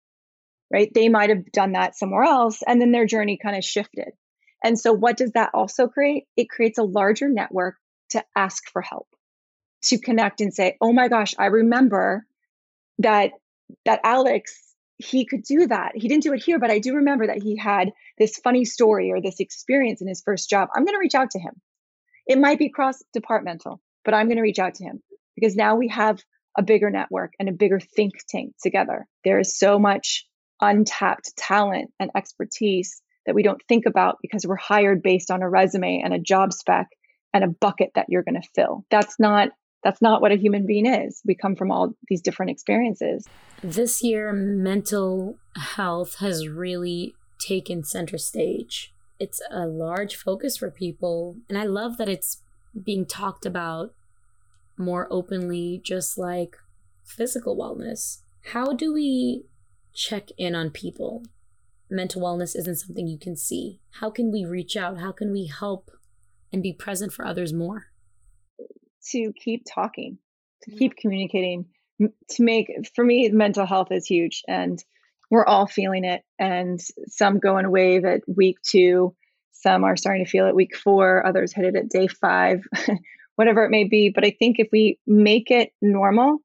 right? 0.71 0.91
They 0.93 1.09
might 1.09 1.29
have 1.29 1.51
done 1.51 1.73
that 1.73 1.97
somewhere 1.97 2.23
else 2.23 2.61
and 2.65 2.81
then 2.81 2.91
their 2.91 3.05
journey 3.05 3.37
kind 3.41 3.55
of 3.55 3.63
shifted. 3.63 4.09
And 4.63 4.77
so 4.77 4.91
what 4.91 5.17
does 5.17 5.31
that 5.33 5.51
also 5.53 5.87
create? 5.87 6.25
It 6.35 6.49
creates 6.49 6.77
a 6.77 6.83
larger 6.83 7.29
network 7.29 7.75
to 8.09 8.23
ask 8.35 8.69
for 8.71 8.81
help 8.81 9.07
to 9.83 9.99
connect 9.99 10.41
and 10.41 10.53
say 10.53 10.75
oh 10.81 10.91
my 10.91 11.07
gosh 11.07 11.35
i 11.37 11.45
remember 11.45 12.25
that 12.99 13.31
that 13.85 13.99
alex 14.03 14.63
he 14.99 15.27
could 15.27 15.43
do 15.43 15.67
that. 15.67 15.91
He 15.93 16.07
didn't 16.07 16.23
do 16.23 16.33
it 16.33 16.41
here 16.41 16.57
but 16.57 16.71
i 16.71 16.79
do 16.79 16.95
remember 16.95 17.27
that 17.27 17.43
he 17.43 17.55
had 17.55 17.91
this 18.17 18.37
funny 18.37 18.65
story 18.65 19.11
or 19.11 19.21
this 19.21 19.39
experience 19.39 20.01
in 20.01 20.07
his 20.07 20.23
first 20.25 20.49
job. 20.49 20.69
I'm 20.73 20.85
going 20.85 20.95
to 20.95 20.99
reach 20.99 21.13
out 21.13 21.29
to 21.31 21.39
him. 21.39 21.53
It 22.25 22.39
might 22.39 22.57
be 22.57 22.69
cross 22.69 23.03
departmental 23.13 23.79
but 24.03 24.13
i'm 24.13 24.25
going 24.25 24.37
to 24.37 24.41
reach 24.41 24.59
out 24.59 24.75
to 24.75 24.83
him 24.83 25.03
because 25.35 25.55
now 25.55 25.75
we 25.75 25.89
have 25.89 26.19
a 26.57 26.63
bigger 26.63 26.89
network 26.89 27.33
and 27.39 27.47
a 27.47 27.51
bigger 27.51 27.79
think 27.79 28.13
tank 28.27 28.55
together. 28.63 29.05
There 29.23 29.39
is 29.39 29.57
so 29.59 29.77
much 29.77 30.25
untapped 30.61 31.35
talent 31.37 31.91
and 31.99 32.11
expertise 32.15 33.01
that 33.25 33.35
we 33.35 33.43
don't 33.43 33.61
think 33.67 33.85
about 33.85 34.17
because 34.21 34.45
we're 34.45 34.55
hired 34.55 35.03
based 35.03 35.29
on 35.29 35.41
a 35.41 35.49
resume 35.49 36.01
and 36.03 36.13
a 36.13 36.19
job 36.19 36.53
spec 36.53 36.87
and 37.33 37.43
a 37.43 37.47
bucket 37.47 37.91
that 37.95 38.07
you're 38.09 38.23
going 38.23 38.41
to 38.41 38.49
fill. 38.55 38.85
That's 38.89 39.19
not 39.19 39.49
that's 39.83 40.01
not 40.01 40.21
what 40.21 40.31
a 40.31 40.37
human 40.37 40.65
being 40.65 40.87
is. 40.87 41.21
We 41.25 41.35
come 41.35 41.55
from 41.55 41.71
all 41.71 41.93
these 42.09 42.21
different 42.21 42.49
experiences. 42.49 43.25
This 43.63 44.03
year 44.03 44.33
mental 44.33 45.37
health 45.55 46.15
has 46.15 46.47
really 46.47 47.13
taken 47.39 47.83
center 47.83 48.17
stage. 48.17 48.93
It's 49.19 49.41
a 49.51 49.67
large 49.67 50.15
focus 50.15 50.57
for 50.57 50.71
people 50.71 51.37
and 51.47 51.57
I 51.57 51.63
love 51.63 51.97
that 51.97 52.09
it's 52.09 52.41
being 52.83 53.05
talked 53.05 53.45
about 53.45 53.93
more 54.77 55.07
openly, 55.09 55.81
just 55.83 56.17
like 56.17 56.55
physical 57.03 57.57
wellness. 57.57 58.21
How 58.53 58.73
do 58.73 58.93
we 58.93 59.43
check 59.97 60.29
in 60.37 60.55
on 60.55 60.69
people? 60.69 61.23
Mental 61.89 62.21
wellness 62.21 62.55
isn't 62.55 62.75
something 62.75 63.07
you 63.07 63.17
can 63.17 63.35
see. 63.35 63.81
How 63.99 64.09
can 64.09 64.31
we 64.31 64.45
reach 64.45 64.77
out? 64.77 64.99
How 64.99 65.11
can 65.11 65.31
we 65.31 65.47
help 65.47 65.91
and 66.53 66.61
be 66.61 66.73
present 66.73 67.11
for 67.11 67.25
others 67.25 67.51
more? 67.51 67.87
To 69.11 69.33
keep 69.33 69.63
talking, 69.73 70.19
to 70.63 70.71
mm-hmm. 70.71 70.77
keep 70.77 70.97
communicating, 70.97 71.65
to 71.99 72.43
make, 72.43 72.71
for 72.95 73.03
me, 73.03 73.29
mental 73.29 73.65
health 73.65 73.91
is 73.91 74.05
huge 74.05 74.43
and 74.47 74.83
we're 75.31 75.45
all 75.45 75.65
feeling 75.65 76.05
it. 76.05 76.23
And 76.37 76.79
some 77.07 77.39
go 77.39 77.57
in 77.57 77.65
a 77.65 77.69
wave 77.69 78.05
at 78.05 78.21
week 78.27 78.57
two, 78.61 79.15
some 79.51 79.83
are 79.83 79.97
starting 79.97 80.23
to 80.23 80.29
feel 80.29 80.47
it 80.47 80.55
week 80.55 80.75
four, 80.75 81.25
others 81.25 81.53
hit 81.53 81.65
it 81.65 81.75
at 81.75 81.89
day 81.89 82.07
five. 82.07 82.61
whatever 83.37 83.63
it 83.63 83.69
may 83.69 83.85
be. 83.85 84.09
But 84.09 84.25
I 84.25 84.31
think 84.31 84.57
if 84.59 84.67
we 84.71 84.99
make 85.07 85.49
it 85.51 85.71
normal 85.81 86.39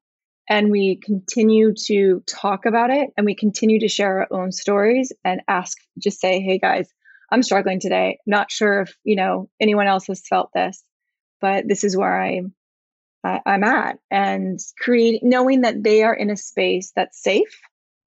and 0.49 0.71
we 0.71 0.99
continue 1.01 1.73
to 1.85 2.21
talk 2.27 2.65
about 2.65 2.89
it 2.89 3.09
and 3.15 3.25
we 3.25 3.35
continue 3.35 3.79
to 3.79 3.87
share 3.87 4.19
our 4.19 4.27
own 4.31 4.51
stories 4.51 5.11
and 5.23 5.41
ask, 5.47 5.77
just 5.97 6.19
say, 6.19 6.41
hey 6.41 6.59
guys, 6.59 6.89
I'm 7.31 7.43
struggling 7.43 7.79
today. 7.79 8.19
Not 8.25 8.51
sure 8.51 8.81
if, 8.81 8.95
you 9.03 9.15
know, 9.15 9.49
anyone 9.59 9.87
else 9.87 10.07
has 10.07 10.27
felt 10.27 10.49
this, 10.53 10.83
but 11.41 11.67
this 11.67 11.83
is 11.83 11.97
where 11.97 12.21
I'm 12.21 12.53
I, 13.23 13.39
am 13.45 13.63
at 13.63 13.99
and 14.11 14.59
create 14.77 15.21
knowing 15.23 15.61
that 15.61 15.81
they 15.81 16.03
are 16.03 16.13
in 16.13 16.29
a 16.29 16.35
space 16.35 16.91
that's 16.93 17.23
safe 17.23 17.61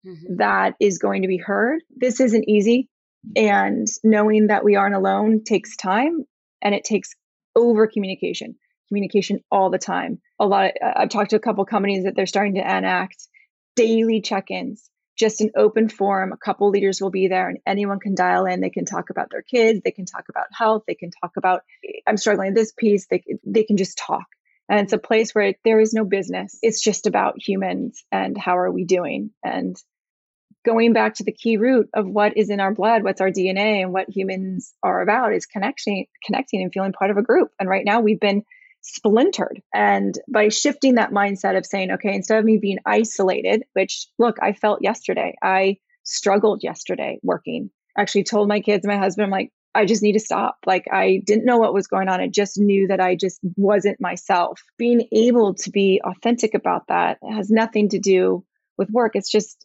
mm-hmm. 0.06 0.36
that 0.36 0.74
is 0.80 0.98
going 0.98 1.20
to 1.20 1.28
be 1.28 1.36
heard 1.36 1.82
this 1.94 2.18
isn't 2.18 2.48
easy 2.48 2.88
and 3.36 3.86
knowing 4.02 4.46
that 4.46 4.64
we 4.64 4.74
aren't 4.74 4.94
alone 4.94 5.44
takes 5.44 5.76
time 5.76 6.24
and 6.62 6.74
it 6.74 6.84
takes 6.84 7.14
over 7.54 7.86
communication 7.86 8.56
communication 8.92 9.40
all 9.50 9.70
the 9.70 9.78
time. 9.78 10.20
A 10.42 10.46
lot 10.46 10.66
of, 10.66 10.72
I've 10.82 11.08
talked 11.08 11.30
to 11.30 11.36
a 11.36 11.40
couple 11.40 11.64
companies 11.64 12.02
that 12.04 12.16
they're 12.16 12.26
starting 12.26 12.56
to 12.56 12.60
enact 12.60 13.28
daily 13.76 14.20
check-ins, 14.20 14.90
just 15.16 15.40
an 15.40 15.52
open 15.56 15.88
forum. 15.88 16.32
A 16.32 16.36
couple 16.36 16.68
leaders 16.70 17.00
will 17.00 17.10
be 17.10 17.28
there 17.28 17.48
and 17.48 17.58
anyone 17.64 18.00
can 18.00 18.16
dial 18.16 18.46
in. 18.46 18.60
They 18.60 18.70
can 18.70 18.84
talk 18.84 19.10
about 19.10 19.28
their 19.30 19.42
kids, 19.42 19.80
they 19.84 19.92
can 19.92 20.04
talk 20.04 20.24
about 20.28 20.46
health, 20.52 20.82
they 20.88 20.96
can 20.96 21.10
talk 21.22 21.32
about 21.36 21.62
I'm 22.08 22.16
struggling 22.16 22.48
with 22.48 22.56
this 22.56 22.72
piece. 22.76 23.06
They 23.06 23.22
they 23.46 23.62
can 23.62 23.76
just 23.76 23.96
talk. 23.96 24.26
And 24.68 24.80
it's 24.80 24.92
a 24.92 24.98
place 24.98 25.32
where 25.32 25.54
there 25.64 25.80
is 25.80 25.92
no 25.92 26.04
business. 26.04 26.58
It's 26.60 26.82
just 26.82 27.06
about 27.06 27.34
humans 27.38 28.04
and 28.10 28.36
how 28.36 28.58
are 28.58 28.70
we 28.70 28.84
doing 28.84 29.30
and 29.44 29.76
going 30.64 30.92
back 30.92 31.14
to 31.14 31.24
the 31.24 31.32
key 31.32 31.56
root 31.56 31.88
of 31.94 32.06
what 32.06 32.36
is 32.36 32.50
in 32.50 32.60
our 32.60 32.72
blood, 32.72 33.02
what's 33.02 33.20
our 33.20 33.30
DNA, 33.30 33.82
and 33.82 33.92
what 33.92 34.08
humans 34.08 34.72
are 34.82 35.02
about 35.02 35.34
is 35.34 35.46
connecting, 35.46 36.06
connecting 36.24 36.62
and 36.62 36.72
feeling 36.72 36.92
part 36.92 37.10
of 37.10 37.16
a 37.16 37.22
group. 37.22 37.50
And 37.58 37.68
right 37.68 37.84
now, 37.84 38.00
we've 38.00 38.20
been 38.20 38.44
splintered. 38.82 39.62
And 39.72 40.18
by 40.28 40.48
shifting 40.48 40.96
that 40.96 41.12
mindset 41.12 41.56
of 41.56 41.64
saying, 41.64 41.92
okay, 41.92 42.14
instead 42.14 42.38
of 42.38 42.44
me 42.44 42.58
being 42.58 42.78
isolated, 42.84 43.62
which 43.72 44.06
look, 44.18 44.36
I 44.42 44.52
felt 44.52 44.82
yesterday, 44.82 45.34
I 45.42 45.78
struggled 46.02 46.62
yesterday 46.62 47.18
working. 47.22 47.70
Actually 47.96 48.24
told 48.24 48.48
my 48.48 48.60
kids, 48.60 48.86
my 48.86 48.96
husband, 48.96 49.24
I'm 49.24 49.30
like, 49.30 49.50
I 49.74 49.86
just 49.86 50.02
need 50.02 50.12
to 50.12 50.20
stop. 50.20 50.56
Like 50.66 50.86
I 50.92 51.22
didn't 51.24 51.46
know 51.46 51.58
what 51.58 51.74
was 51.74 51.86
going 51.86 52.08
on. 52.08 52.20
I 52.20 52.28
just 52.28 52.58
knew 52.58 52.88
that 52.88 53.00
I 53.00 53.14
just 53.14 53.40
wasn't 53.56 54.00
myself. 54.00 54.60
Being 54.76 55.08
able 55.12 55.54
to 55.54 55.70
be 55.70 56.00
authentic 56.04 56.54
about 56.54 56.88
that 56.88 57.18
has 57.26 57.50
nothing 57.50 57.88
to 57.90 57.98
do 57.98 58.44
with 58.76 58.90
work. 58.90 59.12
It's 59.14 59.30
just 59.30 59.64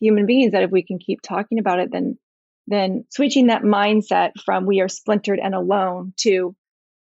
human 0.00 0.26
beings 0.26 0.52
that 0.52 0.62
if 0.62 0.70
we 0.70 0.82
can 0.82 0.98
keep 0.98 1.20
talking 1.22 1.58
about 1.58 1.78
it, 1.80 1.92
then 1.92 2.18
then 2.66 3.04
switching 3.10 3.48
that 3.48 3.62
mindset 3.62 4.32
from 4.44 4.64
we 4.64 4.80
are 4.80 4.88
splintered 4.88 5.38
and 5.38 5.54
alone 5.54 6.14
to 6.16 6.56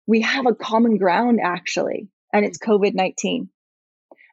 we 0.09 0.23
have 0.23 0.47
a 0.47 0.55
common 0.55 0.97
ground 0.97 1.39
actually, 1.41 2.09
and 2.33 2.45
it's 2.45 2.59
COVID 2.59 2.95
19. 2.95 3.51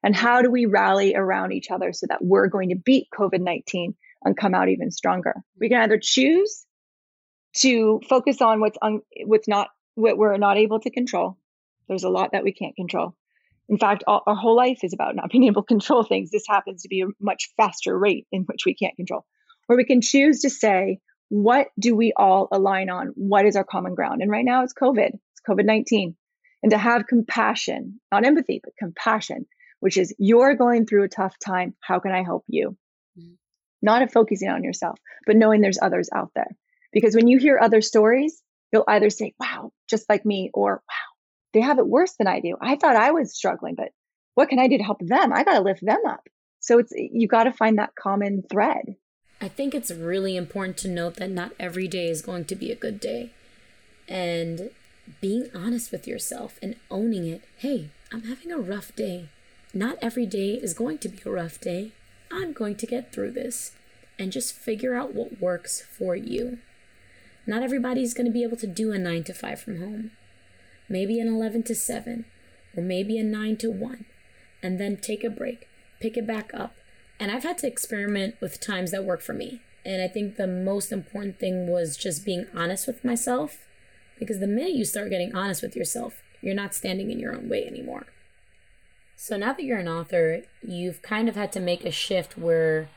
And 0.02 0.16
how 0.16 0.42
do 0.42 0.50
we 0.50 0.66
rally 0.66 1.16
around 1.16 1.52
each 1.52 1.70
other 1.70 1.92
so 1.92 2.08
that 2.08 2.24
we're 2.24 2.48
going 2.48 2.70
to 2.70 2.76
beat 2.76 3.08
COVID 3.14 3.42
19 3.42 3.94
and 4.24 4.38
come 4.38 4.56
out 4.56 4.70
even 4.70 4.90
stronger? 4.90 5.36
We 5.60 5.70
can 5.70 5.82
either 5.82 6.00
choose 6.02 6.66
to 7.58 8.00
focus 8.10 8.42
on 8.42 8.62
what's 8.62 8.78
un- 8.82 9.02
what's 9.26 9.48
not 9.48 9.68
what 9.96 10.18
we're 10.18 10.38
not 10.38 10.58
able 10.58 10.80
to 10.80 10.90
control. 10.90 11.38
There's 11.88 12.04
a 12.04 12.10
lot 12.10 12.32
that 12.32 12.44
we 12.44 12.54
can't 12.54 12.76
control. 12.76 13.16
In 13.68 13.78
fact, 13.78 14.04
all, 14.08 14.24
our 14.26 14.36
whole 14.36 14.56
life 14.56 14.80
is 14.84 14.94
about 14.94 15.16
not 15.16 15.30
being 15.32 15.44
able 15.44 15.64
to 15.64 15.68
control 15.68 16.04
things. 16.04 16.32
This 16.32 16.48
happens 16.48 16.84
to 16.84 16.88
be 16.88 17.02
a 17.02 17.08
much 17.20 17.50
faster 17.58 17.98
rate 17.98 18.28
in 18.32 18.44
which 18.44 18.64
we 18.66 18.76
can't 18.76 18.96
control. 18.96 19.26
Or 19.68 19.76
we 19.76 19.84
can 19.84 20.00
choose 20.00 20.42
to 20.42 20.50
say, 20.50 21.00
what 21.30 21.68
do 21.78 21.96
we 21.96 22.14
all 22.16 22.48
align 22.52 22.90
on? 22.90 23.08
What 23.16 23.46
is 23.46 23.56
our 23.56 23.64
common 23.64 23.96
ground? 23.96 24.22
And 24.22 24.30
right 24.30 24.46
now 24.46 24.64
it's 24.64 24.74
COVID. 24.74 25.18
COVID 25.48 25.66
19, 25.66 26.16
and 26.64 26.72
to 26.72 26.78
have 26.78 27.08
compassion, 27.08 28.00
not 28.12 28.26
empathy, 28.26 28.62
but 28.64 28.74
compassion, 28.78 29.46
which 29.80 29.98
is 29.98 30.14
you're 30.18 30.56
going 30.56 30.86
through 30.86 31.04
a 31.04 31.10
tough 31.10 31.38
time. 31.40 31.76
How 31.80 32.00
can 32.00 32.12
I 32.12 32.24
help 32.24 32.44
you? 32.48 32.78
Mm-hmm. 33.18 33.34
Not 33.82 34.12
focusing 34.12 34.50
on 34.50 34.64
yourself, 34.64 34.98
but 35.26 35.36
knowing 35.36 35.62
there's 35.62 35.80
others 35.82 36.10
out 36.14 36.32
there. 36.36 36.56
Because 36.92 37.16
when 37.16 37.28
you 37.28 37.38
hear 37.38 37.60
other 37.60 37.82
stories, 37.82 38.42
you'll 38.72 38.86
either 38.88 39.10
say, 39.10 39.34
wow, 39.40 39.72
just 39.90 40.10
like 40.10 40.26
me, 40.26 40.50
or 40.54 40.82
wow, 40.88 41.14
they 41.54 41.62
have 41.62 41.80
it 41.80 41.88
worse 41.88 42.16
than 42.18 42.28
I 42.28 42.40
do. 42.40 42.56
I 42.60 42.76
thought 42.76 42.96
I 42.96 43.12
was 43.12 43.36
struggling, 43.36 43.76
but 43.76 43.90
what 44.34 44.50
can 44.50 44.60
I 44.60 44.68
do 44.68 44.78
to 44.78 44.84
help 44.84 45.00
them? 45.02 45.34
I 45.34 45.44
got 45.44 45.56
to 45.56 45.62
lift 45.62 45.86
them 45.86 46.02
up. 46.08 46.28
So 46.60 46.80
it's 46.80 46.92
you 46.96 47.28
got 47.28 47.44
to 47.44 47.54
find 47.54 47.78
that 47.78 47.96
common 47.96 48.44
thread. 48.50 48.96
I 49.40 49.50
think 49.50 49.76
it's 49.76 49.92
really 49.92 50.36
important 50.36 50.78
to 50.78 50.88
note 50.88 51.16
that 51.16 51.30
not 51.30 51.52
every 51.60 51.88
day 51.88 52.08
is 52.08 52.22
going 52.22 52.46
to 52.46 52.56
be 52.56 52.72
a 52.72 52.76
good 52.76 53.00
day. 53.00 53.32
And 54.08 54.72
being 55.22 55.50
honest 55.54 55.92
with 55.92 56.08
yourself 56.08 56.60
and 56.62 56.76
owning 56.90 57.28
it. 57.28 57.44
Hey, 57.58 57.90
I'm 58.12 58.24
having 58.24 58.52
a 58.52 58.58
rough 58.58 58.96
day. 58.96 59.30
Not 59.74 59.98
every 60.02 60.26
day 60.26 60.54
is 60.54 60.74
going 60.74 61.00
to 61.00 61.10
be 61.10 61.20
a 61.26 61.32
rough 61.32 61.60
day. 61.60 61.92
I'm 62.32 62.54
going 62.54 62.76
to 62.76 62.88
get 62.88 63.12
through 63.12 63.32
this 63.32 63.74
and 64.18 64.32
just 64.32 64.56
figure 64.56 64.96
out 64.96 65.14
what 65.14 65.40
works 65.42 65.82
for 65.82 66.16
you. 66.16 66.60
Not 67.46 67.62
everybody's 67.62 68.14
going 68.14 68.26
to 68.26 68.32
be 68.32 68.44
able 68.44 68.58
to 68.58 68.68
do 68.68 68.92
a 68.92 68.98
9 68.98 69.24
to 69.26 69.34
5 69.34 69.62
from 69.62 69.80
home. 69.80 70.12
Maybe 70.90 71.20
an 71.20 71.28
11 71.28 71.64
to 71.64 71.76
7 71.76 72.26
or 72.76 72.84
maybe 72.84 73.18
a 73.18 73.24
9 73.24 73.58
to 73.58 73.70
1 73.70 74.06
and 74.64 74.80
then 74.80 74.98
take 74.98 75.24
a 75.24 75.30
break, 75.30 75.68
pick 76.00 76.18
it 76.18 76.26
back 76.26 76.52
up. 76.54 76.76
And 77.20 77.32
I've 77.32 77.44
had 77.44 77.58
to 77.60 77.68
experiment 77.68 78.36
with 78.42 78.60
times 78.60 78.92
that 78.92 79.06
work 79.06 79.22
for 79.22 79.34
me. 79.34 79.62
And 79.86 80.02
I 80.02 80.08
think 80.08 80.36
the 80.36 80.48
most 80.48 80.92
important 80.92 81.40
thing 81.40 81.68
was 81.68 81.96
just 81.96 82.26
being 82.26 82.48
honest 82.56 82.88
with 82.88 83.06
myself 83.06 83.60
because 84.20 84.40
the 84.40 84.48
minute 84.48 84.74
you 84.74 84.86
start 84.86 85.10
getting 85.10 85.36
honest 85.36 85.62
with 85.62 85.76
yourself, 85.76 86.22
you're 86.42 86.56
not 86.56 86.74
standing 86.74 87.12
in 87.12 87.20
your 87.20 87.36
own 87.36 87.50
way 87.50 87.66
anymore. 87.66 88.08
So 89.16 89.38
now 89.38 89.54
that 89.54 89.64
you're 89.64 89.80
an 89.80 89.88
author, 89.88 90.42
you've 90.62 91.02
kind 91.02 91.30
of 91.30 91.36
had 91.36 91.52
to 91.54 91.60
make 91.60 91.86
a 91.86 91.92
shift 91.92 92.38
where 92.38 92.90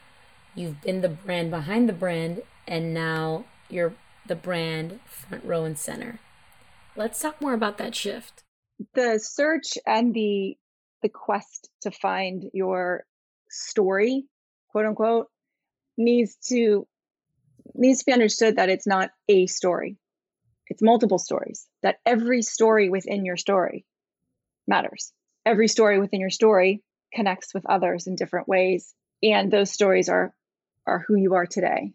You've 0.58 0.80
been 0.80 1.02
the 1.02 1.08
brand 1.08 1.52
behind 1.52 1.88
the 1.88 1.92
brand, 1.92 2.42
and 2.66 2.92
now 2.92 3.44
you're 3.68 3.94
the 4.26 4.34
brand 4.34 4.98
front 5.06 5.44
row 5.44 5.62
and 5.62 5.78
center. 5.78 6.18
Let's 6.96 7.20
talk 7.20 7.40
more 7.40 7.54
about 7.54 7.78
that 7.78 7.94
shift. 7.94 8.42
The 8.94 9.20
search 9.20 9.78
and 9.86 10.12
the 10.12 10.56
the 11.00 11.08
quest 11.08 11.70
to 11.82 11.92
find 11.92 12.50
your 12.52 13.04
story, 13.48 14.24
quote 14.72 14.86
unquote, 14.86 15.28
needs 15.96 16.36
to 16.48 16.88
needs 17.72 18.00
to 18.00 18.06
be 18.06 18.12
understood 18.12 18.56
that 18.56 18.68
it's 18.68 18.86
not 18.86 19.10
a 19.28 19.46
story. 19.46 19.96
It's 20.70 20.82
multiple 20.82 21.18
stories. 21.18 21.66
That 21.82 21.96
every 22.04 22.42
story 22.42 22.90
within 22.90 23.24
your 23.24 23.36
story 23.36 23.84
matters. 24.66 25.12
Every 25.46 25.68
story 25.68 25.98
within 25.98 26.20
your 26.20 26.30
story 26.30 26.82
connects 27.12 27.54
with 27.54 27.64
others 27.66 28.06
in 28.06 28.16
different 28.16 28.48
ways 28.48 28.94
and 29.22 29.50
those 29.50 29.70
stories 29.70 30.08
are 30.08 30.34
are 30.86 31.04
who 31.06 31.16
you 31.16 31.34
are 31.34 31.46
today. 31.46 31.92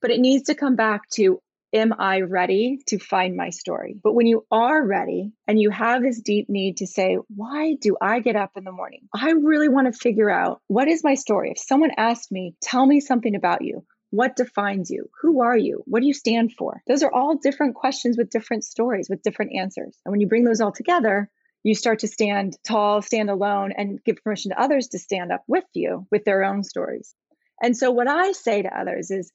But 0.00 0.10
it 0.10 0.20
needs 0.20 0.44
to 0.44 0.54
come 0.54 0.76
back 0.76 1.08
to 1.10 1.40
am 1.72 1.92
I 1.98 2.20
ready 2.20 2.78
to 2.86 2.98
find 2.98 3.36
my 3.36 3.50
story? 3.50 3.96
But 4.02 4.14
when 4.14 4.26
you 4.26 4.46
are 4.50 4.84
ready 4.84 5.32
and 5.46 5.60
you 5.60 5.70
have 5.70 6.02
this 6.02 6.20
deep 6.20 6.48
need 6.48 6.78
to 6.78 6.86
say, 6.86 7.18
why 7.28 7.74
do 7.80 7.96
I 8.00 8.20
get 8.20 8.36
up 8.36 8.52
in 8.56 8.64
the 8.64 8.72
morning? 8.72 9.08
I 9.14 9.32
really 9.32 9.68
want 9.68 9.92
to 9.92 9.98
figure 9.98 10.30
out 10.30 10.60
what 10.68 10.88
is 10.88 11.04
my 11.04 11.14
story. 11.14 11.50
If 11.50 11.58
someone 11.58 11.90
asked 11.96 12.32
me, 12.32 12.54
tell 12.62 12.86
me 12.86 13.00
something 13.00 13.34
about 13.34 13.62
you, 13.62 13.84
what 14.10 14.36
defines 14.36 14.90
you? 14.90 15.10
Who 15.22 15.42
are 15.42 15.56
you? 15.56 15.82
What 15.86 16.00
do 16.00 16.06
you 16.06 16.14
stand 16.14 16.52
for? 16.52 16.82
Those 16.86 17.02
are 17.02 17.12
all 17.12 17.36
different 17.36 17.74
questions 17.74 18.16
with 18.16 18.30
different 18.30 18.64
stories, 18.64 19.08
with 19.08 19.22
different 19.22 19.52
answers. 19.58 19.96
And 20.04 20.12
when 20.12 20.20
you 20.20 20.28
bring 20.28 20.44
those 20.44 20.60
all 20.60 20.72
together, 20.72 21.30
you 21.62 21.74
start 21.74 22.00
to 22.00 22.08
stand 22.08 22.56
tall, 22.64 23.02
stand 23.02 23.28
alone, 23.30 23.72
and 23.76 24.02
give 24.04 24.16
permission 24.22 24.52
to 24.52 24.60
others 24.60 24.88
to 24.88 24.98
stand 24.98 25.32
up 25.32 25.42
with 25.48 25.64
you 25.74 26.06
with 26.10 26.24
their 26.24 26.44
own 26.44 26.62
stories. 26.62 27.14
And 27.60 27.76
so, 27.76 27.90
what 27.90 28.08
I 28.08 28.32
say 28.32 28.62
to 28.62 28.78
others 28.78 29.10
is, 29.10 29.32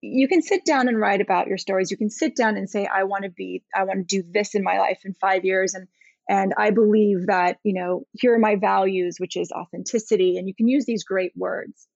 you 0.00 0.28
can 0.28 0.42
sit 0.42 0.64
down 0.64 0.88
and 0.88 0.98
write 0.98 1.20
about 1.20 1.46
your 1.46 1.56
stories. 1.58 1.90
You 1.90 1.96
can 1.96 2.10
sit 2.10 2.36
down 2.36 2.56
and 2.56 2.68
say, 2.68 2.86
I 2.86 3.04
want 3.04 3.24
to 3.24 3.30
be, 3.30 3.62
I 3.74 3.84
want 3.84 4.06
to 4.06 4.22
do 4.22 4.28
this 4.28 4.54
in 4.54 4.62
my 4.62 4.78
life 4.78 5.00
in 5.04 5.14
five 5.14 5.44
years. 5.44 5.74
And 5.74 5.88
and 6.28 6.54
I 6.56 6.70
believe 6.70 7.26
that, 7.26 7.58
you 7.64 7.74
know, 7.74 8.06
here 8.12 8.34
are 8.34 8.38
my 8.38 8.56
values, 8.56 9.16
which 9.18 9.36
is 9.36 9.52
authenticity. 9.52 10.38
And 10.38 10.48
you 10.48 10.54
can 10.54 10.68
use 10.68 10.86
these 10.86 11.04
great 11.04 11.32
words. 11.36 11.86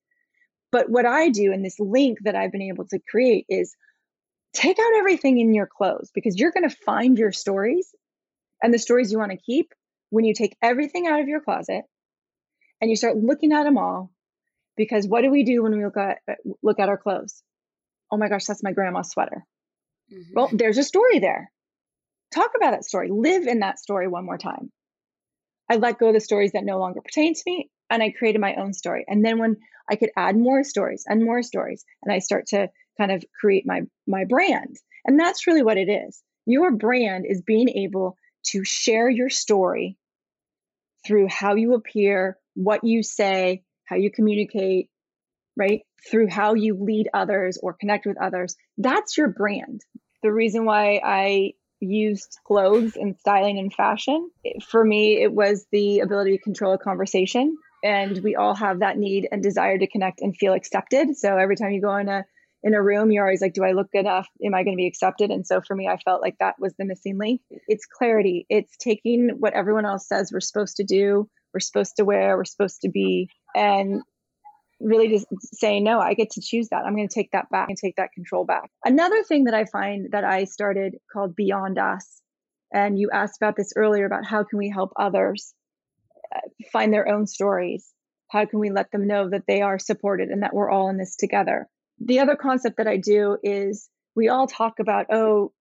But 0.71 0.91
what 0.91 1.07
I 1.07 1.31
do 1.31 1.53
in 1.53 1.63
this 1.63 1.79
link 1.79 2.19
that 2.25 2.35
I've 2.35 2.53
been 2.53 2.63
able 2.63 2.87
to 2.89 2.99
create 3.11 3.47
is 3.49 3.75
take 4.53 4.79
out 4.79 4.99
everything 4.99 5.39
in 5.39 5.55
your 5.55 5.67
clothes 5.67 6.11
because 6.15 6.37
you're 6.37 6.53
going 6.53 6.69
to 6.69 6.77
find 6.85 7.19
your 7.19 7.33
stories 7.33 7.89
and 8.63 8.73
the 8.73 8.79
stories 8.79 9.11
you 9.11 9.19
want 9.19 9.33
to 9.33 9.39
keep 9.39 9.73
when 10.11 10.25
you 10.25 10.35
take 10.35 10.57
everything 10.63 11.07
out 11.07 11.21
of 11.21 11.29
your 11.29 11.41
closet 11.41 11.85
and 12.81 12.91
you 12.91 12.97
start 12.97 13.17
looking 13.17 13.53
at 13.53 13.65
them 13.65 13.79
all. 13.79 14.11
Because 14.77 15.09
what 15.09 15.23
do 15.23 15.31
we 15.31 15.43
do 15.43 15.63
when 15.63 15.77
we 15.77 15.85
look 15.85 15.97
at 15.97 16.19
look 16.63 16.79
at 16.79 16.89
our 16.89 16.99
clothes? 16.99 17.43
oh 18.11 18.17
my 18.17 18.29
gosh, 18.29 18.45
that's 18.45 18.63
my 18.63 18.73
grandma's 18.73 19.11
sweater. 19.11 19.45
Mm-hmm. 20.13 20.33
Well, 20.35 20.51
there's 20.53 20.79
a 20.79 20.83
story 20.83 21.19
there. 21.19 21.51
Talk 22.35 22.51
about 22.57 22.73
that 22.73 22.85
story. 22.85 23.11
Live 23.11 23.47
in 23.47 23.61
that 23.61 23.79
story 23.79 24.09
one 24.09 24.25
more 24.25 24.39
time. 24.39 24.71
I 25.71 25.77
let 25.77 25.99
go 25.99 26.09
of 26.09 26.15
the 26.15 26.21
stories 26.21 26.53
that 26.53 26.65
no 26.65 26.79
longer 26.79 27.01
pertain 27.01 27.35
to 27.35 27.43
me 27.47 27.71
and 27.91 28.03
I 28.03 28.11
created 28.11 28.41
my 28.41 28.55
own 28.55 28.73
story. 28.73 29.05
And 29.09 29.25
then 29.25 29.39
when 29.39 29.57
I 29.91 29.97
could 29.97 30.11
add 30.17 30.37
more 30.37 30.65
stories 30.65 31.05
and 31.07 31.25
more 31.25 31.43
stories, 31.43 31.85
and 32.03 32.13
I 32.13 32.19
start 32.19 32.47
to 32.49 32.69
kind 32.99 33.13
of 33.13 33.25
create 33.41 33.65
my 33.67 33.83
my 34.07 34.25
brand. 34.25 34.77
And 35.05 35.19
that's 35.19 35.47
really 35.47 35.63
what 35.63 35.79
it 35.79 35.89
is. 35.89 36.23
Your 36.47 36.73
brand 36.73 37.25
is 37.29 37.43
being 37.43 37.69
able 37.69 38.17
to 38.47 38.65
share 38.65 39.09
your 39.09 39.31
story 39.31 39.97
through 41.07 41.29
how 41.29 41.55
you 41.55 41.75
appear, 41.75 42.39
what 42.55 42.85
you 42.85 43.03
say, 43.03 43.63
how 43.85 43.97
you 43.97 44.11
communicate, 44.11 44.91
right? 45.57 45.83
Through 46.11 46.29
how 46.29 46.55
you 46.55 46.77
lead 46.81 47.09
others 47.15 47.59
or 47.63 47.73
connect 47.73 48.07
with 48.07 48.21
others. 48.21 48.57
That's 48.77 49.17
your 49.17 49.29
brand. 49.29 49.83
The 50.23 50.33
reason 50.33 50.65
why 50.65 51.01
I 51.05 51.53
used 51.81 52.39
clothes 52.47 52.97
and 52.97 53.17
styling 53.19 53.59
and 53.59 53.73
fashion, 53.73 54.31
for 54.69 54.85
me, 54.85 55.23
it 55.23 55.33
was 55.33 55.67
the 55.71 56.01
ability 56.01 56.37
to 56.37 56.43
control 56.43 56.75
a 56.75 56.79
conversation. 56.79 57.57
And 57.83 58.19
we 58.23 58.35
all 58.37 58.55
have 58.55 58.81
that 58.81 58.99
need 58.99 59.29
and 59.31 59.43
desire 59.43 59.79
to 59.79 59.87
connect 59.87 60.21
and 60.21 60.37
feel 60.37 60.53
accepted. 60.53 61.17
So 61.17 61.37
every 61.37 61.57
time 61.57 61.71
you 61.71 61.81
go 61.81 61.97
in 61.97 62.09
a 62.09 62.25
in 62.65 62.75
a 62.75 62.83
room, 62.83 63.13
you're 63.13 63.25
always 63.25 63.41
like, 63.41 63.55
do 63.55 63.65
I 63.65 63.71
look 63.71 63.93
good 63.93 64.01
enough? 64.01 64.27
Am 64.45 64.53
I 64.53 64.65
going 64.65 64.77
to 64.77 64.81
be 64.81 64.89
accepted? 64.89 65.31
And 65.31 65.47
so 65.47 65.61
for 65.61 65.77
me, 65.77 65.87
I 65.87 65.97
felt 65.99 66.21
like 66.21 66.37
that 66.41 66.57
was 66.59 66.75
the 66.77 66.85
missing 66.85 67.17
link. 67.17 67.41
It's 67.69 67.87
clarity. 67.87 68.47
It's 68.49 68.77
taking 68.79 69.37
what 69.39 69.55
everyone 69.55 69.87
else 69.87 70.09
says 70.09 70.31
we're 70.33 70.41
supposed 70.41 70.77
to 70.79 70.85
do, 70.85 71.29
we're 71.55 71.61
supposed 71.61 71.97
to 71.99 72.05
wear, 72.05 72.37
we're 72.37 72.45
supposed 72.45 72.81
to 72.83 72.89
be, 72.89 73.31
and 73.55 74.03
really 74.81 75.09
just 75.09 75.27
saying 75.55 75.83
no 75.83 75.99
i 75.99 76.15
get 76.15 76.31
to 76.31 76.41
choose 76.41 76.69
that 76.69 76.85
i'm 76.87 76.95
going 76.95 77.09
to 77.09 77.15
take 77.15 77.33
that 77.33 77.51
back 77.51 77.69
and 77.69 77.77
take 77.77 77.97
that 77.97 78.13
control 78.13 78.45
back 78.45 78.71
another 78.85 79.25
thing 79.25 79.45
that 79.45 79.55
i 79.55 79.65
find 79.65 80.13
that 80.13 80.23
i 80.23 80.45
started 80.45 80.97
called 81.13 81.35
beyond 81.35 81.79
us 81.79 82.21
and 82.73 82.99
you 82.99 83.11
asked 83.13 83.39
about 83.41 83.57
this 83.57 83.73
earlier 83.75 84.07
about 84.07 84.25
how 84.25 84.45
can 84.45 84.59
we 84.59 84.71
help 84.71 84.93
others 84.97 85.53
find 86.73 86.93
their 86.93 87.09
own 87.09 87.27
stories 87.27 87.93
how 88.31 88.45
can 88.45 88.59
we 88.59 88.71
let 88.71 88.91
them 88.91 89.07
know 89.07 89.31
that 89.31 89.45
they 89.47 89.63
are 89.63 89.79
supported 89.79 90.29
and 90.29 90.43
that 90.43 90.55
we're 90.55 90.71
all 90.71 90.89
in 90.89 90.99
this 90.99 91.17
together 91.17 91.69
the 92.01 92.21
other 92.21 92.37
concept 92.37 92.77
that 92.77 92.87
i 92.87 92.97
do 92.97 93.37
is 93.43 93.89
we 94.15 94.29
all 94.29 94.47
talk 94.47 94.79
about 94.79 95.07
oh 95.11 95.53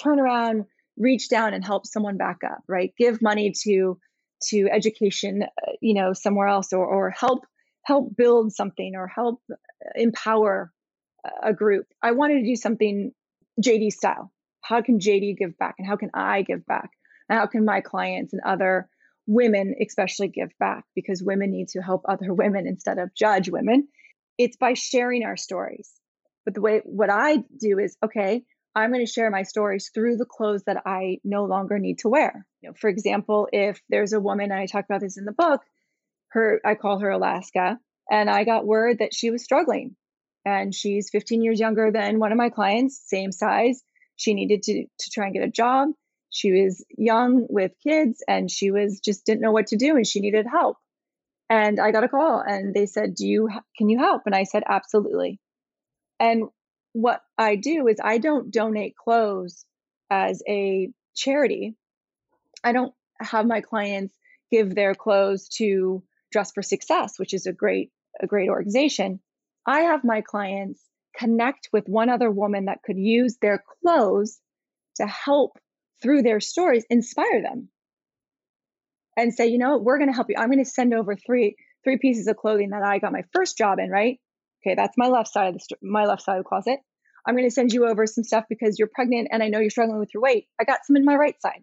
turn 0.00 0.20
around 0.20 0.64
reach 0.96 1.28
down 1.28 1.54
and 1.54 1.64
help 1.64 1.86
someone 1.86 2.16
back 2.16 2.38
up 2.44 2.62
right 2.68 2.92
give 2.98 3.22
money 3.22 3.52
to 3.52 3.98
to 4.40 4.68
education 4.70 5.42
uh, 5.42 5.72
you 5.80 5.94
know 5.94 6.12
somewhere 6.12 6.48
else 6.48 6.72
or 6.72 6.84
or 6.84 7.10
help 7.10 7.44
help 7.84 8.16
build 8.16 8.52
something 8.52 8.94
or 8.94 9.06
help 9.06 9.40
empower 9.94 10.70
a 11.42 11.52
group. 11.52 11.86
I 12.02 12.12
wanted 12.12 12.40
to 12.40 12.46
do 12.46 12.56
something 12.56 13.12
JD 13.62 13.92
style. 13.92 14.32
How 14.62 14.82
can 14.82 14.98
JD 14.98 15.38
give 15.38 15.56
back 15.58 15.76
and 15.78 15.86
how 15.86 15.96
can 15.96 16.10
I 16.14 16.42
give 16.42 16.64
back? 16.66 16.90
And 17.28 17.38
how 17.38 17.46
can 17.46 17.64
my 17.64 17.80
clients 17.80 18.32
and 18.32 18.42
other 18.44 18.88
women 19.28 19.74
especially 19.80 20.28
give 20.28 20.50
back 20.58 20.84
because 20.96 21.22
women 21.22 21.52
need 21.52 21.68
to 21.68 21.82
help 21.82 22.02
other 22.08 22.34
women 22.42 22.66
instead 22.66 22.98
of 22.98 23.14
judge 23.14 23.48
women. 23.48 23.86
It's 24.38 24.56
by 24.56 24.74
sharing 24.74 25.24
our 25.24 25.36
stories. 25.36 25.92
But 26.44 26.54
the 26.54 26.60
way 26.60 26.80
what 26.84 27.10
I 27.10 27.44
do 27.60 27.78
is 27.78 27.96
okay, 28.04 28.42
I'm 28.74 28.90
going 28.90 29.04
to 29.04 29.10
share 29.10 29.30
my 29.30 29.42
stories 29.42 29.90
through 29.92 30.16
the 30.16 30.24
clothes 30.24 30.62
that 30.64 30.82
I 30.86 31.18
no 31.24 31.44
longer 31.44 31.78
need 31.78 31.98
to 32.00 32.08
wear. 32.08 32.46
You 32.62 32.70
know, 32.70 32.74
for 32.80 32.88
example, 32.88 33.48
if 33.52 33.80
there's 33.88 34.12
a 34.12 34.20
woman, 34.20 34.50
and 34.50 34.60
I 34.60 34.66
talk 34.66 34.84
about 34.84 35.00
this 35.00 35.18
in 35.18 35.24
the 35.24 35.32
book, 35.32 35.60
her 36.28 36.60
I 36.64 36.74
call 36.74 37.00
her 37.00 37.10
Alaska, 37.10 37.78
and 38.10 38.30
I 38.30 38.44
got 38.44 38.66
word 38.66 39.00
that 39.00 39.14
she 39.14 39.30
was 39.30 39.44
struggling. 39.44 39.96
And 40.44 40.74
she's 40.74 41.10
15 41.10 41.42
years 41.42 41.60
younger 41.60 41.90
than 41.90 42.18
one 42.18 42.32
of 42.32 42.38
my 42.38 42.48
clients, 42.48 43.02
same 43.06 43.32
size. 43.32 43.82
She 44.16 44.32
needed 44.32 44.62
to 44.64 44.84
to 44.84 45.10
try 45.10 45.26
and 45.26 45.34
get 45.34 45.42
a 45.42 45.50
job. 45.50 45.90
She 46.30 46.52
was 46.52 46.84
young 46.96 47.46
with 47.48 47.72
kids 47.82 48.22
and 48.26 48.50
she 48.50 48.70
was 48.70 49.00
just 49.00 49.24
didn't 49.24 49.40
know 49.40 49.52
what 49.52 49.68
to 49.68 49.76
do 49.76 49.96
and 49.96 50.06
she 50.06 50.20
needed 50.20 50.46
help. 50.46 50.76
And 51.50 51.80
I 51.80 51.90
got 51.90 52.04
a 52.04 52.08
call 52.08 52.40
and 52.46 52.74
they 52.74 52.86
said, 52.86 53.14
"Do 53.14 53.26
you 53.26 53.48
can 53.76 53.88
you 53.88 53.98
help?" 53.98 54.22
And 54.26 54.34
I 54.34 54.44
said, 54.44 54.62
"Absolutely." 54.66 55.40
And 56.20 56.44
what 56.92 57.22
I 57.38 57.56
do 57.56 57.86
is 57.88 57.96
I 58.02 58.18
don't 58.18 58.50
donate 58.50 58.96
clothes 58.96 59.64
as 60.10 60.42
a 60.48 60.90
charity. 61.14 61.76
I 62.62 62.72
don't 62.72 62.94
have 63.20 63.46
my 63.46 63.60
clients 63.60 64.14
give 64.50 64.74
their 64.74 64.94
clothes 64.94 65.48
to 65.56 66.02
Dress 66.30 66.52
for 66.52 66.62
Success, 66.62 67.18
which 67.18 67.32
is 67.32 67.46
a 67.46 67.52
great 67.52 67.90
a 68.20 68.26
great 68.26 68.50
organization. 68.50 69.20
I 69.64 69.80
have 69.82 70.04
my 70.04 70.20
clients 70.20 70.82
connect 71.14 71.68
with 71.72 71.88
one 71.88 72.10
other 72.10 72.30
woman 72.30 72.66
that 72.66 72.82
could 72.82 72.98
use 72.98 73.36
their 73.38 73.62
clothes 73.82 74.40
to 74.96 75.06
help 75.06 75.58
through 76.02 76.22
their 76.22 76.40
stories 76.40 76.84
inspire 76.90 77.42
them 77.42 77.68
and 79.16 79.34
say, 79.34 79.48
you 79.48 79.58
know, 79.58 79.78
we're 79.78 79.98
going 79.98 80.10
to 80.10 80.14
help 80.14 80.28
you. 80.30 80.36
I'm 80.38 80.50
going 80.50 80.64
to 80.64 80.70
send 80.70 80.94
over 80.94 81.16
three 81.16 81.56
three 81.84 81.98
pieces 81.98 82.26
of 82.26 82.36
clothing 82.36 82.70
that 82.70 82.82
I 82.82 82.98
got 82.98 83.12
my 83.12 83.22
first 83.32 83.56
job 83.56 83.78
in, 83.78 83.90
right? 83.90 84.18
Okay, 84.62 84.74
that's 84.74 84.98
my 84.98 85.08
left 85.08 85.32
side 85.32 85.48
of 85.48 85.54
the 85.54 85.76
my 85.82 86.04
left 86.04 86.22
side 86.22 86.38
of 86.38 86.44
the 86.44 86.48
closet. 86.48 86.78
I'm 87.26 87.34
going 87.34 87.46
to 87.46 87.54
send 87.54 87.72
you 87.72 87.86
over 87.86 88.06
some 88.06 88.24
stuff 88.24 88.44
because 88.48 88.78
you're 88.78 88.88
pregnant 88.92 89.28
and 89.30 89.42
I 89.42 89.48
know 89.48 89.58
you're 89.58 89.70
struggling 89.70 90.00
with 90.00 90.14
your 90.14 90.22
weight. 90.22 90.46
I 90.60 90.64
got 90.64 90.80
some 90.86 90.96
in 90.96 91.04
my 91.04 91.14
right 91.14 91.40
side. 91.42 91.62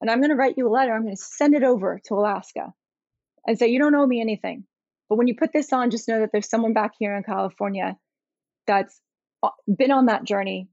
And 0.00 0.10
I'm 0.10 0.20
going 0.20 0.30
to 0.30 0.36
write 0.36 0.54
you 0.56 0.68
a 0.68 0.70
letter. 0.70 0.94
I'm 0.94 1.02
going 1.02 1.16
to 1.16 1.22
send 1.22 1.54
it 1.54 1.64
over 1.64 2.00
to 2.04 2.14
Alaska 2.14 2.72
and 3.46 3.58
say, 3.58 3.68
you 3.68 3.78
don't 3.78 3.94
owe 3.94 4.06
me 4.06 4.20
anything. 4.20 4.64
But 5.08 5.16
when 5.16 5.26
you 5.26 5.34
put 5.36 5.52
this 5.52 5.72
on, 5.72 5.90
just 5.90 6.06
know 6.06 6.20
that 6.20 6.30
there's 6.32 6.48
someone 6.48 6.74
back 6.74 6.92
here 6.98 7.16
in 7.16 7.22
California 7.22 7.96
that's 8.66 9.00
uh, 9.42 9.50
been 9.66 9.90
on 9.90 10.06
that 10.06 10.24
journey 10.24 10.68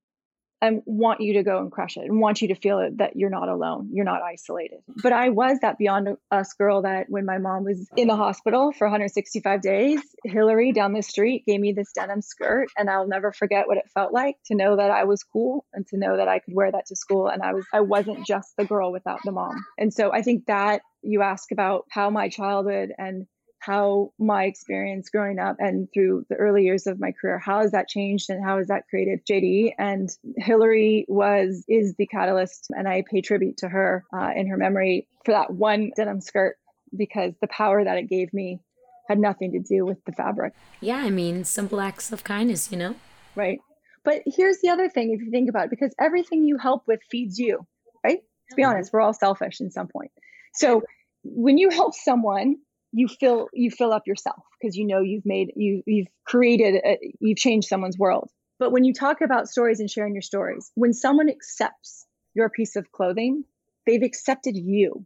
and 0.64 0.82
want 0.86 1.20
you 1.20 1.34
to 1.34 1.44
go 1.44 1.60
and 1.60 1.70
crush 1.70 1.98
it 1.98 2.06
and 2.06 2.22
want 2.22 2.42
you 2.42 2.48
to 2.48 2.56
feel 2.56 2.80
it, 2.80 2.98
that 3.00 3.18
you're 3.18 3.30
not 3.30 3.50
alone, 3.50 3.90
you're 3.92 4.06
not 4.06 4.22
isolated. 4.22 4.80
But 5.04 5.12
I 5.12 5.28
was 5.28 5.60
that 5.62 5.78
beyond 5.78 6.16
us 6.32 6.54
girl 6.54 6.84
that 6.84 7.08
when 7.10 7.26
my 7.26 7.38
mom 7.38 7.66
was 7.66 7.90
in 7.98 8.08
the 8.08 8.16
hospital 8.16 8.72
for 8.72 8.88
165 8.88 9.62
days, 9.62 10.00
Hillary 10.24 10.72
down 10.72 10.94
the 10.94 11.02
street 11.02 11.44
gave 11.46 11.60
me 11.60 11.74
this 11.74 11.92
denim 11.92 12.22
skirt, 12.22 12.70
and 12.78 12.90
I'll 12.90 13.10
never 13.10 13.34
forget 13.34 13.68
what 13.68 13.76
it 13.76 13.90
felt 13.94 14.14
like 14.14 14.38
to 14.46 14.56
know 14.56 14.78
that 14.78 14.90
I 14.90 15.04
was 15.04 15.22
cool 15.24 15.66
and 15.74 15.86
to 15.88 15.98
know 15.98 16.16
that 16.16 16.30
I 16.30 16.40
could 16.40 16.54
wear 16.54 16.72
that 16.72 16.86
to 16.86 16.96
school, 16.96 17.28
and 17.28 17.44
I 17.44 17.54
was 17.54 17.66
I 17.74 17.82
wasn't 17.82 18.26
just 18.26 18.56
the 18.58 18.64
girl 18.64 18.94
without 18.94 19.20
the 19.26 19.34
mom. 19.34 19.66
And 19.78 19.94
so 19.94 20.14
I 20.14 20.22
think 20.22 20.46
that 20.46 20.82
you 21.02 21.22
ask 21.24 21.52
about 21.52 21.88
how 21.90 22.10
my 22.10 22.30
childhood 22.30 22.94
and 22.98 23.28
how 23.64 24.12
my 24.20 24.44
experience 24.44 25.10
growing 25.10 25.40
up 25.40 25.56
and 25.60 25.88
through 25.94 26.26
the 26.30 26.36
early 26.36 26.66
years 26.66 26.86
of 26.86 27.00
my 27.00 27.12
career 27.14 27.40
how 27.40 27.62
has 27.62 27.72
that 27.72 27.88
changed 27.88 28.30
and 28.30 28.44
how 28.44 28.58
has 28.58 28.68
that 28.68 28.88
created 28.90 29.26
jd 29.26 29.74
and 29.78 30.10
hillary 30.38 31.06
was 31.08 31.64
is 31.70 31.96
the 31.96 32.06
catalyst 32.06 32.68
and 32.72 32.88
i 32.88 33.04
pay 33.10 33.22
tribute 33.22 33.58
to 33.58 33.70
her 33.70 34.04
uh, 34.14 34.32
in 34.36 34.48
her 34.48 34.58
memory 34.58 35.08
for 35.24 35.32
that 35.32 35.50
one 35.50 35.92
denim 35.96 36.20
skirt 36.20 36.58
because 36.96 37.34
the 37.40 37.48
power 37.48 37.84
that 37.84 37.98
it 37.98 38.10
gave 38.10 38.34
me 38.34 38.60
had 39.08 39.18
nothing 39.18 39.52
to 39.52 39.60
do 39.60 39.86
with 39.86 39.98
the 40.06 40.12
fabric. 40.12 40.54
Yeah 40.82 40.98
i 40.98 41.10
mean 41.10 41.46
simple 41.46 41.80
acts 41.80 42.12
of 42.12 42.24
kindness 42.24 42.72
you 42.72 42.78
know? 42.78 42.96
Right. 43.36 43.60
But 44.04 44.24
here's 44.26 44.60
the 44.60 44.70
other 44.70 44.90
thing 44.90 45.12
if 45.12 45.22
you 45.22 45.32
think 45.32 45.50
about 45.50 45.66
it 45.66 45.70
because 45.70 45.96
everything 46.00 46.44
you 46.44 46.58
help 46.58 46.84
with 46.88 47.00
feeds 47.10 47.40
you 47.40 47.66
right? 48.04 48.20
Let's 48.50 48.56
be 48.56 48.64
honest 48.66 48.92
we're 48.92 49.02
all 49.02 49.14
selfish 49.14 49.62
in 49.62 49.72
some 49.72 49.88
point. 49.88 50.12
So 50.54 50.84
when 51.24 51.58
you 51.58 51.70
help 51.70 51.96
someone 51.96 52.58
you 52.94 53.08
fill 53.08 53.50
you 53.54 53.72
fill 53.72 53.92
up 53.92 54.08
yourself 54.08 54.44
because 54.60 54.78
you 54.78 54.86
know 54.86 55.02
you've 55.02 55.26
made 55.26 55.52
you 55.56 55.84
you've 55.86 56.08
created 56.26 56.76
a, 56.86 56.98
you've 57.20 57.38
changed 57.38 57.68
someone's 57.68 57.98
world. 57.98 58.30
But 58.60 58.72
when 58.72 58.86
you 58.86 58.94
talk 58.94 59.22
about 59.22 59.50
stories 59.50 59.80
and 59.80 59.90
sharing 59.90 60.14
your 60.14 60.22
stories 60.22 60.72
when 60.76 60.94
someone 60.94 61.30
accepts 61.30 62.06
your 62.34 62.50
piece 62.50 62.76
of 62.76 62.92
clothing 62.92 63.44
they've 63.86 64.04
accepted 64.04 64.56
you. 64.56 65.06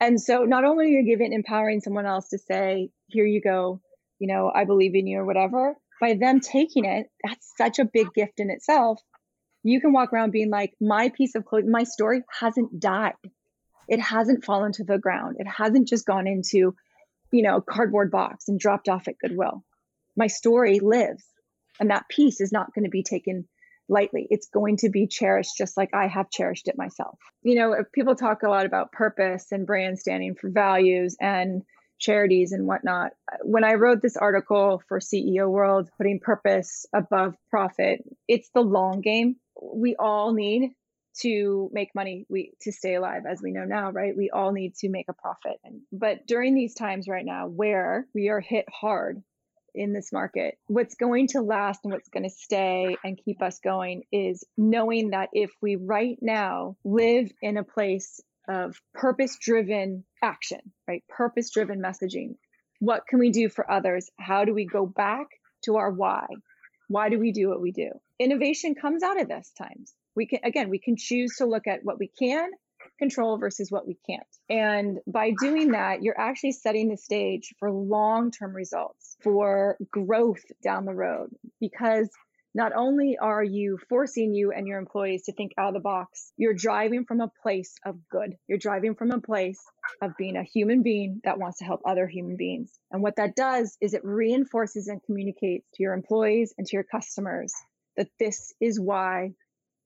And 0.00 0.20
so 0.20 0.44
not 0.44 0.64
only 0.64 0.86
are 0.86 1.00
you 1.00 1.06
giving 1.06 1.32
empowering 1.32 1.80
someone 1.80 2.06
else 2.06 2.28
to 2.28 2.38
say 2.38 2.90
here 3.06 3.24
you 3.24 3.40
go 3.40 3.80
you 4.18 4.26
know 4.26 4.50
i 4.54 4.64
believe 4.64 4.94
in 4.94 5.06
you 5.06 5.18
or 5.18 5.24
whatever 5.24 5.76
by 6.00 6.14
them 6.14 6.40
taking 6.40 6.84
it 6.84 7.06
that's 7.24 7.52
such 7.56 7.78
a 7.78 7.84
big 7.84 8.12
gift 8.14 8.40
in 8.40 8.50
itself. 8.50 9.00
You 9.62 9.80
can 9.80 9.92
walk 9.92 10.12
around 10.12 10.32
being 10.32 10.50
like 10.50 10.74
my 10.80 11.08
piece 11.10 11.34
of 11.34 11.44
clothing 11.44 11.70
my 11.70 11.84
story 11.84 12.22
hasn't 12.40 12.80
died. 12.80 13.14
It 13.88 14.00
hasn't 14.00 14.44
fallen 14.44 14.72
to 14.72 14.84
the 14.84 14.98
ground. 14.98 15.36
It 15.38 15.46
hasn't 15.46 15.88
just 15.88 16.04
gone 16.04 16.26
into 16.26 16.74
you 17.30 17.42
know, 17.42 17.60
cardboard 17.60 18.10
box 18.10 18.48
and 18.48 18.58
dropped 18.58 18.88
off 18.88 19.08
at 19.08 19.18
Goodwill. 19.18 19.64
My 20.16 20.26
story 20.26 20.80
lives, 20.80 21.24
and 21.80 21.90
that 21.90 22.08
piece 22.08 22.40
is 22.40 22.52
not 22.52 22.74
going 22.74 22.84
to 22.84 22.90
be 22.90 23.02
taken 23.02 23.48
lightly. 23.88 24.26
It's 24.30 24.48
going 24.48 24.76
to 24.78 24.90
be 24.90 25.06
cherished 25.06 25.56
just 25.56 25.76
like 25.76 25.94
I 25.94 26.08
have 26.08 26.30
cherished 26.30 26.68
it 26.68 26.76
myself. 26.76 27.18
You 27.42 27.54
know, 27.56 27.76
people 27.92 28.14
talk 28.14 28.42
a 28.42 28.50
lot 28.50 28.66
about 28.66 28.92
purpose 28.92 29.46
and 29.50 29.66
brand 29.66 29.98
standing 29.98 30.34
for 30.34 30.50
values 30.50 31.16
and 31.20 31.62
charities 31.98 32.52
and 32.52 32.66
whatnot. 32.66 33.12
When 33.42 33.64
I 33.64 33.74
wrote 33.74 34.02
this 34.02 34.16
article 34.16 34.82
for 34.88 35.00
CEO 35.00 35.48
World, 35.48 35.88
putting 35.96 36.20
purpose 36.20 36.86
above 36.94 37.34
profit, 37.50 38.04
it's 38.28 38.50
the 38.54 38.60
long 38.60 39.00
game. 39.00 39.36
We 39.60 39.96
all 39.96 40.32
need 40.32 40.70
to 41.20 41.70
make 41.72 41.94
money 41.94 42.26
we 42.28 42.52
to 42.62 42.72
stay 42.72 42.94
alive 42.94 43.22
as 43.28 43.40
we 43.42 43.52
know 43.52 43.64
now 43.64 43.90
right? 43.90 44.16
We 44.16 44.30
all 44.30 44.52
need 44.52 44.74
to 44.76 44.88
make 44.88 45.06
a 45.08 45.12
profit. 45.12 45.58
And 45.64 45.80
but 45.92 46.26
during 46.26 46.54
these 46.54 46.74
times 46.74 47.08
right 47.08 47.24
now 47.24 47.46
where 47.48 48.06
we 48.14 48.28
are 48.28 48.40
hit 48.40 48.66
hard 48.72 49.22
in 49.74 49.92
this 49.92 50.12
market 50.12 50.58
what's 50.66 50.94
going 50.94 51.28
to 51.28 51.42
last 51.42 51.80
and 51.84 51.92
what's 51.92 52.08
going 52.08 52.24
to 52.24 52.30
stay 52.30 52.96
and 53.04 53.20
keep 53.22 53.42
us 53.42 53.60
going 53.62 54.02
is 54.10 54.42
knowing 54.56 55.10
that 55.10 55.28
if 55.32 55.50
we 55.60 55.76
right 55.76 56.16
now 56.20 56.76
live 56.84 57.30
in 57.42 57.58
a 57.58 57.64
place 57.64 58.20
of 58.48 58.80
purpose 58.94 59.36
driven 59.40 60.04
action 60.22 60.60
right? 60.88 61.04
Purpose 61.08 61.50
driven 61.50 61.80
messaging 61.80 62.34
what 62.80 63.06
can 63.08 63.18
we 63.18 63.30
do 63.30 63.48
for 63.48 63.70
others? 63.70 64.08
How 64.18 64.44
do 64.44 64.54
we 64.54 64.64
go 64.64 64.86
back 64.86 65.26
to 65.64 65.76
our 65.76 65.90
why? 65.90 66.26
Why 66.88 67.08
do 67.08 67.18
we 67.18 67.32
do 67.32 67.48
what 67.48 67.60
we 67.60 67.72
do? 67.72 67.90
Innovation 68.18 68.74
comes 68.74 69.02
out 69.02 69.20
of 69.20 69.28
this 69.28 69.52
times 69.58 69.92
we 70.18 70.26
can 70.26 70.40
again 70.42 70.68
we 70.68 70.80
can 70.80 70.96
choose 70.96 71.36
to 71.36 71.46
look 71.46 71.66
at 71.66 71.84
what 71.84 71.98
we 71.98 72.08
can 72.18 72.50
control 72.98 73.38
versus 73.38 73.70
what 73.70 73.86
we 73.86 73.96
can't 74.08 74.26
and 74.50 74.98
by 75.06 75.30
doing 75.40 75.70
that 75.70 76.02
you're 76.02 76.20
actually 76.20 76.50
setting 76.50 76.88
the 76.88 76.96
stage 76.96 77.54
for 77.60 77.70
long-term 77.70 78.52
results 78.54 79.16
for 79.22 79.78
growth 79.92 80.42
down 80.62 80.84
the 80.84 80.94
road 80.94 81.30
because 81.60 82.08
not 82.54 82.72
only 82.74 83.16
are 83.20 83.44
you 83.44 83.78
forcing 83.88 84.34
you 84.34 84.50
and 84.50 84.66
your 84.66 84.80
employees 84.80 85.24
to 85.26 85.32
think 85.32 85.52
out 85.56 85.68
of 85.68 85.74
the 85.74 85.80
box, 85.80 86.32
you're 86.36 86.54
driving 86.54 87.04
from 87.04 87.20
a 87.20 87.30
place 87.42 87.74
of 87.84 87.96
good. 88.10 88.34
You're 88.48 88.58
driving 88.58 88.94
from 88.96 89.12
a 89.12 89.20
place 89.20 89.60
of 90.02 90.16
being 90.18 90.34
a 90.34 90.42
human 90.42 90.82
being 90.82 91.20
that 91.24 91.38
wants 91.38 91.58
to 91.58 91.64
help 91.64 91.82
other 91.84 92.08
human 92.08 92.36
beings. 92.36 92.72
And 92.90 93.02
what 93.02 93.16
that 93.16 93.36
does 93.36 93.76
is 93.80 93.92
it 93.92 94.00
reinforces 94.02 94.88
and 94.88 95.00
communicates 95.04 95.68
to 95.74 95.82
your 95.82 95.92
employees 95.92 96.54
and 96.56 96.66
to 96.66 96.76
your 96.76 96.84
customers 96.84 97.52
that 97.98 98.08
this 98.18 98.54
is 98.60 98.80
why 98.80 99.34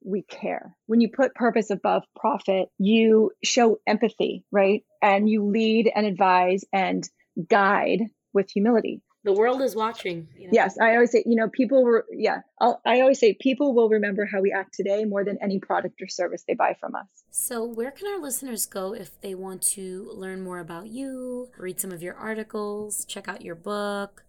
we 0.04 0.22
care. 0.22 0.76
When 0.86 1.00
you 1.00 1.08
put 1.08 1.34
purpose 1.34 1.70
above 1.70 2.02
profit, 2.16 2.68
you 2.78 3.32
show 3.42 3.78
empathy, 3.86 4.44
right? 4.50 4.84
And 5.00 5.28
you 5.28 5.44
lead 5.44 5.90
and 5.94 6.06
advise 6.06 6.64
and 6.72 7.08
guide 7.48 8.02
with 8.32 8.50
humility. 8.50 9.02
The 9.24 9.32
world 9.32 9.62
is 9.62 9.76
watching. 9.76 10.28
You 10.36 10.46
know? 10.46 10.50
Yes, 10.52 10.78
I 10.80 10.94
always 10.94 11.12
say, 11.12 11.22
you 11.24 11.36
know, 11.36 11.48
people 11.48 11.84
were, 11.84 12.04
yeah, 12.10 12.40
I'll, 12.60 12.80
I 12.84 13.02
always 13.02 13.20
say 13.20 13.36
people 13.40 13.72
will 13.72 13.88
remember 13.88 14.26
how 14.26 14.40
we 14.40 14.52
act 14.52 14.74
today 14.74 15.04
more 15.04 15.24
than 15.24 15.38
any 15.40 15.60
product 15.60 16.02
or 16.02 16.08
service 16.08 16.42
they 16.46 16.54
buy 16.54 16.74
from 16.80 16.96
us. 16.96 17.06
So, 17.30 17.64
where 17.64 17.92
can 17.92 18.08
our 18.08 18.20
listeners 18.20 18.66
go 18.66 18.94
if 18.94 19.20
they 19.20 19.36
want 19.36 19.62
to 19.62 20.10
learn 20.12 20.42
more 20.42 20.58
about 20.58 20.88
you, 20.88 21.50
read 21.56 21.78
some 21.78 21.92
of 21.92 22.02
your 22.02 22.14
articles, 22.14 23.04
check 23.04 23.28
out 23.28 23.42
your 23.42 23.54
book? 23.54 24.24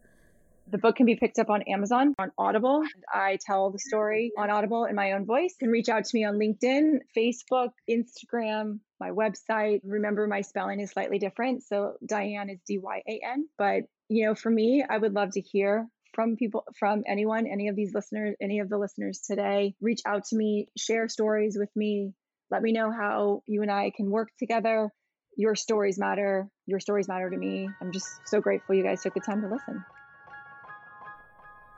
The 0.67 0.77
book 0.77 0.95
can 0.95 1.05
be 1.05 1.15
picked 1.15 1.39
up 1.39 1.49
on 1.49 1.61
Amazon, 1.63 2.15
on 2.17 2.31
Audible. 2.37 2.83
I 3.13 3.37
tell 3.45 3.69
the 3.69 3.79
story 3.79 4.31
on 4.37 4.49
Audible 4.49 4.85
in 4.85 4.95
my 4.95 5.11
own 5.11 5.25
voice. 5.25 5.53
You 5.59 5.67
can 5.67 5.71
reach 5.71 5.89
out 5.89 6.05
to 6.05 6.17
me 6.17 6.23
on 6.23 6.39
LinkedIn, 6.39 6.99
Facebook, 7.15 7.69
Instagram, 7.89 8.79
my 8.99 9.11
website. 9.11 9.81
Remember, 9.83 10.25
my 10.25 10.41
spelling 10.41 10.79
is 10.79 10.91
slightly 10.91 11.19
different. 11.19 11.63
So 11.63 11.93
Dyan 12.09 12.51
is 12.51 12.59
D 12.65 12.79
Y 12.79 13.01
A 13.07 13.21
N. 13.23 13.47
But, 13.57 13.83
you 14.09 14.25
know, 14.25 14.35
for 14.35 14.49
me, 14.49 14.83
I 14.89 14.97
would 14.97 15.13
love 15.13 15.31
to 15.31 15.41
hear 15.41 15.87
from 16.13 16.37
people, 16.37 16.63
from 16.79 17.03
anyone, 17.07 17.45
any 17.45 17.67
of 17.67 17.75
these 17.75 17.93
listeners, 17.93 18.35
any 18.41 18.59
of 18.59 18.69
the 18.69 18.77
listeners 18.77 19.19
today. 19.27 19.75
Reach 19.81 20.01
out 20.05 20.25
to 20.25 20.35
me, 20.35 20.69
share 20.77 21.07
stories 21.09 21.57
with 21.59 21.69
me. 21.75 22.13
Let 22.49 22.61
me 22.61 22.71
know 22.71 22.91
how 22.91 23.41
you 23.47 23.63
and 23.63 23.71
I 23.71 23.91
can 23.95 24.09
work 24.09 24.29
together. 24.39 24.89
Your 25.35 25.55
stories 25.55 25.99
matter. 25.99 26.47
Your 26.67 26.79
stories 26.79 27.07
matter 27.07 27.29
to 27.29 27.37
me. 27.37 27.69
I'm 27.81 27.91
just 27.91 28.07
so 28.25 28.41
grateful 28.41 28.75
you 28.75 28.83
guys 28.83 29.01
took 29.01 29.15
the 29.15 29.19
time 29.19 29.41
to 29.41 29.47
listen. 29.47 29.83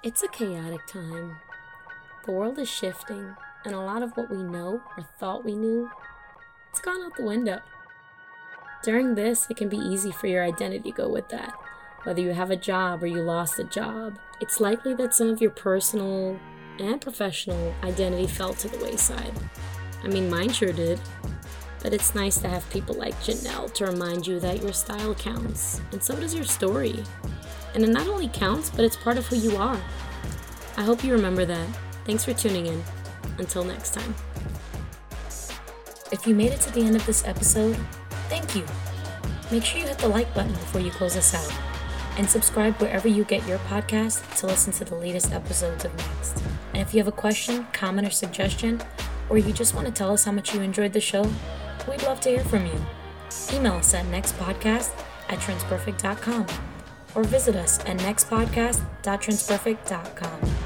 It's 0.06 0.22
a 0.22 0.28
chaotic 0.28 0.86
time. 0.86 1.38
The 2.28 2.32
world 2.32 2.60
is 2.60 2.70
shifting, 2.70 3.36
and 3.66 3.74
a 3.74 3.80
lot 3.80 4.04
of 4.04 4.16
what 4.16 4.30
we 4.30 4.38
know 4.38 4.84
or 4.96 5.04
thought 5.20 5.44
we 5.44 5.56
knew, 5.56 5.90
it's 6.70 6.80
gone 6.80 7.02
out 7.02 7.18
the 7.18 7.26
window. 7.26 7.62
During 8.84 9.16
this, 9.16 9.48
it 9.50 9.58
can 9.58 9.68
be 9.68 9.78
easy 9.78 10.12
for 10.12 10.28
your 10.28 10.44
identity 10.44 10.92
to 10.92 10.96
go 10.96 11.10
with 11.10 11.30
that. 11.30 11.56
Whether 12.04 12.22
you 12.22 12.34
have 12.34 12.52
a 12.52 12.56
job 12.56 13.02
or 13.02 13.08
you 13.08 13.24
lost 13.24 13.58
a 13.58 13.64
job, 13.64 14.20
it's 14.40 14.60
likely 14.60 14.94
that 14.94 15.16
some 15.16 15.30
of 15.30 15.42
your 15.42 15.50
personal 15.50 16.40
and 16.78 17.02
professional 17.02 17.74
identity 17.82 18.28
fell 18.28 18.54
to 18.54 18.68
the 18.68 18.86
wayside. 18.86 19.34
I 20.04 20.08
mean, 20.08 20.30
mine 20.30 20.50
sure 20.50 20.72
did. 20.72 21.02
But 21.82 21.94
it's 21.94 22.14
nice 22.14 22.38
to 22.42 22.48
have 22.48 22.70
people 22.70 22.94
like 22.94 23.20
Janelle 23.22 23.74
to 23.74 23.88
remind 23.88 24.28
you 24.28 24.40
that 24.40 24.62
your 24.62 24.74
style 24.74 25.16
counts, 25.16 25.82
and 25.92 26.04
so 26.04 26.16
does 26.16 26.36
your 26.36 26.44
story. 26.44 27.04
And 27.76 27.84
it 27.84 27.90
not 27.90 28.08
only 28.08 28.30
counts, 28.30 28.70
but 28.70 28.86
it's 28.86 28.96
part 28.96 29.18
of 29.18 29.28
who 29.28 29.36
you 29.36 29.58
are. 29.58 29.80
I 30.78 30.82
hope 30.82 31.04
you 31.04 31.12
remember 31.12 31.46
that. 31.46 31.68
Thanks 32.06 32.24
for 32.24 32.34
tuning 32.34 32.68
in. 32.68 32.82
Until 33.38 33.66
next 33.66 33.94
time. 33.94 34.16
If 36.12 36.26
you 36.26 36.34
made 36.34 36.54
it 36.54 36.62
to 36.62 36.72
the 36.72 36.82
end 36.82 36.96
of 36.96 37.06
this 37.06 37.28
episode, 37.28 37.76
thank 38.30 38.56
you. 38.56 38.64
Make 39.52 39.66
sure 39.66 39.82
you 39.82 39.88
hit 39.88 39.98
the 39.98 40.08
like 40.08 40.34
button 40.34 40.54
before 40.54 40.80
you 40.80 40.90
close 40.90 41.18
us 41.18 41.34
out. 41.34 41.54
And 42.18 42.30
subscribe 42.30 42.76
wherever 42.76 43.10
you 43.10 43.26
get 43.26 43.46
your 43.46 43.58
podcast 43.60 44.38
to 44.40 44.48
listen 44.48 44.72
to 44.74 44.86
the 44.86 44.96
latest 44.96 45.34
episodes 45.34 45.84
of 45.84 45.94
Next. 45.98 46.42
And 46.74 46.82
if 46.82 46.94
you 46.94 47.00
have 47.00 47.10
a 47.10 47.12
question, 47.12 47.68
comment, 47.74 48.08
or 48.08 48.12
suggestion, 48.12 48.82
or 49.30 49.38
you 49.38 49.52
just 49.52 49.76
want 49.76 49.86
to 49.88 49.94
tell 49.94 50.14
us 50.14 50.24
how 50.24 50.32
much 50.32 50.54
you 50.54 50.62
enjoyed 50.62 50.94
the 50.94 51.02
show, 51.02 51.30
we'd 51.90 52.04
love 52.04 52.22
to 52.22 52.30
hear 52.30 52.44
from 52.46 52.66
you. 52.66 52.86
Email 53.52 53.74
us 53.74 53.94
at 53.94 54.06
nextpodcast 54.06 54.92
at 55.28 55.40
transperfect.com 55.40 56.46
or 57.16 57.24
visit 57.24 57.56
us 57.56 57.80
at 57.80 57.98
nextpodcast.transperfect.com. 57.98 60.65